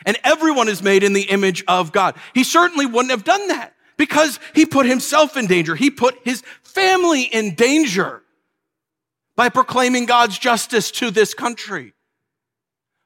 and 0.06 0.18
everyone 0.24 0.70
is 0.70 0.82
made 0.82 1.04
in 1.04 1.14
the 1.14 1.24
image 1.24 1.64
of 1.68 1.92
God. 1.92 2.16
He 2.34 2.44
certainly 2.44 2.86
wouldn't 2.86 3.12
have 3.12 3.24
done 3.24 3.48
that 3.50 3.74
because 3.98 4.40
he 4.54 4.66
put 4.66 4.86
himself 4.86 5.36
in 5.36 5.48
danger. 5.48 5.76
He 5.76 5.90
put 5.90 6.18
his 6.24 6.42
family 6.64 7.24
in 7.24 7.56
danger 7.56 8.24
by 9.36 9.50
proclaiming 9.50 10.06
God's 10.06 10.38
justice 10.38 10.92
to 10.92 11.12
this 11.12 11.34
country 11.34 11.94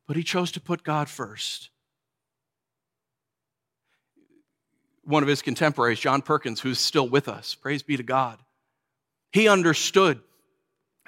but 0.07 0.15
he 0.15 0.23
chose 0.23 0.51
to 0.53 0.61
put 0.61 0.83
God 0.83 1.09
first. 1.09 1.69
One 5.03 5.23
of 5.23 5.29
his 5.29 5.41
contemporaries, 5.41 5.99
John 5.99 6.21
Perkins, 6.21 6.61
who's 6.61 6.79
still 6.79 7.07
with 7.07 7.27
us, 7.27 7.55
praise 7.55 7.83
be 7.83 7.97
to 7.97 8.03
God, 8.03 8.39
he 9.31 9.47
understood 9.47 10.21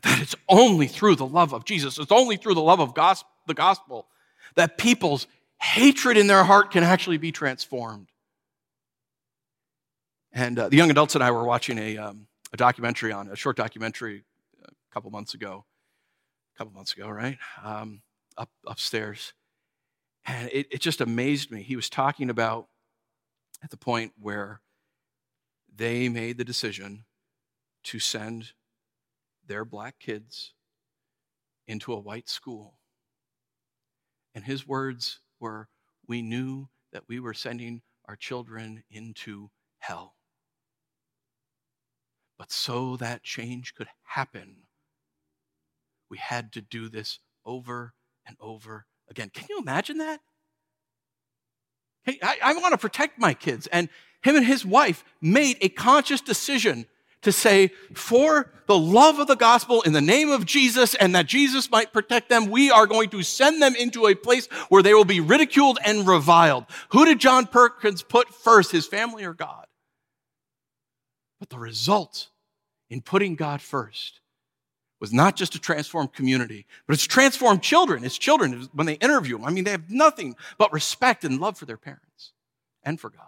that 0.04 0.22
it's 0.22 0.36
only 0.50 0.88
through 0.88 1.16
the 1.16 1.26
love 1.26 1.54
of 1.54 1.66
Jesus, 1.66 1.98
it's 1.98 2.12
only 2.12 2.38
through 2.38 2.56
the 2.56 2.62
love 2.62 2.80
of 2.80 2.94
gospel, 2.94 3.30
the 3.48 3.54
gospel 3.54 4.08
that 4.56 4.78
people's 4.78 5.28
hatred 5.62 6.18
in 6.18 6.28
their 6.28 6.44
heart 6.44 6.72
can 6.72 6.84
actually 6.84 7.18
be 7.18 7.32
transformed. 7.32 8.08
And 10.34 10.60
uh, 10.60 10.70
the 10.70 10.76
young 10.76 10.92
adults 10.92 11.16
and 11.16 11.24
I 11.24 11.32
were 11.32 11.46
watching 11.46 11.80
a, 11.80 11.98
um, 11.98 12.28
a 12.52 12.58
documentary 12.58 13.14
on, 13.14 13.30
a 13.30 13.36
short 13.36 13.56
documentary 13.56 14.24
a 14.64 14.94
couple 14.94 15.10
months 15.10 15.34
ago. 15.34 15.66
A 16.56 16.58
couple 16.58 16.74
months 16.74 16.94
ago, 16.94 17.10
right? 17.10 17.38
Um, 17.64 18.02
up 18.38 18.50
upstairs. 18.66 19.34
And 20.26 20.50
it, 20.52 20.68
it 20.72 20.82
just 20.82 21.02
amazed 21.02 21.52
me. 21.52 21.62
He 21.62 21.76
was 21.76 21.90
talking 21.90 22.30
about 22.30 22.68
at 23.64 23.70
the 23.70 23.78
point 23.78 24.14
where 24.20 24.62
they 25.74 26.10
made 26.10 26.38
the 26.38 26.44
decision 26.44 27.06
to 27.84 28.00
send 28.00 28.54
their 29.48 29.66
black 29.66 30.00
kids 30.00 30.54
into 31.68 31.94
a 31.94 32.00
white 32.00 32.30
school. 32.30 32.80
And 34.34 34.44
his 34.44 34.68
words 34.68 35.20
were, 35.40 35.70
We 36.08 36.22
knew 36.22 36.70
that 36.92 37.04
we 37.08 37.20
were 37.20 37.34
sending 37.34 37.82
our 38.08 38.16
children 38.16 38.84
into 38.90 39.50
hell. 39.80 40.16
But 42.38 42.52
so 42.52 42.98
that 42.98 43.24
change 43.24 43.76
could 43.76 43.88
happen, 44.04 44.64
we 46.10 46.18
had 46.18 46.52
to 46.54 46.62
do 46.62 46.90
this 46.90 47.20
over 47.46 47.94
and 48.26 48.36
over 48.40 48.86
again. 49.10 49.30
Can 49.34 49.46
you 49.50 49.60
imagine 49.60 49.98
that? 50.00 50.20
Hey, 52.04 52.20
I, 52.22 52.38
I 52.44 52.54
want 52.54 52.74
to 52.74 52.78
protect 52.78 53.20
my 53.20 53.34
kids. 53.34 53.68
And 53.68 53.90
him 54.24 54.36
and 54.36 54.46
his 54.46 54.66
wife 54.66 55.04
made 55.22 55.58
a 55.62 55.70
conscious 55.70 56.22
decision 56.22 56.86
to 57.24 57.32
say, 57.32 57.72
for 57.96 58.52
the 58.68 58.78
love 58.78 59.18
of 59.18 59.26
the 59.28 59.36
gospel 59.36 59.82
in 59.82 59.94
the 59.94 60.02
name 60.02 60.30
of 60.30 60.46
Jesus 60.46 60.94
and 60.94 61.16
that 61.16 61.26
Jesus 61.26 61.72
might 61.72 61.92
protect 61.92 62.30
them, 62.30 62.52
we 62.52 62.70
are 62.70 62.86
going 62.86 63.10
to 63.10 63.24
send 63.24 63.62
them 63.62 63.76
into 63.76 64.06
a 64.06 64.14
place 64.14 64.46
where 64.70 64.84
they 64.84 64.94
will 64.94 65.06
be 65.06 65.20
ridiculed 65.20 65.80
and 65.84 66.08
reviled. 66.08 66.66
Who 66.90 67.06
did 67.06 67.20
John 67.20 67.48
Perkins 67.48 68.04
put 68.04 68.30
first, 68.30 68.72
his 68.72 68.86
family 68.86 69.24
or 69.24 69.34
God? 69.34 69.66
But 71.40 71.50
the 71.50 71.60
result 71.60 72.30
in 72.90 73.02
putting 73.02 73.36
God 73.36 73.62
first 73.62 74.22
was 75.00 75.12
not 75.12 75.36
just 75.36 75.54
to 75.54 75.60
transform 75.60 76.08
community, 76.08 76.66
but 76.88 76.94
it's 76.94 77.06
transformed 77.06 77.62
children. 77.62 78.04
It's 78.04 78.18
children 78.18 78.68
when 78.74 78.88
they 78.88 78.94
interview 78.94 79.38
them. 79.38 79.46
I 79.46 79.52
mean, 79.52 79.64
they 79.64 79.72
have 79.72 79.90
nothing 79.90 80.36
but 80.58 80.72
respect 80.72 81.24
and 81.24 81.40
love 81.40 81.58
for 81.58 81.66
their 81.66 81.78
parents 81.78 82.32
and 82.84 83.00
for 83.00 83.10
God. 83.10 83.26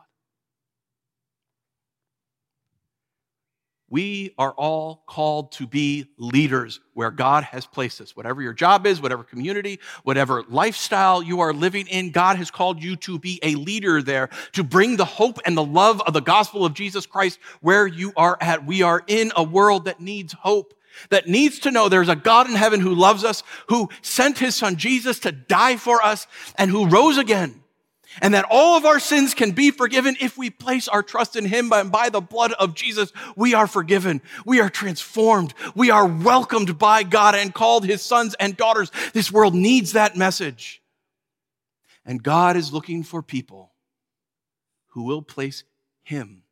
We 3.89 4.33
are 4.37 4.51
all 4.51 5.03
called 5.07 5.53
to 5.53 5.67
be 5.67 6.07
leaders 6.17 6.81
where 6.93 7.09
God 7.09 7.45
has 7.45 7.65
placed 7.65 8.01
us. 8.01 8.17
Whatever 8.17 8.41
your 8.41 8.51
job 8.51 8.85
is, 8.85 9.01
whatever 9.01 9.23
community, 9.23 9.79
whatever 10.03 10.43
lifestyle 10.49 11.23
you 11.23 11.39
are 11.39 11.53
living 11.53 11.87
in, 11.87 12.11
God 12.11 12.35
has 12.35 12.51
called 12.51 12.83
you 12.83 12.97
to 12.97 13.17
be 13.17 13.39
a 13.43 13.55
leader 13.55 14.01
there, 14.01 14.29
to 14.53 14.63
bring 14.63 14.97
the 14.97 15.05
hope 15.05 15.39
and 15.45 15.55
the 15.55 15.63
love 15.63 16.01
of 16.01 16.13
the 16.13 16.19
gospel 16.19 16.65
of 16.65 16.73
Jesus 16.73 17.05
Christ 17.05 17.39
where 17.61 17.87
you 17.87 18.11
are 18.17 18.37
at. 18.41 18.65
We 18.65 18.81
are 18.81 19.03
in 19.07 19.31
a 19.37 19.43
world 19.43 19.85
that 19.85 20.01
needs 20.01 20.33
hope, 20.33 20.73
that 21.09 21.27
needs 21.27 21.59
to 21.59 21.71
know 21.71 21.89
there's 21.89 22.09
a 22.09 22.15
God 22.15 22.49
in 22.49 22.55
heaven 22.55 22.79
who 22.79 22.95
loves 22.95 23.23
us, 23.23 23.43
who 23.67 23.89
sent 24.01 24.39
his 24.39 24.55
son 24.55 24.75
Jesus 24.75 25.19
to 25.19 25.31
die 25.31 25.77
for 25.77 26.03
us, 26.03 26.27
and 26.57 26.71
who 26.71 26.87
rose 26.87 27.17
again 27.17 27.63
and 28.21 28.33
that 28.33 28.45
all 28.49 28.77
of 28.77 28.85
our 28.85 28.99
sins 28.99 29.33
can 29.33 29.51
be 29.51 29.71
forgiven 29.71 30.15
if 30.19 30.37
we 30.37 30.49
place 30.49 30.87
our 30.87 31.03
trust 31.03 31.35
in 31.35 31.45
Him. 31.45 31.71
And 31.71 31.91
by 31.91 32.09
the 32.09 32.21
blood 32.21 32.53
of 32.53 32.73
Jesus, 32.73 33.11
we 33.35 33.53
are 33.53 33.67
forgiven. 33.67 34.21
We 34.45 34.59
are 34.59 34.69
transformed. 34.69 35.53
We 35.75 35.91
are 35.91 36.05
welcomed 36.05 36.77
by 36.77 37.03
God 37.03 37.35
and 37.35 37.53
called 37.53 37.85
His 37.85 38.01
sons 38.01 38.35
and 38.39 38.57
daughters. 38.57 38.91
This 39.13 39.31
world 39.31 39.53
needs 39.53 39.93
that 39.93 40.15
message. 40.15 40.81
And 42.05 42.23
God 42.23 42.55
is 42.55 42.73
looking 42.73 43.03
for 43.03 43.21
people 43.21 43.73
who 44.91 45.03
will 45.03 45.21
place 45.21 45.63
Him 46.03 46.43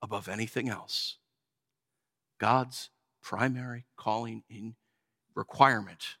above 0.00 0.28
anything 0.28 0.68
else. 0.68 1.16
God's 2.38 2.90
primary 3.26 3.84
calling 3.96 4.44
in 4.48 4.76
requirement 5.34 6.14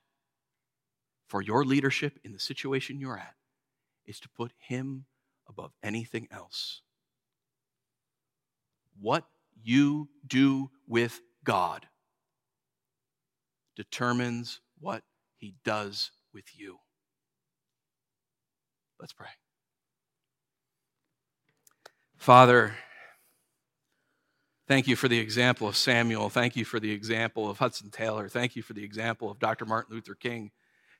for 1.28 1.40
your 1.40 1.64
leadership 1.64 2.18
in 2.24 2.32
the 2.32 2.38
situation 2.40 2.98
you're 3.00 3.16
at 3.16 3.34
is 4.06 4.18
to 4.18 4.28
put 4.30 4.50
Him 4.58 5.04
above 5.48 5.70
anything 5.84 6.26
else. 6.32 6.82
What 9.00 9.24
you 9.62 10.08
do 10.26 10.68
with 10.88 11.20
God 11.44 11.86
determines 13.76 14.60
what 14.80 15.04
He 15.36 15.54
does 15.64 16.10
with 16.34 16.58
you. 16.58 16.78
Let's 18.98 19.12
pray. 19.12 19.28
Father, 22.16 22.74
thank 24.68 24.86
you 24.86 24.96
for 24.96 25.08
the 25.08 25.18
example 25.18 25.68
of 25.68 25.76
Samuel. 25.76 26.28
Thank 26.28 26.56
you 26.56 26.64
for 26.64 26.80
the 26.80 26.90
example 26.90 27.48
of 27.48 27.58
Hudson 27.58 27.90
Taylor. 27.90 28.28
Thank 28.28 28.56
you 28.56 28.62
for 28.62 28.72
the 28.72 28.84
example 28.84 29.30
of 29.30 29.38
Dr. 29.38 29.64
Martin 29.64 29.94
Luther 29.94 30.14
King. 30.14 30.50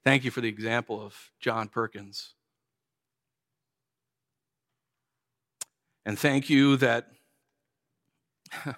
Thank 0.04 0.24
you 0.24 0.30
for 0.30 0.40
the 0.40 0.48
example 0.48 1.04
of 1.04 1.14
John 1.40 1.68
Perkins. 1.68 2.34
And 6.04 6.16
thank 6.16 6.48
you 6.48 6.76
that, 6.76 7.08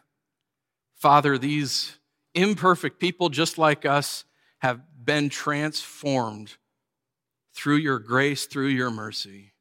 Father, 0.95 1.36
these 1.36 1.99
imperfect 2.34 2.99
people 2.99 3.28
just 3.28 3.59
like 3.59 3.84
us 3.84 4.24
have 4.61 4.80
been 5.05 5.28
transformed 5.28 6.57
through 7.53 7.76
your 7.76 7.99
grace, 7.99 8.47
through 8.47 8.68
your 8.68 8.91
mercy. 8.91 9.53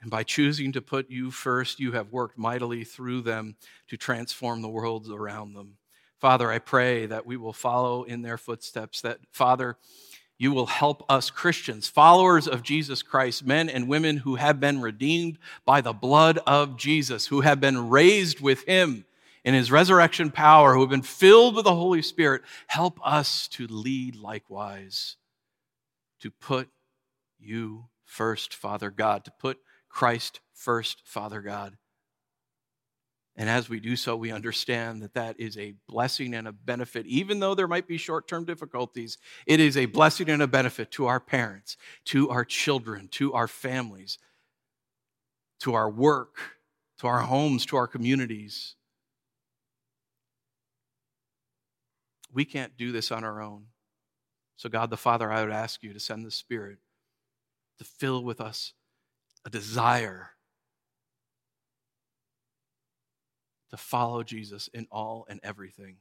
And 0.00 0.10
by 0.10 0.22
choosing 0.22 0.72
to 0.72 0.80
put 0.80 1.10
you 1.10 1.30
first, 1.30 1.80
you 1.80 1.92
have 1.92 2.12
worked 2.12 2.38
mightily 2.38 2.84
through 2.84 3.22
them 3.22 3.56
to 3.88 3.96
transform 3.96 4.62
the 4.62 4.68
world 4.68 5.10
around 5.10 5.54
them. 5.54 5.78
Father, 6.20 6.50
I 6.50 6.58
pray 6.58 7.06
that 7.06 7.26
we 7.26 7.36
will 7.36 7.52
follow 7.52 8.04
in 8.04 8.22
their 8.22 8.38
footsteps, 8.38 9.00
that, 9.00 9.18
Father, 9.32 9.76
you 10.36 10.52
will 10.52 10.66
help 10.66 11.04
us 11.08 11.30
Christians, 11.30 11.88
followers 11.88 12.46
of 12.46 12.62
Jesus 12.62 13.02
Christ, 13.02 13.44
men 13.44 13.68
and 13.68 13.88
women 13.88 14.18
who 14.18 14.36
have 14.36 14.60
been 14.60 14.80
redeemed 14.80 15.38
by 15.64 15.80
the 15.80 15.92
blood 15.92 16.38
of 16.46 16.76
Jesus, 16.76 17.26
who 17.26 17.40
have 17.40 17.60
been 17.60 17.88
raised 17.88 18.40
with 18.40 18.62
him 18.64 19.04
in 19.44 19.54
his 19.54 19.70
resurrection 19.72 20.30
power, 20.30 20.74
who 20.74 20.80
have 20.80 20.90
been 20.90 21.02
filled 21.02 21.56
with 21.56 21.64
the 21.64 21.74
Holy 21.74 22.02
Spirit. 22.02 22.42
Help 22.68 23.00
us 23.04 23.48
to 23.48 23.66
lead 23.66 24.14
likewise, 24.14 25.16
to 26.20 26.30
put 26.30 26.68
you 27.40 27.86
first, 28.04 28.54
Father 28.54 28.90
God, 28.90 29.24
to 29.24 29.32
put 29.40 29.58
Christ 29.88 30.40
first, 30.52 31.02
Father 31.04 31.40
God. 31.40 31.76
And 33.38 33.48
as 33.48 33.68
we 33.68 33.78
do 33.78 33.94
so, 33.94 34.16
we 34.16 34.32
understand 34.32 35.00
that 35.02 35.14
that 35.14 35.38
is 35.38 35.56
a 35.56 35.74
blessing 35.88 36.34
and 36.34 36.48
a 36.48 36.52
benefit. 36.52 37.06
Even 37.06 37.38
though 37.38 37.54
there 37.54 37.68
might 37.68 37.86
be 37.86 37.96
short 37.96 38.26
term 38.26 38.44
difficulties, 38.44 39.16
it 39.46 39.60
is 39.60 39.76
a 39.76 39.86
blessing 39.86 40.28
and 40.28 40.42
a 40.42 40.48
benefit 40.48 40.90
to 40.92 41.06
our 41.06 41.20
parents, 41.20 41.76
to 42.06 42.30
our 42.30 42.44
children, 42.44 43.06
to 43.12 43.32
our 43.34 43.46
families, 43.46 44.18
to 45.60 45.74
our 45.74 45.88
work, 45.88 46.36
to 46.98 47.06
our 47.06 47.20
homes, 47.20 47.64
to 47.66 47.76
our 47.76 47.86
communities. 47.86 48.74
We 52.32 52.44
can't 52.44 52.76
do 52.76 52.90
this 52.90 53.12
on 53.12 53.22
our 53.22 53.40
own. 53.40 53.66
So, 54.56 54.68
God 54.68 54.90
the 54.90 54.96
Father, 54.96 55.30
I 55.30 55.44
would 55.44 55.52
ask 55.52 55.84
you 55.84 55.92
to 55.92 56.00
send 56.00 56.26
the 56.26 56.32
Spirit 56.32 56.78
to 57.78 57.84
fill 57.84 58.24
with 58.24 58.40
us 58.40 58.72
a 59.48 59.50
desire 59.50 60.28
to 63.70 63.78
follow 63.78 64.22
Jesus 64.22 64.68
in 64.74 64.86
all 64.90 65.26
and 65.30 65.40
everything. 65.42 65.96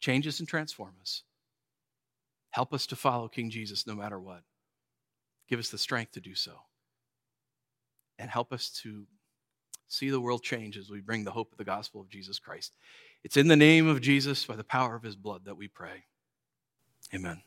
Change 0.00 0.26
us 0.26 0.40
and 0.40 0.48
transform 0.48 0.94
us. 1.02 1.24
Help 2.50 2.72
us 2.72 2.86
to 2.86 2.96
follow 2.96 3.28
King 3.28 3.50
Jesus 3.50 3.86
no 3.86 3.94
matter 3.94 4.18
what. 4.18 4.42
Give 5.46 5.58
us 5.58 5.68
the 5.68 5.76
strength 5.76 6.12
to 6.12 6.20
do 6.20 6.34
so. 6.34 6.52
And 8.18 8.30
help 8.30 8.50
us 8.50 8.70
to 8.82 9.06
see 9.88 10.08
the 10.08 10.20
world 10.20 10.42
change 10.42 10.78
as 10.78 10.88
we 10.88 11.00
bring 11.00 11.24
the 11.24 11.30
hope 11.30 11.52
of 11.52 11.58
the 11.58 11.64
gospel 11.64 12.00
of 12.00 12.08
Jesus 12.08 12.38
Christ. 12.38 12.76
It's 13.24 13.36
in 13.36 13.48
the 13.48 13.56
name 13.56 13.88
of 13.88 14.00
Jesus, 14.00 14.46
by 14.46 14.56
the 14.56 14.64
power 14.64 14.94
of 14.96 15.02
his 15.02 15.16
blood, 15.16 15.44
that 15.44 15.58
we 15.58 15.68
pray. 15.68 16.04
Amen. 17.14 17.42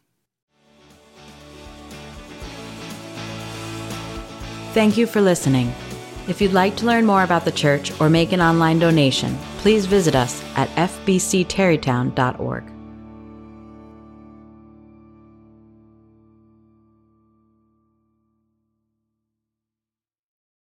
Thank 4.73 4.95
you 4.95 5.05
for 5.05 5.19
listening. 5.19 5.73
If 6.29 6.39
you'd 6.39 6.53
like 6.53 6.77
to 6.77 6.85
learn 6.85 7.05
more 7.05 7.23
about 7.23 7.43
the 7.43 7.51
church 7.51 7.91
or 7.99 8.09
make 8.09 8.31
an 8.31 8.41
online 8.41 8.79
donation, 8.79 9.37
please 9.57 9.85
visit 9.85 10.15
us 10.15 10.41
at 10.55 10.69
fbcterrytown.org. 10.69 12.70